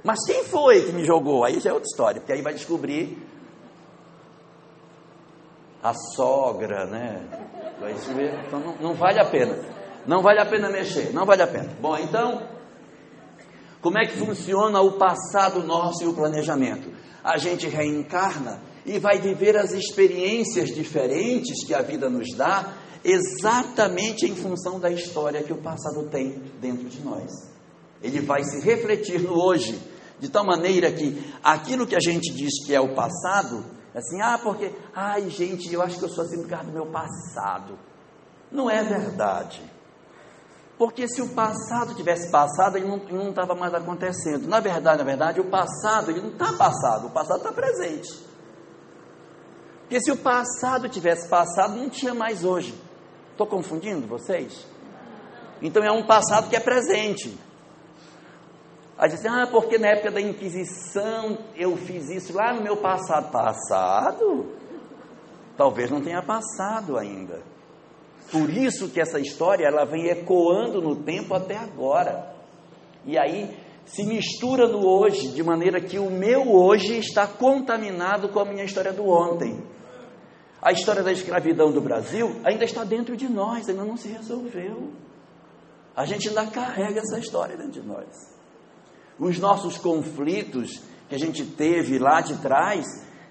Mas 0.03 0.19
quem 0.27 0.43
foi 0.45 0.83
que 0.83 0.93
me 0.93 1.05
jogou? 1.05 1.45
Aí 1.45 1.61
já 1.61 1.71
é 1.71 1.73
outra 1.73 1.87
história, 1.89 2.21
porque 2.21 2.33
aí 2.33 2.43
vai 2.43 2.55
descobrir 2.55 3.23
a 5.81 5.93
sogra, 5.95 6.87
né? 6.87 7.25
Vai 7.79 7.95
ver, 7.95 8.47
então 8.47 8.59
não, 8.59 8.77
não 8.77 8.95
vale 8.95 9.21
a 9.21 9.27
pena. 9.27 9.57
Não 10.07 10.23
vale 10.23 10.41
a 10.41 10.47
pena 10.47 10.71
mexer, 10.71 11.12
não 11.12 11.25
vale 11.25 11.43
a 11.43 11.47
pena. 11.47 11.69
Bom, 11.81 11.97
então, 11.99 12.56
como 13.87 13.99
é 13.99 14.05
que 14.05 14.18
funciona 14.18 14.81
o 14.81 14.99
passado 14.99 15.62
nosso 15.62 16.03
e 16.03 16.09
o 16.09 16.12
planejamento? 16.12 16.90
A 17.22 17.38
gente 17.38 17.68
reencarna 17.68 18.61
e 18.85 18.99
vai 18.99 19.20
viver 19.20 19.57
as 19.57 19.70
experiências 19.70 20.70
diferentes 20.70 21.64
que 21.64 21.72
a 21.72 21.83
vida 21.83 22.11
nos 22.11 22.35
dá, 22.35 22.75
exatamente 23.04 24.27
em 24.27 24.35
função 24.35 24.81
da 24.81 24.90
história 24.90 25.40
que 25.44 25.52
o 25.52 25.63
passado 25.63 26.08
tem 26.11 26.42
dentro 26.61 26.88
de 26.88 27.00
nós. 27.00 27.31
Ele 28.02 28.21
vai 28.21 28.42
se 28.42 28.61
refletir 28.61 29.21
no 29.21 29.40
hoje, 29.40 29.79
de 30.19 30.29
tal 30.31 30.44
maneira 30.44 30.90
que 30.90 31.25
aquilo 31.40 31.87
que 31.87 31.94
a 31.94 32.00
gente 32.00 32.35
diz 32.35 32.67
que 32.67 32.75
é 32.75 32.81
o 32.81 32.92
passado 32.92 33.65
Assim, 33.94 34.21
ah, 34.21 34.37
porque, 34.37 34.73
ai 34.94 35.31
gente, 35.31 35.73
eu 35.73 35.81
acho 35.81 35.98
que 35.98 36.04
eu 36.04 36.08
sou 36.11 36.25
assim 36.25 36.42
por 36.42 36.50
causa 36.50 36.67
do 36.67 36.73
meu 36.73 36.87
passado. 36.87 37.79
Não 38.50 38.69
é 38.69 38.83
verdade. 38.83 39.63
Porque 40.79 41.08
se 41.08 41.22
o 41.22 41.29
passado 41.31 41.94
tivesse 41.94 42.31
passado, 42.31 42.77
ele 42.77 42.87
não 42.87 43.31
estava 43.31 43.54
mais 43.54 43.72
acontecendo. 43.72 44.46
Na 44.46 44.60
verdade, 44.60 44.98
na 44.98 45.04
verdade, 45.04 45.40
o 45.40 45.44
passado, 45.44 46.10
ele 46.10 46.20
não 46.20 46.31
está 46.31 46.52
passado, 46.52 47.06
o 47.06 47.10
passado 47.10 47.38
está 47.38 47.52
presente. 47.52 48.27
Porque 49.81 50.00
se 50.00 50.10
o 50.10 50.16
passado 50.16 50.88
tivesse 50.88 51.29
passado, 51.29 51.77
não 51.77 51.88
tinha 51.88 52.12
mais 52.12 52.44
hoje. 52.44 52.74
Estou 53.31 53.46
confundindo 53.46 54.06
vocês? 54.06 54.66
Então 55.62 55.83
é 55.83 55.90
um 55.90 56.06
passado 56.06 56.50
que 56.50 56.56
é 56.56 56.60
presente. 56.60 57.38
Aí 58.98 59.08
diz 59.08 59.20
assim, 59.20 59.29
ah, 59.29 59.46
porque 59.46 59.79
na 59.79 59.88
época 59.88 60.10
da 60.10 60.20
Inquisição 60.20 61.38
eu 61.54 61.77
fiz 61.77 62.10
isso 62.10 62.35
lá 62.35 62.52
no 62.52 62.62
meu 62.62 62.77
passado. 62.77 63.31
Passado? 63.31 64.46
Talvez 65.56 65.90
não 65.90 66.02
tenha 66.02 66.22
passado 66.22 66.98
ainda. 66.98 67.42
Por 68.31 68.50
isso 68.50 68.88
que 68.88 69.00
essa 69.00 69.20
história 69.20 69.66
ela 69.66 69.85
vem 69.85 70.08
ecoando 70.08 70.81
no 70.81 70.96
tempo 70.96 71.35
até 71.35 71.56
agora. 71.56 72.35
E 73.04 73.18
aí 73.18 73.56
se 73.85 74.04
mistura 74.04 74.66
no 74.66 74.85
hoje, 74.85 75.29
de 75.29 75.42
maneira 75.42 75.81
que 75.81 75.98
o 75.98 76.10
meu 76.10 76.52
hoje 76.52 76.98
está 76.98 77.27
contaminado 77.27 78.29
com 78.31 78.40
a 78.40 78.44
minha 78.44 78.64
história 78.64 78.92
do 78.92 79.06
ontem. 79.08 79.62
A 80.60 80.72
história 80.72 81.02
da 81.02 81.12
escravidão 81.12 81.70
do 81.70 81.81
Brasil 81.81 82.40
ainda 82.44 82.64
está 82.64 82.83
dentro 82.83 83.16
de 83.16 83.29
nós, 83.29 83.68
ainda 83.68 83.85
não 83.85 83.96
se 83.96 84.08
resolveu. 84.08 84.90
A 85.94 86.04
gente 86.04 86.29
ainda 86.29 86.46
carrega 86.46 87.00
essa 87.00 87.18
história 87.18 87.56
dentro 87.56 87.81
de 87.81 87.87
nós 87.87 88.37
os 89.18 89.38
nossos 89.38 89.79
conflitos 89.79 90.83
que 91.08 91.14
a 91.14 91.18
gente 91.18 91.44
teve 91.44 91.98
lá 91.98 92.20
de 92.20 92.37
trás, 92.38 92.85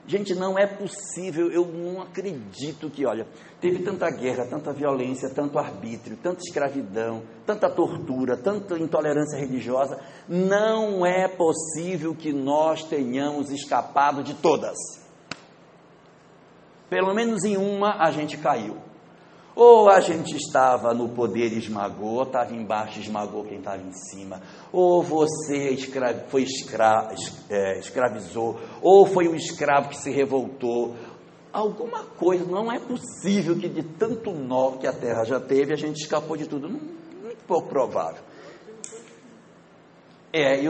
gente, 0.08 0.36
não 0.36 0.58
é 0.58 0.68
possível, 0.68 1.51
eu 1.51 1.66
não 1.66 2.01
acredito 2.01 2.89
que, 2.89 3.06
olha, 3.06 3.28
teve 3.60 3.84
tanta 3.84 4.10
guerra, 4.10 4.45
tanta 4.45 4.72
violência, 4.72 5.30
tanto 5.30 5.58
arbítrio, 5.58 6.18
tanta 6.18 6.41
escravidão, 6.41 7.24
tanta 7.45 7.70
tortura, 7.70 8.38
tanta 8.38 8.78
intolerância 8.78 9.38
religiosa, 9.38 9.99
não 10.28 11.06
é 11.06 11.28
possível 11.28 12.16
que 12.16 12.32
nós 12.32 12.84
tenhamos 12.84 13.51
escapado 13.51 14.24
de 14.24 14.34
todas. 14.36 14.78
Pelo 16.89 17.14
menos 17.14 17.43
em 17.43 17.58
uma 17.58 18.03
a 18.03 18.12
gente 18.12 18.38
caiu. 18.38 18.78
Ou 19.56 19.89
a 19.89 20.01
gente 20.01 20.36
estava 20.36 20.93
no 20.93 21.08
poder 21.08 21.53
e 21.53 21.60
esmagou, 21.60 22.24
estava 22.24 22.53
embaixo 22.53 22.99
e 22.99 23.03
esmagou 23.03 23.45
quem 23.45 23.60
estava 23.60 23.82
em 23.82 23.93
cima. 23.93 24.41
Ou 24.72 25.01
você 25.01 25.70
escra 25.70 26.26
foi 26.28 26.43
escra 26.43 27.16
é, 27.49 27.80
escravizou, 27.80 28.60
ou 28.82 29.06
foi 29.06 29.30
um 29.30 29.36
escravo 29.36 29.88
que 29.88 29.97
se 29.97 30.12
revoltou. 30.12 30.95
Alguma 31.53 32.03
coisa, 32.03 32.43
não 32.43 32.70
é 32.70 32.78
possível 32.80 33.58
que 33.58 33.70
de 33.70 33.82
tanto 33.82 34.32
nó 34.32 34.72
que 34.72 34.88
a 34.88 34.91
terra 34.91 35.24
já 35.24 35.39
teve, 35.39 35.72
a 35.72 35.78
gente 35.78 36.01
escapou 36.01 36.36
de 36.36 36.47
tudo. 36.47 36.68
Muito 36.68 37.45
pouco 37.47 37.70
provável. 37.70 38.22
É, 40.34 40.60
e, 40.62 40.68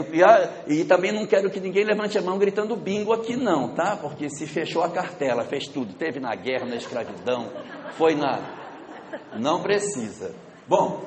e, 0.68 0.84
também 0.84 1.10
não 1.10 1.26
quero 1.26 1.50
que 1.50 1.58
ninguém 1.58 1.84
levante 1.84 2.16
a 2.16 2.22
mão 2.22 2.38
gritando 2.38 2.76
bingo 2.76 3.12
aqui 3.12 3.36
não, 3.36 3.74
tá? 3.74 3.96
Porque 3.96 4.30
se 4.30 4.46
fechou 4.46 4.84
a 4.84 4.88
cartela, 4.88 5.42
fez 5.42 5.66
tudo, 5.66 5.92
teve 5.92 6.20
na 6.20 6.36
guerra, 6.36 6.66
na 6.66 6.76
escravidão, 6.76 7.50
foi 7.98 8.14
na 8.14 8.65
não 9.38 9.62
precisa. 9.62 10.34
Bom, 10.68 11.04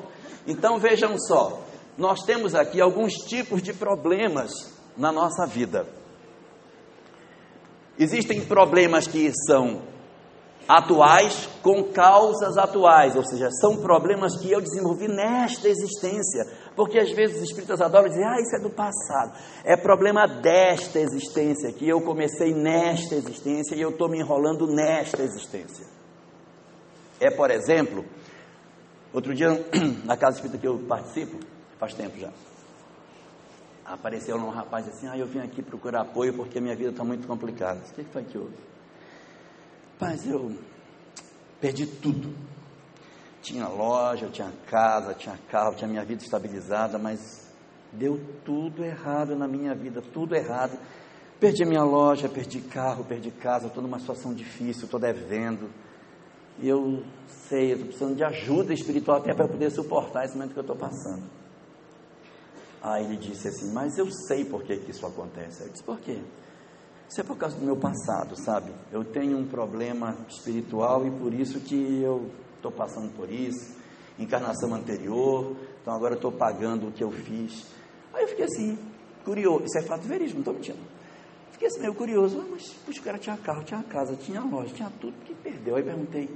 então 0.48 0.80
vejam 0.80 1.18
só, 1.18 1.62
nós 1.98 2.24
temos 2.24 2.56
aqui 2.56 2.80
alguns 2.80 3.14
tipos 3.14 3.62
de 3.62 3.74
problemas 3.74 4.52
na 4.98 5.12
nossa 5.12 5.46
vida. 5.46 5.86
Existem 7.98 8.46
problemas 8.46 9.08
que 9.08 9.32
são 9.46 9.82
atuais 10.70 11.50
com 11.64 11.84
causas 11.86 12.56
atuais, 12.56 13.16
ou 13.16 13.26
seja, 13.26 13.50
são 13.60 13.78
problemas 13.78 14.40
que 14.40 14.52
eu 14.52 14.62
desenvolvi 14.62 15.08
nesta 15.08 15.68
existência, 15.68 16.46
porque 16.76 17.00
às 17.00 17.12
vezes 17.12 17.38
os 17.38 17.44
espíritas 17.50 17.82
adoram 17.82 18.08
dizer, 18.08 18.24
ah, 18.24 18.40
isso 18.40 18.56
é 18.56 18.60
do 18.62 18.70
passado, 18.70 19.34
é 19.66 19.76
problema 19.76 20.28
desta 20.28 21.00
existência, 21.00 21.74
que 21.74 21.90
eu 21.90 22.00
comecei 22.02 22.54
nesta 22.54 23.16
existência 23.16 23.76
e 23.76 23.82
eu 23.82 23.90
estou 23.90 24.08
me 24.08 24.20
enrolando 24.20 24.68
nesta 24.68 25.24
existência. 25.24 25.99
É, 27.20 27.30
por 27.30 27.52
exemplo, 27.52 28.06
outro 29.14 29.36
dia, 29.36 29.50
na 30.06 30.16
casa 30.16 30.38
espírita 30.38 30.58
que 30.58 30.68
eu 30.68 30.80
participo, 30.80 31.38
faz 31.78 31.94
tempo 31.94 32.18
já, 32.18 32.32
apareceu 33.86 34.38
um 34.38 34.50
rapaz 34.50 34.88
assim, 34.88 35.08
ah, 35.08 35.18
eu 35.18 35.26
vim 35.26 35.40
aqui 35.40 35.62
procurar 35.62 36.02
apoio 36.02 36.34
porque 36.34 36.60
a 36.60 36.62
minha 36.62 36.76
vida 36.76 36.92
está 36.92 37.04
muito 37.04 37.28
complicada. 37.28 37.80
O 37.80 37.94
que, 37.94 38.04
foi 38.06 38.24
que 38.24 38.38
houve? 38.38 38.56
Rapaz, 40.00 40.26
eu 40.26 40.56
perdi 41.60 41.86
tudo. 41.86 42.34
Tinha 43.42 43.68
loja, 43.68 44.28
tinha 44.28 44.52
casa, 44.68 45.14
tinha 45.14 45.38
carro, 45.50 45.76
tinha 45.76 45.90
minha 45.90 46.06
vida 46.06 46.24
estabilizada, 46.24 46.98
mas 46.98 47.50
deu 47.92 48.20
tudo 48.46 48.84
errado 48.84 49.36
na 49.36 49.48
minha 49.48 49.74
vida, 49.74 50.02
tudo 50.02 50.36
errado. 50.36 50.78
Perdi 51.40 51.66
minha 51.66 51.84
loja, 51.84 52.30
perdi 52.30 52.62
carro, 52.62 53.04
perdi 53.04 53.32
casa, 53.32 53.68
estou 53.68 53.82
numa 53.82 54.00
situação 54.00 54.34
difícil, 54.34 54.86
estou 54.86 55.00
devendo 55.00 55.70
e 56.62 56.68
eu 56.68 57.04
sei, 57.48 57.72
eu 57.72 57.74
estou 57.74 57.88
precisando 57.88 58.16
de 58.16 58.24
ajuda 58.24 58.74
espiritual 58.74 59.18
até 59.18 59.34
para 59.34 59.48
poder 59.48 59.72
suportar 59.72 60.26
esse 60.26 60.36
momento 60.36 60.54
que 60.54 60.60
eu 60.60 60.62
estou 60.62 60.76
passando. 60.76 61.24
Aí 62.82 63.06
ele 63.06 63.18
disse 63.18 63.48
assim, 63.48 63.72
mas 63.74 63.98
eu 63.98 64.10
sei 64.28 64.46
por 64.46 64.64
que, 64.64 64.78
que 64.78 64.92
isso 64.92 65.06
acontece. 65.06 65.64
Eu 65.64 65.70
disse, 65.70 65.84
por 65.84 66.00
quê? 66.00 66.20
Isso 67.10 67.22
é 67.22 67.24
por 67.24 67.38
causa 67.38 67.58
do 67.58 67.66
meu 67.66 67.76
passado, 67.76 68.36
sabe? 68.36 68.72
Eu 68.92 69.04
tenho 69.04 69.38
um 69.38 69.46
problema 69.46 70.16
espiritual 70.30 71.06
e 71.08 71.12
por 71.12 71.34
isso 71.34 71.60
que 71.60 72.02
eu 72.02 72.30
estou 72.56 72.72
passando 72.72 73.12
por 73.16 73.32
isso. 73.32 73.78
Encarnação 74.18 74.74
anterior, 74.74 75.56
então 75.82 75.94
agora 75.94 76.14
eu 76.14 76.18
estou 76.18 76.32
pagando 76.32 76.90
o 76.90 76.92
que 76.92 77.04
eu 77.04 77.12
fiz. 77.12 77.66
Aí 78.14 78.24
eu 78.24 78.28
fiquei 78.28 78.46
assim, 78.46 78.78
curioso. 79.26 79.66
Isso 79.66 79.78
é 79.80 79.82
fato 79.82 80.02
verídico, 80.02 80.36
não 80.36 80.42
estou 80.42 80.54
mentindo. 80.54 80.99
Fiquei 81.60 81.68
assim 81.68 81.82
meio 81.82 81.94
curioso, 81.94 82.40
ah, 82.40 82.46
mas 82.50 82.72
puxa, 82.86 83.02
o 83.02 83.04
cara 83.04 83.18
tinha 83.18 83.36
carro, 83.36 83.62
tinha 83.66 83.84
casa, 83.84 84.16
tinha 84.16 84.40
loja, 84.40 84.74
tinha 84.74 84.90
tudo 85.02 85.14
que 85.26 85.36
perdeu. 85.36 85.76
Aí 85.76 85.84
perguntei, 85.84 86.30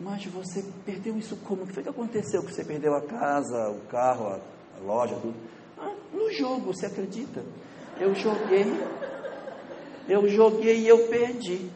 mas 0.00 0.24
você 0.24 0.64
perdeu 0.84 1.16
isso 1.16 1.36
como? 1.46 1.62
O 1.62 1.66
que 1.68 1.74
foi 1.74 1.84
que 1.84 1.88
aconteceu 1.88 2.42
que 2.42 2.52
você 2.52 2.64
perdeu 2.64 2.92
a 2.92 3.00
casa, 3.02 3.70
o 3.70 3.78
carro, 3.86 4.26
a, 4.26 4.40
a 4.76 4.84
loja, 4.84 5.14
tudo? 5.14 5.36
Ah, 5.78 5.94
no 6.12 6.32
jogo, 6.32 6.72
você 6.72 6.86
acredita? 6.86 7.44
Eu 8.00 8.12
joguei, 8.16 8.66
eu 10.08 10.28
joguei 10.28 10.80
e 10.80 10.88
eu 10.88 11.06
perdi. 11.06 11.70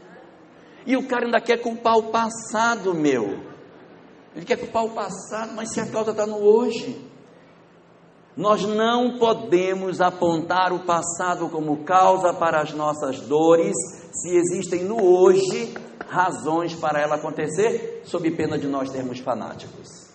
E 0.85 0.97
o 0.97 1.07
cara 1.07 1.27
ainda 1.27 1.41
quer 1.41 1.59
culpar 1.59 1.97
o 1.97 2.11
passado 2.11 2.93
meu. 2.93 3.45
Ele 4.35 4.45
quer 4.45 4.57
culpar 4.57 4.85
o 4.85 4.91
passado, 4.91 5.53
mas 5.55 5.73
se 5.73 5.79
a 5.79 5.87
causa 5.87 6.11
está 6.11 6.27
no 6.27 6.39
hoje. 6.39 7.12
Nós 8.37 8.63
não 8.63 9.19
podemos 9.19 10.01
apontar 10.01 10.73
o 10.73 10.81
passado 10.81 11.49
como 11.51 11.85
causa 11.85 12.33
para 12.33 12.63
as 12.63 12.73
nossas 12.73 13.21
dores, 13.21 13.75
se 14.11 14.35
existem 14.35 14.85
no 14.85 15.05
hoje 15.05 15.75
razões 16.09 16.75
para 16.75 17.01
ela 17.01 17.17
acontecer, 17.17 18.03
sob 18.05 18.31
pena 18.31 18.59
de 18.59 18.67
nós 18.67 18.91
termos 18.91 19.19
fanáticos. 19.19 20.11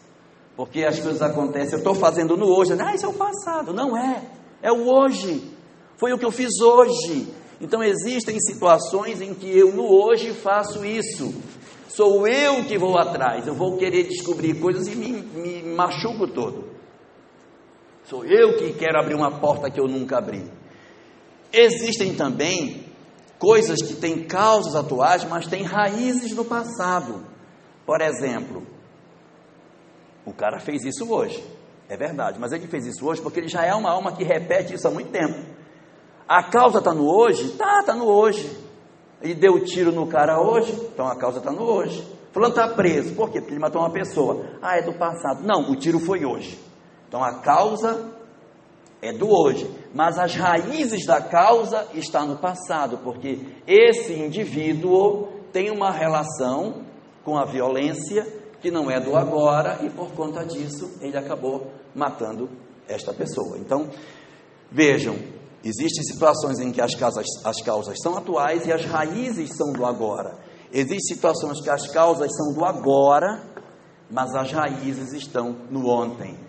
Porque 0.56 0.84
as 0.84 1.00
coisas 1.00 1.22
acontecem, 1.22 1.74
eu 1.74 1.78
estou 1.78 1.94
fazendo 1.94 2.36
no 2.36 2.48
hoje, 2.48 2.74
ah, 2.80 2.96
isso 2.96 3.06
é 3.06 3.10
o 3.10 3.14
passado. 3.14 3.72
Não 3.72 3.96
é, 3.96 4.24
é 4.64 4.72
o 4.72 4.90
hoje. 4.90 5.56
Foi 5.98 6.12
o 6.12 6.18
que 6.18 6.26
eu 6.26 6.32
fiz 6.32 6.60
hoje. 6.60 7.28
Então 7.62 7.84
existem 7.84 8.40
situações 8.40 9.22
em 9.22 9.36
que 9.36 9.48
eu 9.48 9.72
no 9.74 9.86
hoje 9.86 10.34
faço 10.34 10.84
isso. 10.84 11.34
Sou 11.88 12.28
eu 12.28 12.64
que 12.66 12.78
vou 12.78 12.98
atrás, 12.98 13.46
eu 13.46 13.54
vou 13.54 13.78
querer 13.78 14.04
descobrir 14.04 14.60
coisas 14.60 14.88
e 14.88 14.96
me, 14.96 15.12
me 15.12 15.64
machuco 15.76 16.28
todo. 16.28 16.78
Sou 18.10 18.24
eu 18.24 18.58
que 18.58 18.72
quero 18.72 18.98
abrir 18.98 19.16
uma 19.16 19.38
porta 19.38 19.70
que 19.70 19.78
eu 19.78 19.86
nunca 19.86 20.18
abri. 20.18 20.50
Existem 21.52 22.16
também 22.16 22.86
coisas 23.38 23.82
que 23.82 23.96
têm 23.96 24.24
causas 24.24 24.76
atuais, 24.76 25.26
mas 25.26 25.46
têm 25.46 25.64
raízes 25.64 26.32
no 26.32 26.46
passado. 26.46 27.26
Por 27.86 28.00
exemplo, 28.00 28.66
o 30.26 30.32
cara 30.32 30.58
fez 30.58 30.86
isso 30.86 31.12
hoje. 31.12 31.44
É 31.90 31.98
verdade, 31.98 32.40
mas 32.40 32.54
ele 32.54 32.66
fez 32.68 32.86
isso 32.86 33.06
hoje 33.06 33.22
porque 33.22 33.42
ele 33.42 33.50
já 33.50 33.66
é 33.66 33.74
uma 33.74 33.92
alma 33.92 34.14
que 34.14 34.24
repete 34.24 34.74
isso 34.74 34.88
há 34.88 34.92
muito 34.92 35.12
tempo. 35.12 35.46
A 36.26 36.44
causa 36.44 36.80
está 36.80 36.94
no 36.94 37.10
hoje? 37.10 37.58
Tá, 37.58 37.80
está 37.82 37.94
no 37.94 38.06
hoje. 38.06 38.50
Ele 39.22 39.36
deu 39.36 39.66
tiro 39.66 39.92
no 39.92 40.08
cara 40.08 40.40
hoje, 40.40 40.72
então 40.94 41.08
a 41.08 41.18
causa 41.18 41.40
está 41.40 41.52
no 41.52 41.64
hoje. 41.64 42.08
Fulano 42.32 42.54
está 42.54 42.70
preso, 42.70 43.16
por 43.16 43.30
quê? 43.32 43.42
Porque 43.42 43.54
ele 43.54 43.60
matou 43.60 43.82
uma 43.82 43.92
pessoa. 43.92 44.46
Ah, 44.62 44.78
é 44.78 44.82
do 44.82 44.94
passado. 44.94 45.44
Não, 45.44 45.70
o 45.70 45.76
tiro 45.76 46.00
foi 46.00 46.24
hoje. 46.24 46.67
Então 47.08 47.24
a 47.24 47.36
causa 47.36 48.12
é 49.02 49.14
do 49.14 49.30
hoje, 49.30 49.70
mas 49.94 50.18
as 50.18 50.36
raízes 50.36 51.06
da 51.06 51.22
causa 51.22 51.88
está 51.94 52.26
no 52.26 52.38
passado, 52.38 53.00
porque 53.04 53.40
esse 53.66 54.14
indivíduo 54.14 55.28
tem 55.52 55.70
uma 55.70 55.92
relação 55.92 56.86
com 57.24 57.38
a 57.38 57.46
violência 57.46 58.26
que 58.62 58.72
não 58.72 58.90
é 58.90 59.00
do 59.00 59.16
agora 59.16 59.80
e 59.84 59.90
por 59.90 60.12
conta 60.12 60.44
disso 60.46 60.98
ele 61.00 61.18
acabou 61.18 61.72
matando 61.94 62.50
esta 62.88 63.14
pessoa. 63.14 63.58
Então, 63.58 63.90
vejam, 64.72 65.16
existem 65.64 66.04
situações 66.04 66.60
em 66.60 66.72
que 66.72 66.82
as 66.82 66.96
causas, 66.96 67.26
as 67.44 67.62
causas 67.62 67.98
são 68.02 68.18
atuais 68.18 68.66
e 68.66 68.72
as 68.72 68.84
raízes 68.86 69.52
são 69.56 69.74
do 69.74 69.86
agora. 69.86 70.38
Existem 70.72 71.16
situações 71.16 71.62
que 71.62 71.70
as 71.70 71.88
causas 71.88 72.36
são 72.36 72.54
do 72.54 72.66
agora, 72.66 73.42
mas 74.10 74.34
as 74.36 74.52
raízes 74.52 75.14
estão 75.14 75.56
no 75.70 75.88
ontem. 75.88 76.47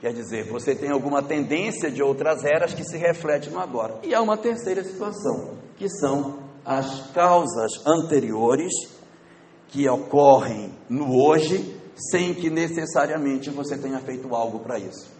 Quer 0.00 0.12
dizer, 0.12 0.44
você 0.44 0.74
tem 0.74 0.90
alguma 0.90 1.22
tendência 1.22 1.90
de 1.90 2.02
outras 2.02 2.44
eras 2.44 2.72
que 2.72 2.84
se 2.84 2.96
reflete 2.96 3.50
no 3.50 3.58
agora. 3.58 3.98
E 4.04 4.14
há 4.14 4.22
uma 4.22 4.36
terceira 4.36 4.84
situação, 4.84 5.58
que 5.76 5.88
são 5.88 6.38
as 6.64 7.10
causas 7.10 7.84
anteriores 7.84 8.72
que 9.68 9.88
ocorrem 9.88 10.72
no 10.88 11.12
hoje, 11.24 11.76
sem 12.10 12.32
que 12.32 12.48
necessariamente 12.48 13.50
você 13.50 13.76
tenha 13.76 13.98
feito 13.98 14.34
algo 14.34 14.60
para 14.60 14.78
isso. 14.78 15.10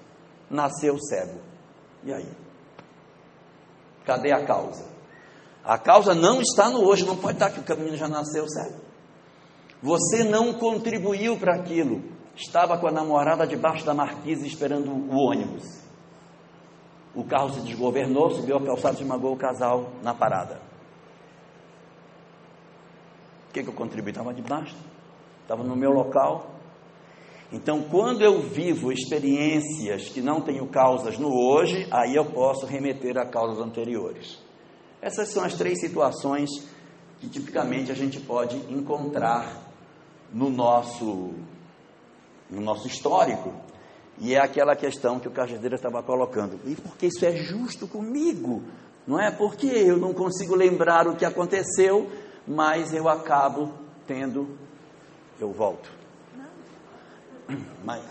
Nasceu 0.49 0.97
cego. 0.99 1.41
E 2.05 2.13
aí? 2.13 2.29
Cadê 4.07 4.33
a 4.33 4.47
causa? 4.47 4.85
A 5.65 5.77
causa 5.77 6.15
não 6.15 6.41
está 6.41 6.71
no 6.71 6.87
hoje, 6.87 7.05
não 7.05 7.17
pode 7.17 7.35
estar 7.35 7.51
que 7.51 7.61
o 7.61 7.65
caminho 7.65 7.97
já 7.97 8.09
nasceu, 8.09 8.49
certo? 8.49 8.81
Você 9.83 10.25
não 10.25 10.55
contribuiu 10.55 11.37
para 11.37 11.57
aquilo. 11.57 12.03
Estava 12.39 12.79
com 12.79 12.87
a 12.87 12.93
namorada 12.93 13.45
debaixo 13.45 13.85
da 13.85 13.93
marquise 13.93 14.47
esperando 14.47 14.93
o 14.93 15.17
ônibus. 15.17 15.83
O 17.13 17.25
carro 17.25 17.53
se 17.53 17.61
desgovernou, 17.63 18.31
subiu 18.31 18.57
a 18.57 18.65
calçada 18.65 18.97
e 18.97 19.03
esmagou 19.03 19.33
o 19.33 19.37
casal 19.37 19.91
na 20.05 20.15
parada. 20.15 20.61
O 23.49 23.53
que, 23.53 23.63
que 23.65 23.69
eu 23.69 23.75
contribuí? 23.75 24.13
Estava 24.13 24.33
debaixo, 24.33 24.77
estava 25.43 25.65
no 25.65 25.75
meu 25.75 25.91
local. 25.91 26.55
Então, 27.53 27.83
quando 27.83 28.23
eu 28.23 28.41
vivo 28.41 28.93
experiências 28.93 30.09
que 30.11 30.21
não 30.21 30.41
tenho 30.41 30.69
causas 30.69 31.19
no 31.19 31.29
hoje, 31.29 31.89
aí 31.91 32.15
eu 32.15 32.27
posso 32.27 32.67
remeter 32.67 33.19
a 33.19 33.27
causas 33.27 33.59
anteriores. 33.59 34.39
Essas 35.03 35.31
são 35.31 35.43
as 35.43 35.55
três 35.55 35.81
situações 35.81 36.51
que 37.19 37.29
tipicamente 37.29 37.91
a 37.91 37.95
gente 37.97 38.21
pode 38.21 38.57
encontrar 38.73 39.67
no 40.33 40.51
nosso, 40.51 41.33
no 42.51 42.61
nosso 42.61 42.87
histórico. 42.87 43.53
E 44.21 44.35
é 44.35 44.41
aquela 44.41 44.75
questão 44.75 45.21
que 45.21 45.29
o 45.29 45.31
Cajadeira 45.31 45.77
estava 45.77 46.03
colocando. 46.03 46.59
E 46.65 46.75
porque 46.75 47.07
isso 47.07 47.25
é 47.25 47.33
justo 47.37 47.87
comigo? 47.87 48.63
Não 49.07 49.19
é 49.19 49.31
porque 49.31 49.67
eu 49.67 49.97
não 49.97 50.13
consigo 50.13 50.55
lembrar 50.55 51.07
o 51.07 51.17
que 51.17 51.25
aconteceu, 51.25 52.11
mas 52.47 52.93
eu 52.93 53.09
acabo 53.09 53.73
tendo, 54.07 54.59
eu 55.41 55.53
volto. 55.53 55.91
Mas 57.85 58.03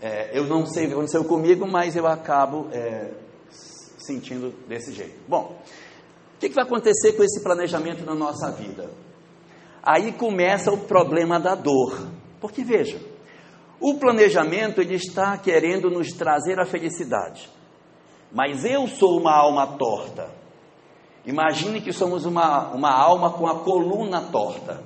é, 0.00 0.38
eu 0.38 0.46
não 0.46 0.64
sei 0.64 0.84
o 0.84 0.88
que 0.88 0.94
aconteceu 0.94 1.24
comigo, 1.24 1.66
mas 1.66 1.96
eu 1.96 2.06
acabo 2.06 2.68
é, 2.72 3.10
sentindo 3.98 4.54
desse 4.66 4.92
jeito. 4.92 5.18
Bom, 5.28 5.60
o 6.34 6.38
que, 6.38 6.48
que 6.48 6.54
vai 6.54 6.64
acontecer 6.64 7.12
com 7.12 7.22
esse 7.24 7.42
planejamento 7.42 8.04
na 8.04 8.14
nossa 8.14 8.50
vida? 8.52 8.88
Aí 9.82 10.12
começa 10.12 10.70
o 10.72 10.78
problema 10.78 11.38
da 11.40 11.54
dor. 11.54 12.08
Porque 12.40 12.62
veja, 12.62 13.00
o 13.80 13.94
planejamento 13.94 14.80
ele 14.80 14.94
está 14.94 15.36
querendo 15.38 15.90
nos 15.90 16.12
trazer 16.12 16.58
a 16.60 16.66
felicidade. 16.66 17.48
Mas 18.32 18.64
eu 18.64 18.86
sou 18.88 19.18
uma 19.18 19.32
alma 19.32 19.78
torta. 19.78 20.30
Imagine 21.24 21.80
que 21.80 21.92
somos 21.92 22.24
uma, 22.24 22.68
uma 22.72 22.90
alma 22.90 23.32
com 23.32 23.46
a 23.46 23.60
coluna 23.60 24.20
torta. 24.20 24.82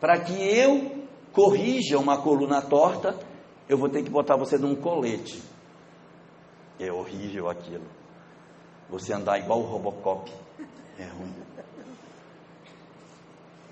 Para 0.00 0.20
que 0.20 0.32
eu 0.32 1.04
corrija 1.32 1.98
uma 1.98 2.18
coluna 2.22 2.62
torta, 2.62 3.18
eu 3.68 3.76
vou 3.76 3.88
ter 3.88 4.02
que 4.02 4.10
botar 4.10 4.36
você 4.36 4.56
num 4.56 4.74
colete. 4.74 5.42
É 6.78 6.90
horrível 6.90 7.48
aquilo. 7.48 7.84
Você 8.88 9.12
andar 9.12 9.38
igual 9.38 9.60
o 9.60 9.66
Robocop 9.66 10.30
é 10.98 11.04
ruim. 11.04 11.34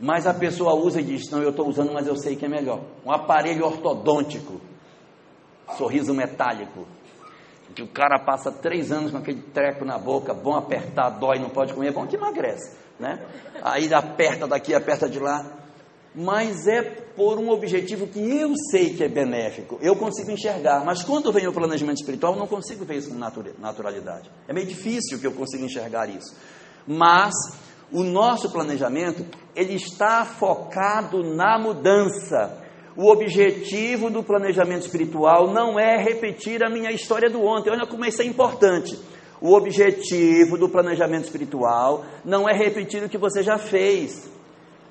Mas 0.00 0.26
a 0.26 0.34
pessoa 0.34 0.74
usa 0.74 1.00
e 1.00 1.04
diz: 1.04 1.30
Não, 1.30 1.42
eu 1.42 1.50
estou 1.50 1.68
usando, 1.68 1.92
mas 1.92 2.06
eu 2.06 2.16
sei 2.16 2.36
que 2.36 2.44
é 2.44 2.48
melhor. 2.48 2.80
Um 3.04 3.10
aparelho 3.10 3.64
ortodôntico, 3.64 4.60
sorriso 5.76 6.14
metálico, 6.14 6.86
que 7.74 7.82
o 7.82 7.88
cara 7.88 8.18
passa 8.18 8.50
três 8.50 8.92
anos 8.92 9.10
com 9.10 9.18
aquele 9.18 9.42
treco 9.42 9.84
na 9.84 9.98
boca, 9.98 10.32
bom 10.32 10.56
apertar, 10.56 11.10
dói, 11.10 11.38
não 11.38 11.50
pode 11.50 11.74
comer, 11.74 11.88
é 11.88 11.92
bom 11.92 12.06
que 12.06 12.16
emagrece, 12.16 12.76
né? 12.98 13.24
Aí 13.62 13.92
aperta 13.92 14.46
daqui, 14.46 14.74
aperta 14.74 15.08
de 15.08 15.18
lá 15.18 15.58
mas 16.14 16.66
é 16.66 16.82
por 16.82 17.38
um 17.38 17.48
objetivo 17.50 18.06
que 18.06 18.18
eu 18.18 18.52
sei 18.72 18.94
que 18.94 19.04
é 19.04 19.08
benéfico, 19.08 19.78
eu 19.80 19.94
consigo 19.94 20.32
enxergar, 20.32 20.84
mas 20.84 21.04
quando 21.04 21.32
vem 21.32 21.46
o 21.46 21.52
planejamento 21.52 21.98
espiritual, 21.98 22.32
eu 22.32 22.38
não 22.40 22.46
consigo 22.48 22.84
ver 22.84 22.96
isso 22.96 23.10
com 23.10 23.14
naturalidade. 23.16 24.30
É 24.48 24.52
meio 24.52 24.66
difícil 24.66 25.20
que 25.20 25.26
eu 25.26 25.32
consiga 25.32 25.64
enxergar 25.64 26.08
isso. 26.08 26.34
Mas 26.86 27.34
o 27.92 28.02
nosso 28.02 28.52
planejamento, 28.52 29.24
ele 29.56 29.74
está 29.74 30.24
focado 30.24 31.22
na 31.22 31.58
mudança. 31.58 32.58
O 32.96 33.10
objetivo 33.10 34.10
do 34.10 34.22
planejamento 34.22 34.82
espiritual 34.82 35.52
não 35.52 35.78
é 35.78 35.96
repetir 35.96 36.64
a 36.64 36.68
minha 36.68 36.90
história 36.90 37.30
do 37.30 37.42
ontem. 37.42 37.70
Olha 37.70 37.86
como 37.86 38.04
isso 38.04 38.20
é 38.20 38.24
importante. 38.24 38.98
O 39.40 39.54
objetivo 39.54 40.58
do 40.58 40.68
planejamento 40.68 41.24
espiritual 41.24 42.04
não 42.24 42.48
é 42.48 42.52
repetir 42.52 43.02
o 43.02 43.08
que 43.08 43.16
você 43.16 43.42
já 43.42 43.56
fez. 43.56 44.28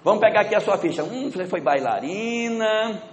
Vamos 0.03 0.21
pegar 0.21 0.41
aqui 0.41 0.55
a 0.55 0.61
sua 0.61 0.77
ficha. 0.77 1.03
Hum, 1.03 1.29
você 1.29 1.45
foi 1.45 1.59
bailarina, 1.59 3.03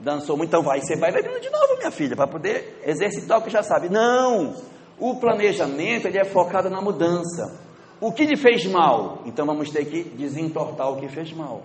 dançou 0.00 0.36
muito, 0.36 0.48
então 0.48 0.62
vai 0.62 0.80
ser 0.80 0.98
bailarina 0.98 1.38
de 1.38 1.50
novo, 1.50 1.76
minha 1.76 1.90
filha, 1.90 2.16
para 2.16 2.26
poder 2.26 2.80
exercitar 2.86 3.38
o 3.38 3.42
que 3.42 3.50
já 3.50 3.62
sabe. 3.62 3.90
Não! 3.90 4.56
O 4.98 5.20
planejamento 5.20 6.08
ele 6.08 6.18
é 6.18 6.24
focado 6.24 6.70
na 6.70 6.80
mudança. 6.80 7.67
O 8.00 8.12
que 8.12 8.24
lhe 8.24 8.36
fez 8.36 8.64
mal? 8.66 9.22
Então 9.24 9.44
vamos 9.44 9.70
ter 9.70 9.84
que 9.84 10.04
desentortar 10.04 10.90
o 10.90 11.00
que 11.00 11.08
fez 11.08 11.32
mal. 11.32 11.62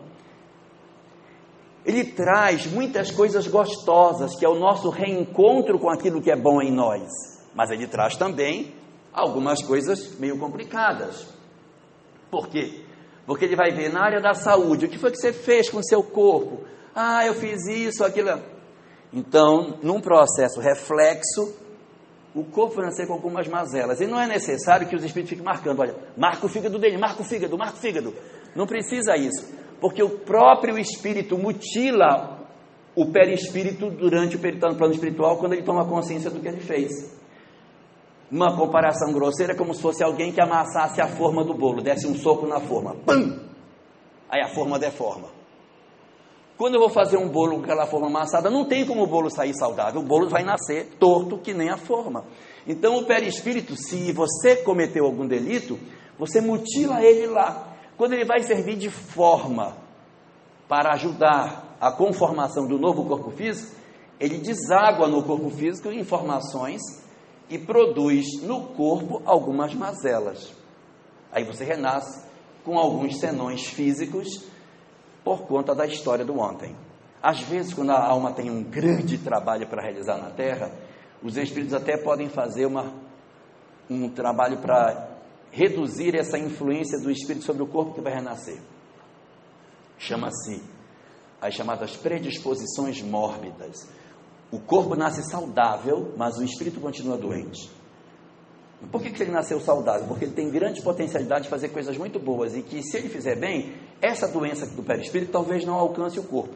Ele 1.86 2.06
traz 2.06 2.66
muitas 2.66 3.12
coisas 3.12 3.46
gostosas, 3.48 4.36
que 4.36 4.46
é 4.46 4.50
o 4.50 4.56
nosso 4.56 4.90
reencontro 4.90 5.78
com 5.78 5.90
aquilo 5.90 6.22
que 6.22 6.32
é 6.32 6.36
bom 6.36 6.62
em 6.62 6.72
nós. 6.72 7.04
Mas 7.54 7.70
ele 7.70 7.88
traz 7.88 8.16
também 8.16 8.74
algumas 9.12 9.62
coisas 9.62 10.18
meio 10.18 10.40
complicadas. 10.40 11.28
Por 12.32 12.48
quê? 12.48 12.84
Porque 13.28 13.46
ele 13.46 13.56
vai 13.56 13.72
ver 13.72 13.92
na 13.92 14.04
área 14.04 14.22
da 14.22 14.34
saúde, 14.34 14.86
o 14.86 14.90
que 14.90 14.98
foi 14.98 15.12
que 15.12 15.18
você 15.18 15.32
fez 15.32 15.70
com 15.70 15.78
o 15.78 15.84
seu 15.84 16.02
corpo? 16.02 16.62
Ah, 16.96 17.26
eu 17.26 17.34
fiz 17.34 17.68
isso, 17.68 18.04
aquilo. 18.04 18.42
Então, 19.12 19.78
num 19.84 20.02
processo 20.02 20.60
reflexo, 20.60 21.54
o 22.36 22.44
corpo 22.44 22.76
vai 22.76 22.86
nascer 22.86 23.06
com 23.06 23.14
algumas 23.14 23.48
mazelas. 23.48 24.02
E 24.02 24.08
não 24.08 24.20
é 24.20 24.28
necessário 24.28 24.88
que 24.88 24.96
os 24.96 25.04
espíritos 25.04 25.30
fiquem 25.30 25.46
marcando, 25.46 25.80
olha, 25.80 25.96
marca 26.18 26.46
o 26.46 26.50
fígado 26.50 26.80
dele, 26.80 26.98
marca 26.98 27.22
o 27.22 27.26
fígado, 27.26 27.58
marca 27.58 27.76
o 27.76 27.80
fígado. 27.80 28.14
Não 28.56 28.66
precisa 28.66 29.16
isso. 29.16 29.54
Porque 29.80 30.02
o 30.02 30.10
próprio 30.10 30.78
espírito 30.80 31.38
mutila 31.38 32.40
o 32.96 33.12
perispírito 33.12 33.90
durante 33.90 34.36
o 34.36 34.40
peritano 34.40 34.76
plano 34.76 34.94
espiritual 34.94 35.38
quando 35.38 35.54
ele 35.54 35.64
toma 35.64 35.86
consciência 35.86 36.30
do 36.30 36.40
que 36.40 36.48
ele 36.48 36.62
fez. 36.62 36.92
Uma 38.32 38.56
comparação 38.56 39.12
grosseira 39.14 39.56
como 39.56 39.74
se 39.74 39.82
fosse 39.82 40.04
alguém 40.04 40.32
que 40.32 40.42
amassasse 40.42 41.02
a 41.02 41.08
forma 41.08 41.44
do 41.44 41.54
bolo, 41.54 41.82
desse 41.82 42.08
um 42.08 42.16
soco 42.16 42.48
na 42.48 42.60
forma, 42.60 42.96
pam! 43.06 43.40
Aí 44.30 44.42
a 44.42 44.48
forma 44.48 44.80
deforma. 44.80 45.43
Quando 46.58 46.76
eu 46.76 46.80
vou 46.80 46.90
fazer 46.90 47.18
um 47.18 47.28
bolo 47.28 47.58
com 47.58 47.64
aquela 47.64 47.88
forma 47.88 48.08
amassada, 48.08 48.50
não 48.50 48.66
tem 48.66 48.86
como 48.86 49.04
o 49.04 49.08
bolo 49.08 49.30
sair 49.30 49.54
saudável, 49.56 50.02
o 50.02 50.06
bolo 50.06 50.30
vai 50.30 50.44
nascer 50.44 50.96
torto 51.00 51.38
que 51.40 51.54
nem 51.54 51.70
a 51.70 51.78
forma. 51.78 52.26
Então 52.68 52.98
o 52.98 53.06
perispírito, 53.06 53.76
se 53.76 54.12
você 54.12 54.58
cometeu 54.58 55.06
algum 55.06 55.28
delito, 55.28 55.80
você 56.18 56.40
mutila 56.40 57.04
ele 57.04 57.28
lá. 57.28 57.76
Quando 57.98 58.14
ele 58.14 58.26
vai 58.26 58.42
servir 58.44 58.76
de 58.76 58.90
forma 58.90 59.76
para 60.68 60.94
ajudar 60.94 61.76
a 61.82 61.92
conformação 61.92 62.68
do 62.68 62.78
novo 62.78 63.06
corpo 63.06 63.32
físico, 63.32 63.76
ele 64.20 64.38
deságua 64.38 65.08
no 65.08 65.24
corpo 65.24 65.50
físico 65.50 65.92
informações 65.92 66.82
e 67.50 67.58
produz 67.58 68.26
no 68.44 68.68
corpo 68.68 69.22
algumas 69.26 69.74
mazelas. 69.74 70.54
Aí 71.32 71.44
você 71.44 71.64
renasce 71.64 72.24
com 72.64 72.78
alguns 72.78 73.20
senões 73.20 73.66
físicos 73.66 74.53
por 75.24 75.44
conta 75.48 75.74
da 75.74 75.86
história 75.86 76.26
do 76.26 76.38
ontem. 76.40 76.76
Às 77.22 77.42
vezes, 77.42 77.74
quando 77.74 77.92
a 77.92 78.06
alma 78.06 78.34
tem 78.34 78.52
um 78.52 78.64
grande 78.64 79.18
trabalho 79.18 79.68
para 79.68 79.82
realizar 79.82 80.18
na 80.18 80.30
Terra, 80.30 80.72
os 81.24 81.38
espíritos 81.38 81.74
até 81.74 81.96
podem 81.96 82.28
fazer 82.28 82.66
uma, 82.66 82.94
um 83.90 84.10
trabalho 84.10 84.58
para 84.58 85.10
reduzir 85.50 86.16
essa 86.16 86.38
influência 86.38 87.00
do 87.00 87.10
espírito 87.10 87.46
sobre 87.46 87.64
o 87.64 87.68
corpo 87.68 87.94
que 87.94 88.02
vai 88.02 88.14
renascer. 88.14 88.60
Chama-se 89.98 90.62
as 91.40 91.54
chamadas 91.54 91.96
predisposições 91.96 93.02
mórbidas. 93.02 93.88
O 94.52 94.60
corpo 94.60 94.96
nasce 94.96 95.24
saudável, 95.24 96.14
mas 96.18 96.38
o 96.38 96.44
espírito 96.44 96.82
continua 96.82 97.18
doente. 97.18 97.72
Por 98.92 99.02
que, 99.02 99.12
que 99.12 99.24
ele 99.24 99.32
nasceu 99.32 99.62
saudável? 99.62 100.08
Porque 100.08 100.26
ele 100.26 100.34
tem 100.34 100.50
grande 100.50 100.82
potencialidade 100.82 101.44
de 101.44 101.50
fazer 101.50 101.70
coisas 101.70 101.98
muito 101.98 102.20
boas 102.20 102.56
e 102.56 102.62
que, 102.62 102.82
se 102.84 102.98
ele 102.98 103.08
fizer 103.08 103.36
bem, 103.38 103.74
essa 104.04 104.28
doença 104.28 104.68
do 104.68 104.84
perispírito 104.84 105.32
talvez 105.32 105.64
não 105.66 105.76
alcance 105.76 106.20
o 106.20 106.24
corpo. 106.24 106.54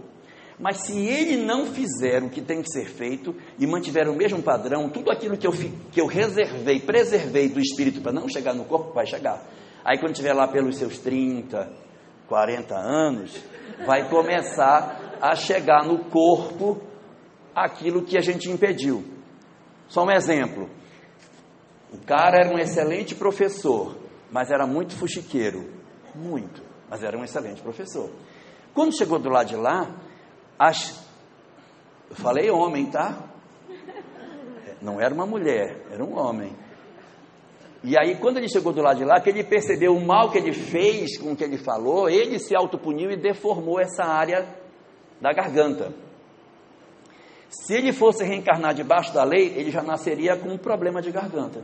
Mas 0.59 0.81
se 0.81 0.99
ele 0.99 1.45
não 1.45 1.67
fizer 1.67 2.21
o 2.21 2.29
que 2.29 2.41
tem 2.41 2.61
que 2.61 2.69
ser 2.69 2.85
feito 2.85 3.33
e 3.57 3.65
mantiver 3.65 4.09
o 4.09 4.15
mesmo 4.15 4.41
padrão, 4.43 4.89
tudo 4.89 5.11
aquilo 5.11 5.37
que 5.37 5.47
eu, 5.47 5.53
que 5.53 6.01
eu 6.01 6.07
reservei, 6.07 6.79
preservei 6.79 7.47
do 7.47 7.59
espírito 7.59 8.01
para 8.01 8.11
não 8.11 8.27
chegar 8.27 8.53
no 8.53 8.65
corpo, 8.65 8.91
vai 8.91 9.05
chegar. 9.05 9.41
Aí 9.85 9.97
quando 9.99 10.11
estiver 10.11 10.33
lá 10.33 10.47
pelos 10.47 10.77
seus 10.77 10.97
30, 10.97 11.71
40 12.27 12.75
anos, 12.75 13.39
vai 13.85 14.09
começar 14.09 15.17
a 15.21 15.35
chegar 15.35 15.85
no 15.85 16.05
corpo 16.05 16.81
aquilo 17.55 18.03
que 18.03 18.17
a 18.17 18.21
gente 18.21 18.49
impediu. 18.49 19.05
Só 19.87 20.03
um 20.03 20.11
exemplo. 20.11 20.69
O 21.93 21.99
cara 21.99 22.39
era 22.39 22.53
um 22.53 22.59
excelente 22.59 23.15
professor, 23.15 23.95
mas 24.29 24.51
era 24.51 24.67
muito 24.67 24.95
fuxiqueiro. 24.97 25.69
Muito. 26.13 26.66
Mas 26.89 27.03
era 27.03 27.17
um 27.17 27.23
excelente 27.23 27.61
professor. 27.61 28.09
Quando 28.73 28.95
chegou 28.95 29.19
do 29.19 29.29
lado 29.29 29.47
de 29.47 29.55
lá, 29.55 29.89
as... 30.57 31.03
eu 32.09 32.15
falei 32.15 32.49
homem, 32.49 32.85
tá? 32.89 33.17
É, 33.69 34.75
Não 34.81 35.01
era 35.01 35.13
uma 35.13 35.25
mulher, 35.25 35.85
era 35.91 36.03
um 36.03 36.17
homem. 36.17 36.55
E 37.83 37.97
aí, 37.97 38.15
quando 38.17 38.37
ele 38.37 38.49
chegou 38.49 38.73
do 38.73 38.81
lado 38.81 38.97
de 38.97 39.05
lá, 39.05 39.19
que 39.19 39.29
ele 39.29 39.43
percebeu 39.43 39.95
o 39.95 40.05
mal 40.05 40.31
que 40.31 40.37
ele 40.37 40.53
fez 40.53 41.17
com 41.17 41.31
o 41.31 41.35
que 41.35 41.43
ele 41.43 41.57
falou, 41.57 42.09
ele 42.09 42.39
se 42.39 42.55
autopuniu 42.55 43.11
e 43.11 43.17
deformou 43.17 43.79
essa 43.79 44.03
área 44.03 44.47
da 45.21 45.31
garganta. 45.31 45.93
Se 47.49 47.73
ele 47.75 47.93
fosse 47.93 48.23
reencarnar 48.23 48.73
debaixo 48.73 49.13
da 49.13 49.23
lei, 49.23 49.53
ele 49.55 49.71
já 49.71 49.81
nasceria 49.81 50.35
com 50.35 50.49
um 50.49 50.57
problema 50.57 51.01
de 51.01 51.11
garganta. 51.11 51.63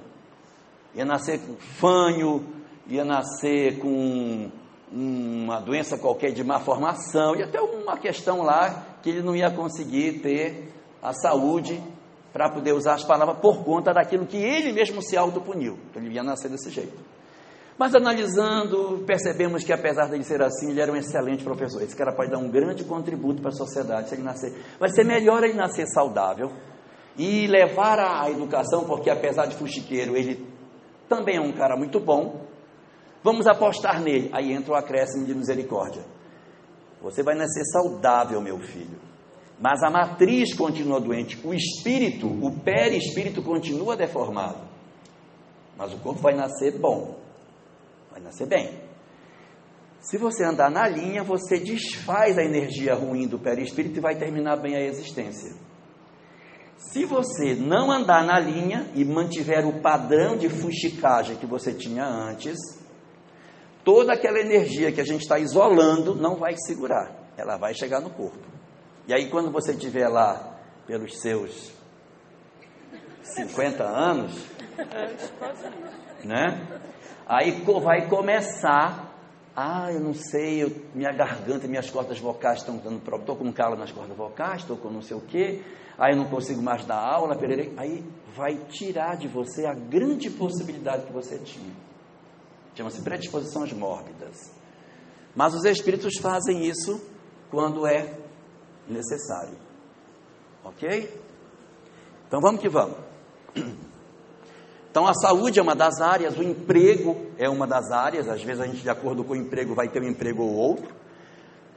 Ia 0.95 1.03
nascer 1.03 1.39
com 1.39 1.55
fanho, 1.55 2.45
ia 2.87 3.03
nascer 3.03 3.79
com 3.79 4.51
uma 4.93 5.59
doença 5.59 5.97
qualquer 5.97 6.31
de 6.31 6.43
má 6.43 6.59
formação, 6.59 7.35
e 7.35 7.41
até 7.41 7.59
uma 7.59 7.97
questão 7.97 8.43
lá 8.43 8.85
que 9.01 9.09
ele 9.09 9.23
não 9.23 9.35
ia 9.35 9.49
conseguir 9.49 10.19
ter 10.19 10.71
a 11.01 11.11
saúde 11.13 11.81
para 12.31 12.49
poder 12.49 12.73
usar 12.73 12.93
as 12.93 13.03
palavras 13.03 13.39
por 13.39 13.63
conta 13.63 13.93
daquilo 13.93 14.25
que 14.25 14.37
ele 14.37 14.71
mesmo 14.71 15.01
se 15.01 15.17
autopuniu. 15.17 15.77
Ele 15.95 16.13
ia 16.13 16.23
nascer 16.23 16.49
desse 16.49 16.69
jeito. 16.69 16.97
Mas 17.77 17.95
analisando, 17.95 19.03
percebemos 19.05 19.63
que 19.63 19.73
apesar 19.73 20.07
de 20.07 20.15
ele 20.15 20.23
ser 20.23 20.41
assim, 20.41 20.69
ele 20.69 20.81
era 20.81 20.91
um 20.91 20.95
excelente 20.95 21.43
professor. 21.43 21.81
Esse 21.81 21.95
cara 21.95 22.13
pode 22.15 22.29
dar 22.29 22.37
um 22.37 22.49
grande 22.49 22.83
contributo 22.83 23.41
para 23.41 23.49
a 23.49 23.53
sociedade 23.53 24.09
se 24.09 24.15
ele 24.15 24.23
nascer. 24.23 24.53
Vai 24.79 24.89
ser 24.89 25.03
melhor 25.03 25.43
ele 25.43 25.53
nascer 25.53 25.87
saudável 25.87 26.51
e 27.17 27.47
levar 27.47 27.99
a 27.99 28.29
educação, 28.29 28.85
porque 28.85 29.09
apesar 29.09 29.47
de 29.47 29.55
fuxiqueiro, 29.55 30.15
ele 30.15 30.47
também 31.09 31.37
é 31.37 31.41
um 31.41 31.51
cara 31.51 31.75
muito 31.75 31.99
bom. 31.99 32.42
Vamos 33.23 33.47
apostar 33.47 34.01
nele. 34.01 34.29
Aí 34.33 34.51
entra 34.51 34.73
o 34.73 34.75
acréscimo 34.75 35.25
de 35.25 35.33
misericórdia. 35.33 36.03
Você 37.01 37.23
vai 37.23 37.35
nascer 37.35 37.63
saudável, 37.65 38.41
meu 38.41 38.59
filho. 38.59 38.99
Mas 39.59 39.81
a 39.83 39.89
matriz 39.89 40.53
continua 40.53 40.99
doente. 40.99 41.39
O 41.45 41.53
espírito, 41.53 42.27
o 42.27 42.59
perispírito 42.59 43.41
continua 43.41 43.95
deformado. 43.95 44.59
Mas 45.77 45.93
o 45.93 45.97
corpo 45.99 46.21
vai 46.21 46.35
nascer 46.35 46.77
bom 46.77 47.23
vai 48.13 48.21
nascer 48.21 48.47
bem. 48.47 48.69
Se 49.99 50.17
você 50.17 50.43
andar 50.43 50.69
na 50.69 50.87
linha, 50.87 51.23
você 51.23 51.57
desfaz 51.57 52.37
a 52.37 52.43
energia 52.43 52.93
ruim 52.93 53.27
do 53.27 53.39
perispírito 53.39 53.97
e 53.97 54.01
vai 54.01 54.15
terminar 54.15 54.57
bem 54.57 54.75
a 54.75 54.81
existência. 54.81 55.53
Se 56.77 57.05
você 57.05 57.55
não 57.55 57.89
andar 57.89 58.23
na 58.23 58.37
linha 58.37 58.91
e 58.93 59.05
mantiver 59.05 59.65
o 59.65 59.81
padrão 59.81 60.35
de 60.37 60.49
fuxicagem 60.49 61.37
que 61.37 61.45
você 61.45 61.73
tinha 61.73 62.05
antes, 62.05 62.57
toda 63.83 64.13
aquela 64.13 64.39
energia 64.39 64.91
que 64.91 65.01
a 65.01 65.05
gente 65.05 65.21
está 65.21 65.39
isolando 65.39 66.15
não 66.15 66.35
vai 66.35 66.55
segurar, 66.57 67.11
ela 67.37 67.57
vai 67.57 67.73
chegar 67.73 67.99
no 67.99 68.09
corpo. 68.09 68.39
E 69.07 69.13
aí, 69.13 69.29
quando 69.29 69.51
você 69.51 69.71
estiver 69.73 70.07
lá 70.07 70.57
pelos 70.87 71.19
seus 71.19 71.71
50 73.21 73.83
anos, 73.83 74.31
né? 76.23 76.81
Aí 77.25 77.63
vai 77.81 78.07
começar. 78.07 79.11
Ah, 79.55 79.91
eu 79.91 79.99
não 79.99 80.15
sei, 80.15 80.63
eu, 80.63 80.71
minha 80.95 81.11
garganta, 81.11 81.67
minhas 81.67 81.89
cordas 81.89 82.19
vocais 82.19 82.59
estão 82.59 82.77
dando 82.77 82.99
problema. 82.99 83.23
Estou 83.23 83.35
com 83.35 83.53
calo 83.53 83.75
nas 83.75 83.91
cordas 83.91 84.17
vocais, 84.17 84.61
estou 84.61 84.77
com 84.77 84.89
não 84.89 85.01
sei 85.01 85.15
o 85.15 85.21
quê. 85.21 85.61
Aí 85.97 86.13
eu 86.13 86.17
não 86.17 86.25
consigo 86.25 86.61
mais 86.61 86.85
dar 86.85 86.97
aula. 86.97 87.37
Aí 87.77 88.03
vai 88.35 88.55
tirar 88.69 89.15
de 89.15 89.27
você 89.27 89.65
a 89.65 89.73
grande 89.73 90.29
possibilidade 90.29 91.05
que 91.05 91.13
você 91.13 91.37
tinha. 91.37 91.71
Chama-se 92.75 93.01
predisposições 93.01 93.71
mórbidas. 93.73 94.51
Mas 95.35 95.53
os 95.53 95.65
espíritos 95.65 96.17
fazem 96.19 96.65
isso 96.65 97.01
quando 97.49 97.85
é 97.85 98.17
necessário. 98.87 99.57
Ok? 100.63 101.21
Então 102.27 102.39
vamos 102.41 102.61
que 102.61 102.69
vamos. 102.69 102.97
Então 104.93 105.07
a 105.07 105.13
saúde 105.15 105.57
é 105.57 105.61
uma 105.63 105.73
das 105.73 105.99
áreas, 106.01 106.37
o 106.37 106.43
emprego 106.43 107.25
é 107.39 107.49
uma 107.49 107.65
das 107.65 107.89
áreas, 107.89 108.29
às 108.29 108.43
vezes 108.43 108.61
a 108.61 108.67
gente, 108.67 108.83
de 108.83 108.89
acordo 108.91 109.23
com 109.23 109.33
o 109.33 109.35
emprego, 109.35 109.73
vai 109.73 109.89
ter 109.89 109.99
um 109.99 110.07
emprego 110.07 110.43
ou 110.43 110.53
outro. 110.53 110.93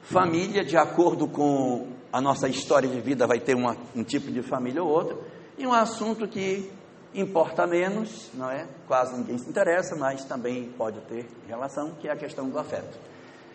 Família, 0.02 0.62
de 0.62 0.76
acordo 0.76 1.26
com 1.26 1.86
a 2.12 2.20
nossa 2.20 2.46
história 2.46 2.86
de 2.86 3.00
vida, 3.00 3.26
vai 3.26 3.40
ter 3.40 3.56
uma, 3.56 3.74
um 3.94 4.04
tipo 4.04 4.30
de 4.30 4.42
família 4.42 4.82
ou 4.82 4.90
outro. 4.90 5.24
E 5.56 5.66
um 5.66 5.72
assunto 5.72 6.28
que 6.28 6.70
importa 7.16 7.66
menos, 7.66 8.30
não 8.34 8.50
é? 8.50 8.66
Quase 8.86 9.16
ninguém 9.16 9.38
se 9.38 9.48
interessa, 9.48 9.96
mas 9.96 10.24
também 10.24 10.70
pode 10.76 11.00
ter 11.02 11.26
relação, 11.48 11.92
que 12.00 12.08
é 12.08 12.12
a 12.12 12.16
questão 12.16 12.48
do 12.48 12.58
afeto. 12.58 12.98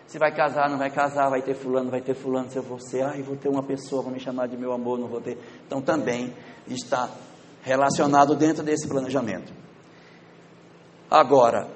Se 0.06 0.18
vai 0.18 0.34
casar, 0.34 0.68
não 0.68 0.76
vai 0.76 0.90
casar, 0.90 1.30
vai 1.30 1.40
ter 1.40 1.54
fulano, 1.54 1.90
vai 1.90 2.00
ter 2.00 2.14
fulano, 2.14 2.50
se 2.50 2.56
eu 2.58 2.62
vou 2.62 2.78
ser, 2.78 3.02
ai, 3.02 3.22
vou 3.22 3.36
ter 3.36 3.48
uma 3.48 3.62
pessoa, 3.62 4.02
vou 4.02 4.12
me 4.12 4.20
chamar 4.20 4.48
de 4.48 4.56
meu 4.56 4.72
amor, 4.72 4.98
não 4.98 5.08
vou 5.08 5.20
ter. 5.20 5.38
Então 5.66 5.80
também 5.80 6.34
está 6.66 7.08
relacionado 7.62 8.34
dentro 8.34 8.62
desse 8.62 8.86
planejamento. 8.88 9.52
Agora, 11.10 11.68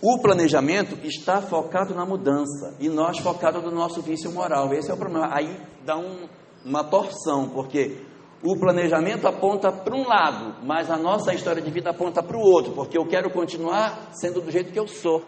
o 0.00 0.18
planejamento 0.18 0.96
está 1.04 1.42
focado 1.42 1.94
na 1.94 2.06
mudança 2.06 2.76
e 2.78 2.88
nós 2.88 3.18
focado 3.18 3.60
no 3.60 3.70
nosso 3.70 4.00
vício 4.00 4.30
moral. 4.30 4.72
Esse 4.72 4.90
é 4.90 4.94
o 4.94 4.96
problema. 4.96 5.28
Aí 5.32 5.60
dá 5.84 5.98
um, 5.98 6.28
uma 6.64 6.84
torção, 6.84 7.48
porque 7.48 8.06
o 8.42 8.56
planejamento 8.56 9.26
aponta 9.26 9.72
para 9.72 9.96
um 9.96 10.06
lado, 10.06 10.64
mas 10.64 10.90
a 10.90 10.96
nossa 10.96 11.34
história 11.34 11.60
de 11.60 11.70
vida 11.70 11.90
aponta 11.90 12.22
para 12.22 12.36
o 12.36 12.40
outro, 12.40 12.72
porque 12.72 12.96
eu 12.96 13.06
quero 13.06 13.30
continuar 13.30 14.10
sendo 14.12 14.40
do 14.40 14.50
jeito 14.50 14.72
que 14.72 14.78
eu 14.78 14.86
sou. 14.86 15.24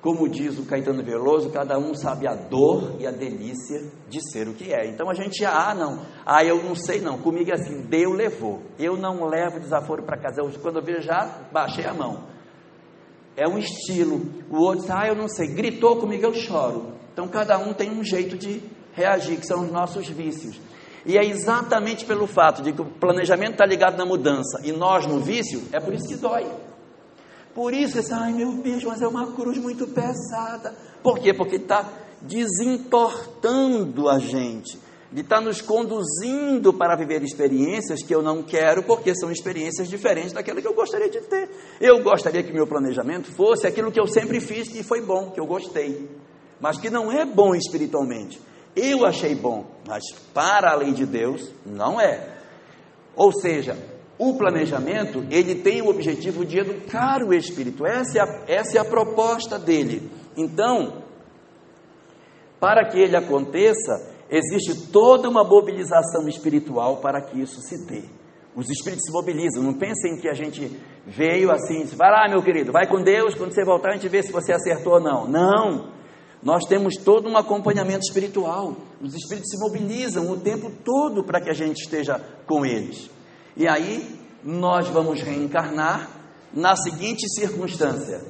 Como 0.00 0.28
diz 0.28 0.56
o 0.58 0.64
Caetano 0.64 1.02
Veloso, 1.02 1.50
cada 1.50 1.78
um 1.78 1.92
sabe 1.92 2.28
a 2.28 2.34
dor 2.34 2.94
e 3.00 3.06
a 3.06 3.10
delícia 3.10 3.90
de 4.08 4.20
ser 4.30 4.46
o 4.46 4.54
que 4.54 4.72
é. 4.72 4.86
Então 4.86 5.10
a 5.10 5.14
gente, 5.14 5.44
ah, 5.44 5.74
não, 5.74 6.00
ah, 6.24 6.44
eu 6.44 6.62
não 6.62 6.76
sei 6.76 7.00
não, 7.00 7.18
comigo 7.18 7.50
é 7.50 7.54
assim, 7.54 7.82
Deus 7.82 8.16
levou. 8.16 8.62
Eu 8.78 8.96
não 8.96 9.24
levo 9.26 9.58
desaforo 9.58 10.04
para 10.04 10.16
casa. 10.16 10.40
Eu, 10.40 10.50
quando 10.60 10.76
eu 10.76 10.84
vejo, 10.84 11.02
já 11.02 11.48
baixei 11.52 11.84
a 11.84 11.92
mão. 11.92 12.22
É 13.36 13.48
um 13.48 13.58
estilo. 13.58 14.20
O 14.48 14.58
outro 14.62 14.82
diz, 14.82 14.90
ah, 14.90 15.08
eu 15.08 15.16
não 15.16 15.28
sei, 15.28 15.48
gritou 15.48 15.96
comigo, 15.96 16.24
eu 16.24 16.34
choro. 16.34 16.92
Então 17.12 17.26
cada 17.26 17.58
um 17.58 17.74
tem 17.74 17.90
um 17.90 18.04
jeito 18.04 18.38
de 18.38 18.62
reagir, 18.92 19.40
que 19.40 19.46
são 19.46 19.64
os 19.64 19.72
nossos 19.72 20.08
vícios. 20.08 20.60
E 21.06 21.16
é 21.16 21.24
exatamente 21.24 22.04
pelo 22.04 22.26
fato 22.26 22.62
de 22.62 22.72
que 22.72 22.82
o 22.82 22.84
planejamento 22.84 23.52
está 23.52 23.64
ligado 23.64 23.96
na 23.96 24.04
mudança 24.04 24.60
e 24.64 24.72
nós 24.72 25.06
no 25.06 25.20
vício, 25.20 25.62
é 25.72 25.78
por 25.78 25.94
isso 25.94 26.08
que 26.08 26.16
dói. 26.16 26.44
Por 27.54 27.72
isso, 27.72 27.98
esse, 27.98 28.12
ai 28.12 28.32
meu 28.32 28.52
Deus, 28.54 28.82
mas 28.84 29.00
é 29.00 29.06
uma 29.06 29.32
cruz 29.32 29.56
muito 29.56 29.86
pesada. 29.86 30.74
Por 31.02 31.20
quê? 31.20 31.32
Porque 31.32 31.56
está 31.56 31.88
desimportando 32.20 34.08
a 34.08 34.18
gente. 34.18 34.78
Ele 35.12 35.20
está 35.20 35.40
nos 35.40 35.62
conduzindo 35.62 36.74
para 36.74 36.96
viver 36.96 37.22
experiências 37.22 38.02
que 38.02 38.14
eu 38.14 38.20
não 38.20 38.42
quero, 38.42 38.82
porque 38.82 39.14
são 39.14 39.30
experiências 39.30 39.88
diferentes 39.88 40.32
daquela 40.32 40.60
que 40.60 40.66
eu 40.66 40.74
gostaria 40.74 41.08
de 41.08 41.20
ter. 41.20 41.48
Eu 41.80 42.02
gostaria 42.02 42.42
que 42.42 42.52
meu 42.52 42.66
planejamento 42.66 43.32
fosse 43.32 43.66
aquilo 43.66 43.92
que 43.92 44.00
eu 44.00 44.06
sempre 44.06 44.40
fiz 44.40 44.74
e 44.74 44.82
foi 44.82 45.00
bom, 45.00 45.30
que 45.30 45.40
eu 45.40 45.46
gostei, 45.46 46.10
mas 46.60 46.78
que 46.78 46.90
não 46.90 47.12
é 47.12 47.24
bom 47.24 47.54
espiritualmente. 47.54 48.40
Eu 48.76 49.06
achei 49.06 49.34
bom, 49.34 49.64
mas 49.88 50.02
para 50.34 50.70
a 50.70 50.76
lei 50.76 50.92
de 50.92 51.06
Deus 51.06 51.50
não 51.64 51.98
é. 51.98 52.36
Ou 53.16 53.32
seja, 53.32 53.74
o 54.18 54.36
planejamento, 54.36 55.24
ele 55.30 55.54
tem 55.54 55.80
o 55.80 55.88
objetivo 55.88 56.44
de 56.44 56.58
educar 56.58 57.22
o 57.22 57.32
espírito. 57.32 57.86
Essa 57.86 58.18
é 58.18 58.20
a, 58.20 58.44
essa 58.46 58.76
é 58.76 58.80
a 58.80 58.84
proposta 58.84 59.58
dele. 59.58 60.10
Então, 60.36 61.02
para 62.60 62.86
que 62.88 62.98
ele 62.98 63.16
aconteça, 63.16 64.14
existe 64.30 64.88
toda 64.92 65.28
uma 65.28 65.42
mobilização 65.42 66.28
espiritual 66.28 66.98
para 66.98 67.22
que 67.22 67.40
isso 67.40 67.60
se 67.62 67.86
dê. 67.86 68.02
Os 68.54 68.70
espíritos 68.70 69.04
se 69.04 69.12
mobilizam. 69.12 69.62
Não 69.62 69.74
pensem 69.74 70.18
que 70.18 70.28
a 70.28 70.34
gente 70.34 70.78
veio 71.06 71.50
assim, 71.50 71.84
vai 71.94 72.10
lá, 72.10 72.28
meu 72.28 72.42
querido, 72.42 72.72
vai 72.72 72.86
com 72.86 73.02
Deus, 73.02 73.34
quando 73.34 73.52
você 73.52 73.64
voltar 73.64 73.90
a 73.90 73.92
gente 73.92 74.08
vê 74.08 74.22
se 74.22 74.32
você 74.32 74.52
acertou 74.52 74.94
ou 74.94 75.00
não. 75.00 75.26
Não. 75.26 75.95
Nós 76.46 76.64
temos 76.64 76.94
todo 76.94 77.28
um 77.28 77.36
acompanhamento 77.36 78.04
espiritual. 78.06 78.76
Os 79.02 79.16
espíritos 79.16 79.50
se 79.50 79.58
mobilizam 79.58 80.30
o 80.30 80.38
tempo 80.38 80.70
todo 80.84 81.24
para 81.24 81.40
que 81.40 81.50
a 81.50 81.52
gente 81.52 81.82
esteja 81.82 82.20
com 82.46 82.64
eles. 82.64 83.10
E 83.56 83.66
aí 83.66 84.16
nós 84.44 84.86
vamos 84.86 85.20
reencarnar 85.20 86.08
na 86.54 86.76
seguinte 86.76 87.28
circunstância: 87.30 88.22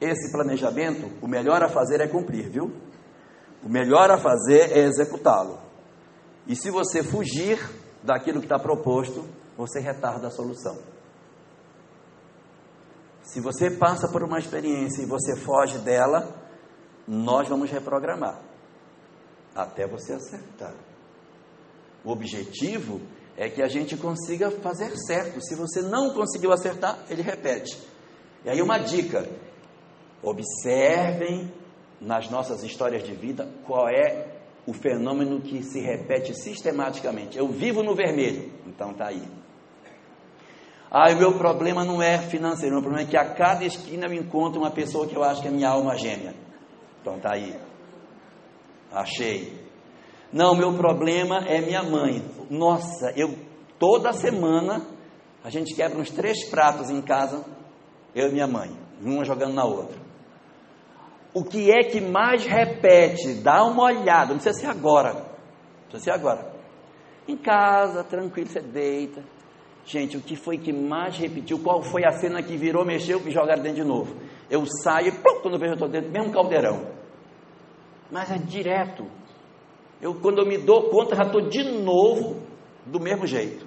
esse 0.00 0.30
planejamento, 0.30 1.10
o 1.20 1.26
melhor 1.26 1.64
a 1.64 1.68
fazer 1.68 2.00
é 2.00 2.06
cumprir, 2.06 2.48
viu? 2.48 2.70
O 3.60 3.68
melhor 3.68 4.08
a 4.08 4.18
fazer 4.18 4.70
é 4.70 4.84
executá-lo. 4.84 5.58
E 6.46 6.54
se 6.54 6.70
você 6.70 7.02
fugir 7.02 7.58
daquilo 8.04 8.38
que 8.38 8.46
está 8.46 8.56
proposto, 8.56 9.24
você 9.58 9.80
retarda 9.80 10.28
a 10.28 10.30
solução. 10.30 10.78
Se 13.20 13.40
você 13.40 13.68
passa 13.68 14.06
por 14.06 14.22
uma 14.22 14.38
experiência 14.38 15.02
e 15.02 15.06
você 15.06 15.34
foge 15.34 15.78
dela, 15.78 16.43
nós 17.06 17.48
vamos 17.48 17.70
reprogramar 17.70 18.40
até 19.54 19.86
você 19.86 20.12
acertar. 20.12 20.74
O 22.04 22.10
objetivo 22.10 23.00
é 23.36 23.48
que 23.48 23.62
a 23.62 23.68
gente 23.68 23.96
consiga 23.96 24.50
fazer 24.50 24.96
certo. 24.96 25.40
Se 25.40 25.54
você 25.54 25.80
não 25.80 26.12
conseguiu 26.12 26.52
acertar, 26.52 26.98
ele 27.08 27.22
repete. 27.22 27.78
E 28.44 28.50
aí 28.50 28.60
uma 28.60 28.78
dica: 28.78 29.28
observem 30.22 31.52
nas 32.00 32.28
nossas 32.30 32.62
histórias 32.62 33.02
de 33.02 33.14
vida 33.14 33.48
qual 33.66 33.88
é 33.88 34.34
o 34.66 34.72
fenômeno 34.72 35.40
que 35.40 35.62
se 35.62 35.80
repete 35.80 36.34
sistematicamente. 36.34 37.38
Eu 37.38 37.48
vivo 37.48 37.82
no 37.82 37.94
vermelho, 37.94 38.50
então 38.66 38.92
tá 38.94 39.06
aí. 39.06 39.22
Ah, 40.90 41.10
o 41.10 41.16
meu 41.16 41.36
problema 41.36 41.84
não 41.84 42.00
é 42.00 42.18
financeiro, 42.18 42.70
o 42.70 42.74
meu 42.74 42.82
problema 42.82 43.08
é 43.08 43.10
que 43.10 43.16
a 43.16 43.34
cada 43.34 43.64
esquina 43.64 44.06
eu 44.06 44.12
encontro 44.12 44.60
uma 44.60 44.70
pessoa 44.70 45.06
que 45.06 45.16
eu 45.16 45.24
acho 45.24 45.42
que 45.42 45.48
é 45.48 45.50
minha 45.50 45.68
alma 45.68 45.96
gêmea. 45.96 46.34
Então 47.04 47.18
tá 47.20 47.34
aí. 47.34 47.54
Achei. 48.90 49.62
Não, 50.32 50.56
meu 50.56 50.72
problema 50.72 51.44
é 51.46 51.60
minha 51.60 51.82
mãe. 51.82 52.24
Nossa, 52.48 53.12
eu 53.14 53.36
toda 53.78 54.10
semana 54.14 54.80
a 55.44 55.50
gente 55.50 55.74
quebra 55.74 55.98
uns 55.98 56.10
três 56.10 56.48
pratos 56.48 56.88
em 56.88 57.02
casa, 57.02 57.44
eu 58.14 58.30
e 58.30 58.32
minha 58.32 58.46
mãe, 58.46 58.74
uma 59.02 59.22
jogando 59.22 59.52
na 59.52 59.66
outra. 59.66 59.98
O 61.34 61.44
que 61.44 61.70
é 61.70 61.82
que 61.82 62.00
mais 62.00 62.46
repete? 62.46 63.34
Dá 63.34 63.62
uma 63.64 63.82
olhada, 63.82 64.32
não 64.32 64.40
precisa 64.40 64.58
ser 64.58 64.68
agora. 64.68 65.12
Não 65.12 65.90
precisa 65.90 66.04
ser 66.04 66.10
agora. 66.12 66.54
Em 67.28 67.36
casa, 67.36 68.02
tranquilo, 68.02 68.48
você 68.48 68.60
deita. 68.60 69.22
Gente, 69.84 70.16
o 70.16 70.22
que 70.22 70.36
foi 70.36 70.56
que 70.56 70.72
mais 70.72 71.18
repetiu? 71.18 71.58
Qual 71.58 71.82
foi 71.82 72.06
a 72.06 72.12
cena 72.12 72.42
que 72.42 72.56
virou, 72.56 72.82
mexeu 72.82 73.20
e 73.26 73.30
jogaram 73.30 73.62
dentro 73.62 73.82
de 73.82 73.84
novo? 73.84 74.16
Eu 74.50 74.64
saio 74.66 75.12
quando 75.42 75.54
eu 75.54 75.60
vejo 75.60 75.72
eu 75.72 75.74
estou 75.74 75.88
dentro, 75.88 76.10
mesmo 76.10 76.32
caldeirão. 76.32 76.86
Mas 78.10 78.30
é 78.30 78.38
direto. 78.38 79.06
Eu, 80.00 80.14
quando 80.14 80.38
eu 80.38 80.46
me 80.46 80.58
dou 80.58 80.90
conta, 80.90 81.16
já 81.16 81.24
estou 81.24 81.48
de 81.48 81.62
novo 81.64 82.42
do 82.86 83.00
mesmo 83.00 83.26
jeito. 83.26 83.66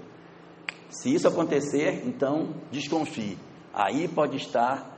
Se 0.90 1.14
isso 1.14 1.28
acontecer, 1.28 2.04
então 2.06 2.54
desconfie. 2.72 3.38
Aí 3.74 4.08
pode 4.08 4.38
estar 4.38 4.98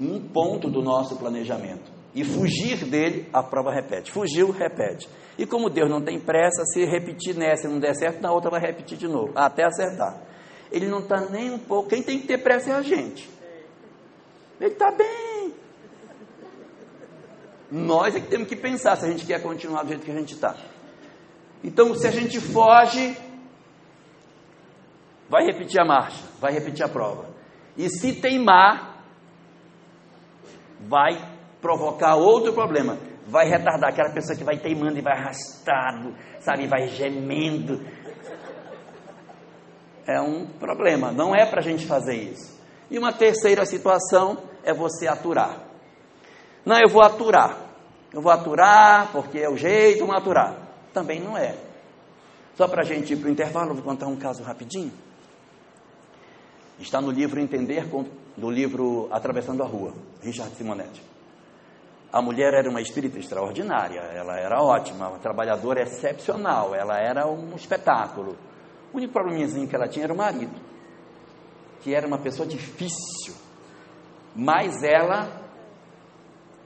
um 0.00 0.20
ponto 0.20 0.68
do 0.68 0.82
nosso 0.82 1.16
planejamento. 1.16 1.90
E 2.14 2.24
fugir 2.24 2.84
dele, 2.84 3.28
a 3.32 3.42
prova 3.42 3.72
repete. 3.72 4.10
Fugiu, 4.10 4.50
repete. 4.50 5.08
E 5.38 5.46
como 5.46 5.70
Deus 5.70 5.88
não 5.88 6.02
tem 6.02 6.20
pressa, 6.20 6.62
se 6.66 6.84
repetir 6.84 7.34
nessa 7.34 7.66
e 7.66 7.70
não 7.70 7.78
der 7.78 7.94
certo, 7.94 8.20
na 8.20 8.30
outra 8.30 8.50
vai 8.50 8.60
repetir 8.60 8.98
de 8.98 9.08
novo, 9.08 9.32
até 9.34 9.64
acertar. 9.64 10.20
Ele 10.70 10.88
não 10.88 11.00
está 11.00 11.20
nem 11.30 11.50
um 11.50 11.58
pouco. 11.58 11.88
Quem 11.88 12.02
tem 12.02 12.18
que 12.18 12.26
ter 12.26 12.38
pressa 12.38 12.70
é 12.70 12.74
a 12.74 12.82
gente. 12.82 13.28
Ele 14.62 14.74
está 14.74 14.92
bem. 14.92 15.52
Nós 17.68 18.14
é 18.14 18.20
que 18.20 18.28
temos 18.28 18.46
que 18.46 18.54
pensar 18.54 18.94
se 18.94 19.04
a 19.04 19.10
gente 19.10 19.26
quer 19.26 19.42
continuar 19.42 19.82
do 19.82 19.88
jeito 19.88 20.04
que 20.04 20.10
a 20.12 20.14
gente 20.14 20.34
está. 20.34 20.54
Então, 21.64 21.92
se 21.96 22.06
a 22.06 22.12
gente 22.12 22.38
foge, 22.40 23.16
vai 25.28 25.44
repetir 25.44 25.80
a 25.80 25.84
marcha, 25.84 26.22
vai 26.40 26.52
repetir 26.52 26.84
a 26.84 26.88
prova. 26.88 27.28
E 27.76 27.88
se 27.88 28.20
teimar, 28.20 29.02
vai 30.82 31.10
provocar 31.60 32.14
outro 32.14 32.52
problema. 32.52 32.98
Vai 33.26 33.48
retardar 33.48 33.90
aquela 33.90 34.12
pessoa 34.12 34.38
que 34.38 34.44
vai 34.44 34.58
teimando 34.58 34.96
e 34.96 35.02
vai 35.02 35.16
arrastado, 35.16 36.14
sabe, 36.38 36.68
vai 36.68 36.86
gemendo. 36.86 37.84
É 40.06 40.20
um 40.20 40.46
problema, 40.46 41.10
não 41.10 41.34
é 41.34 41.46
para 41.46 41.58
a 41.58 41.64
gente 41.64 41.84
fazer 41.84 42.14
isso. 42.14 42.60
E 42.90 42.98
uma 42.98 43.12
terceira 43.12 43.64
situação 43.64 44.51
é 44.64 44.72
você 44.72 45.06
aturar. 45.06 45.58
Não, 46.64 46.78
eu 46.78 46.88
vou 46.88 47.02
aturar. 47.02 47.58
Eu 48.12 48.20
vou 48.20 48.30
aturar 48.30 49.10
porque 49.12 49.38
é 49.38 49.48
o 49.48 49.56
jeito, 49.56 50.00
vamos 50.00 50.16
aturar. 50.16 50.56
Também 50.92 51.20
não 51.20 51.36
é. 51.36 51.56
Só 52.56 52.68
para 52.68 52.82
a 52.82 52.84
gente 52.84 53.14
ir 53.14 53.16
para 53.16 53.28
o 53.28 53.32
intervalo, 53.32 53.74
vou 53.74 53.82
contar 53.82 54.06
um 54.06 54.16
caso 54.16 54.42
rapidinho. 54.42 54.92
Está 56.78 57.00
no 57.00 57.10
livro 57.10 57.40
Entender, 57.40 57.86
do 58.36 58.50
livro 58.50 59.08
Atravessando 59.10 59.62
a 59.62 59.66
Rua, 59.66 59.94
Richard 60.22 60.54
Simonetti. 60.56 61.02
A 62.12 62.20
mulher 62.20 62.52
era 62.52 62.68
uma 62.68 62.82
espírita 62.82 63.18
extraordinária, 63.18 64.00
ela 64.00 64.38
era 64.38 64.62
ótima, 64.62 65.08
uma 65.08 65.18
trabalhadora 65.18 65.82
excepcional, 65.82 66.74
ela 66.74 66.98
era 66.98 67.26
um 67.26 67.54
espetáculo. 67.54 68.36
O 68.92 68.98
único 68.98 69.14
probleminha 69.14 69.66
que 69.66 69.74
ela 69.74 69.88
tinha 69.88 70.04
era 70.04 70.12
o 70.12 70.16
marido, 70.16 70.54
que 71.80 71.94
era 71.94 72.06
uma 72.06 72.18
pessoa 72.18 72.46
difícil. 72.46 73.34
Mas 74.34 74.82
ela 74.82 75.28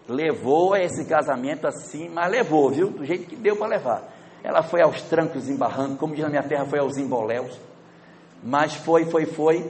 levou 0.09 0.77
esse 0.77 1.05
casamento 1.05 1.67
assim, 1.67 2.09
mas 2.09 2.31
levou, 2.31 2.71
viu? 2.71 2.91
Do 2.91 3.05
jeito 3.05 3.27
que 3.27 3.37
deu 3.37 3.57
para 3.57 3.67
levar. 3.67 4.03
Ela 4.43 4.63
foi 4.63 4.81
aos 4.81 5.03
trancos 5.03 5.49
e 5.49 5.55
barrancos, 5.55 5.99
como 5.99 6.15
diz 6.15 6.23
na 6.23 6.31
minha 6.31 6.43
terra, 6.43 6.65
foi 6.65 6.79
aos 6.79 6.97
emboléus. 6.97 7.59
Mas 8.43 8.75
foi, 8.75 9.05
foi, 9.07 9.27
foi, 9.27 9.69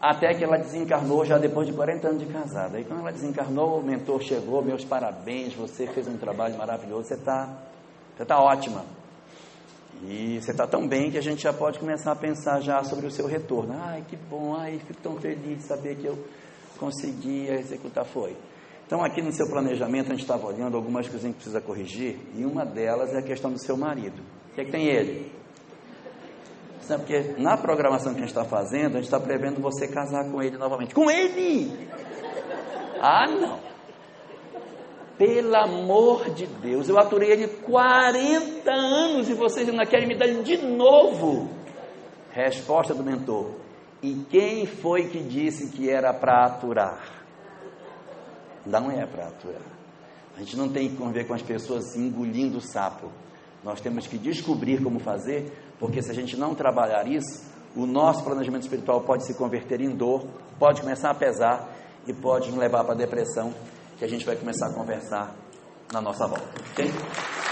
até 0.00 0.34
que 0.34 0.44
ela 0.44 0.56
desencarnou 0.56 1.24
já 1.24 1.38
depois 1.38 1.66
de 1.66 1.72
40 1.72 2.08
anos 2.08 2.20
de 2.20 2.32
casada. 2.32 2.76
Aí 2.76 2.84
quando 2.84 3.00
ela 3.00 3.10
desencarnou, 3.10 3.80
o 3.80 3.82
mentor 3.82 4.20
chegou, 4.20 4.62
meus 4.62 4.84
parabéns, 4.84 5.54
você 5.54 5.86
fez 5.88 6.06
um 6.06 6.16
trabalho 6.16 6.56
maravilhoso, 6.56 7.08
você 7.08 7.14
está 7.14 7.48
você 8.16 8.24
tá 8.24 8.38
ótima. 8.38 8.84
E 10.04 10.38
você 10.40 10.52
está 10.52 10.66
tão 10.66 10.86
bem 10.86 11.10
que 11.10 11.18
a 11.18 11.22
gente 11.22 11.42
já 11.42 11.52
pode 11.52 11.80
começar 11.80 12.12
a 12.12 12.16
pensar 12.16 12.60
já 12.60 12.84
sobre 12.84 13.06
o 13.06 13.10
seu 13.10 13.26
retorno. 13.26 13.74
Ai, 13.80 14.04
que 14.06 14.14
bom, 14.14 14.54
ai, 14.54 14.78
fico 14.86 15.00
tão 15.00 15.16
feliz 15.16 15.58
de 15.58 15.64
saber 15.64 15.96
que 15.96 16.06
eu 16.06 16.16
consegui 16.78 17.48
executar. 17.48 18.04
Foi. 18.04 18.36
Então, 18.86 19.02
aqui 19.02 19.22
no 19.22 19.32
seu 19.32 19.48
planejamento, 19.48 20.08
a 20.08 20.10
gente 20.10 20.22
estava 20.22 20.46
olhando 20.46 20.76
algumas 20.76 21.08
coisas 21.08 21.26
que 21.28 21.34
precisa 21.34 21.60
corrigir, 21.60 22.18
e 22.34 22.44
uma 22.44 22.64
delas 22.64 23.14
é 23.14 23.18
a 23.18 23.22
questão 23.22 23.50
do 23.50 23.58
seu 23.58 23.76
marido. 23.76 24.20
O 24.50 24.54
que 24.54 24.60
é 24.60 24.64
que 24.64 24.70
tem 24.70 24.86
ele? 24.86 25.32
Porque 26.86 27.34
na 27.38 27.56
programação 27.56 28.12
que 28.12 28.18
a 28.18 28.26
gente 28.26 28.28
está 28.28 28.44
fazendo, 28.44 28.92
a 28.92 29.00
gente 29.00 29.04
está 29.04 29.18
prevendo 29.18 29.60
você 29.60 29.88
casar 29.88 30.30
com 30.30 30.42
ele 30.42 30.58
novamente. 30.58 30.94
Com 30.94 31.10
ele! 31.10 31.88
Ah, 33.00 33.26
não! 33.26 33.58
Pelo 35.16 35.54
amor 35.54 36.30
de 36.30 36.46
Deus, 36.46 36.88
eu 36.88 36.98
aturei 36.98 37.30
ele 37.30 37.46
40 37.46 38.70
anos 38.70 39.28
e 39.28 39.34
vocês 39.34 39.68
ainda 39.68 39.86
querem 39.86 40.08
me 40.08 40.16
dar 40.16 40.26
ele 40.26 40.42
de 40.42 40.58
novo. 40.58 41.48
Resposta 42.32 42.92
do 42.94 43.04
mentor: 43.04 43.52
E 44.04 44.22
quem 44.28 44.66
foi 44.66 45.08
que 45.08 45.18
disse 45.18 45.70
que 45.70 45.88
era 45.88 46.12
para 46.12 46.44
aturar? 46.44 47.24
Não 48.66 48.90
é 48.90 49.06
para 49.06 49.28
aturar. 49.28 49.62
A 50.36 50.40
gente 50.40 50.58
não 50.58 50.68
tem 50.68 50.90
que 50.90 50.96
conviver 50.96 51.26
com 51.26 51.32
as 51.32 51.40
pessoas 51.40 51.96
engolindo 51.96 52.58
o 52.58 52.60
sapo. 52.60 53.10
Nós 53.64 53.80
temos 53.80 54.06
que 54.06 54.18
descobrir 54.18 54.82
como 54.82 55.00
fazer, 55.00 55.50
porque 55.80 56.02
se 56.02 56.10
a 56.10 56.14
gente 56.14 56.36
não 56.36 56.54
trabalhar 56.54 57.10
isso, 57.10 57.50
o 57.74 57.86
nosso 57.86 58.22
planejamento 58.22 58.64
espiritual 58.64 59.00
pode 59.00 59.24
se 59.24 59.32
converter 59.38 59.80
em 59.80 59.96
dor, 59.96 60.26
pode 60.58 60.82
começar 60.82 61.08
a 61.08 61.14
pesar 61.14 61.74
e 62.06 62.12
pode 62.12 62.50
nos 62.50 62.58
levar 62.58 62.84
para 62.84 62.92
a 62.92 62.98
depressão, 62.98 63.54
que 63.96 64.04
a 64.04 64.08
gente 64.08 64.26
vai 64.26 64.36
começar 64.36 64.66
a 64.66 64.74
conversar 64.74 65.34
na 65.90 66.02
nossa 66.02 66.26
volta. 66.26 66.60
Okay? 66.72 66.90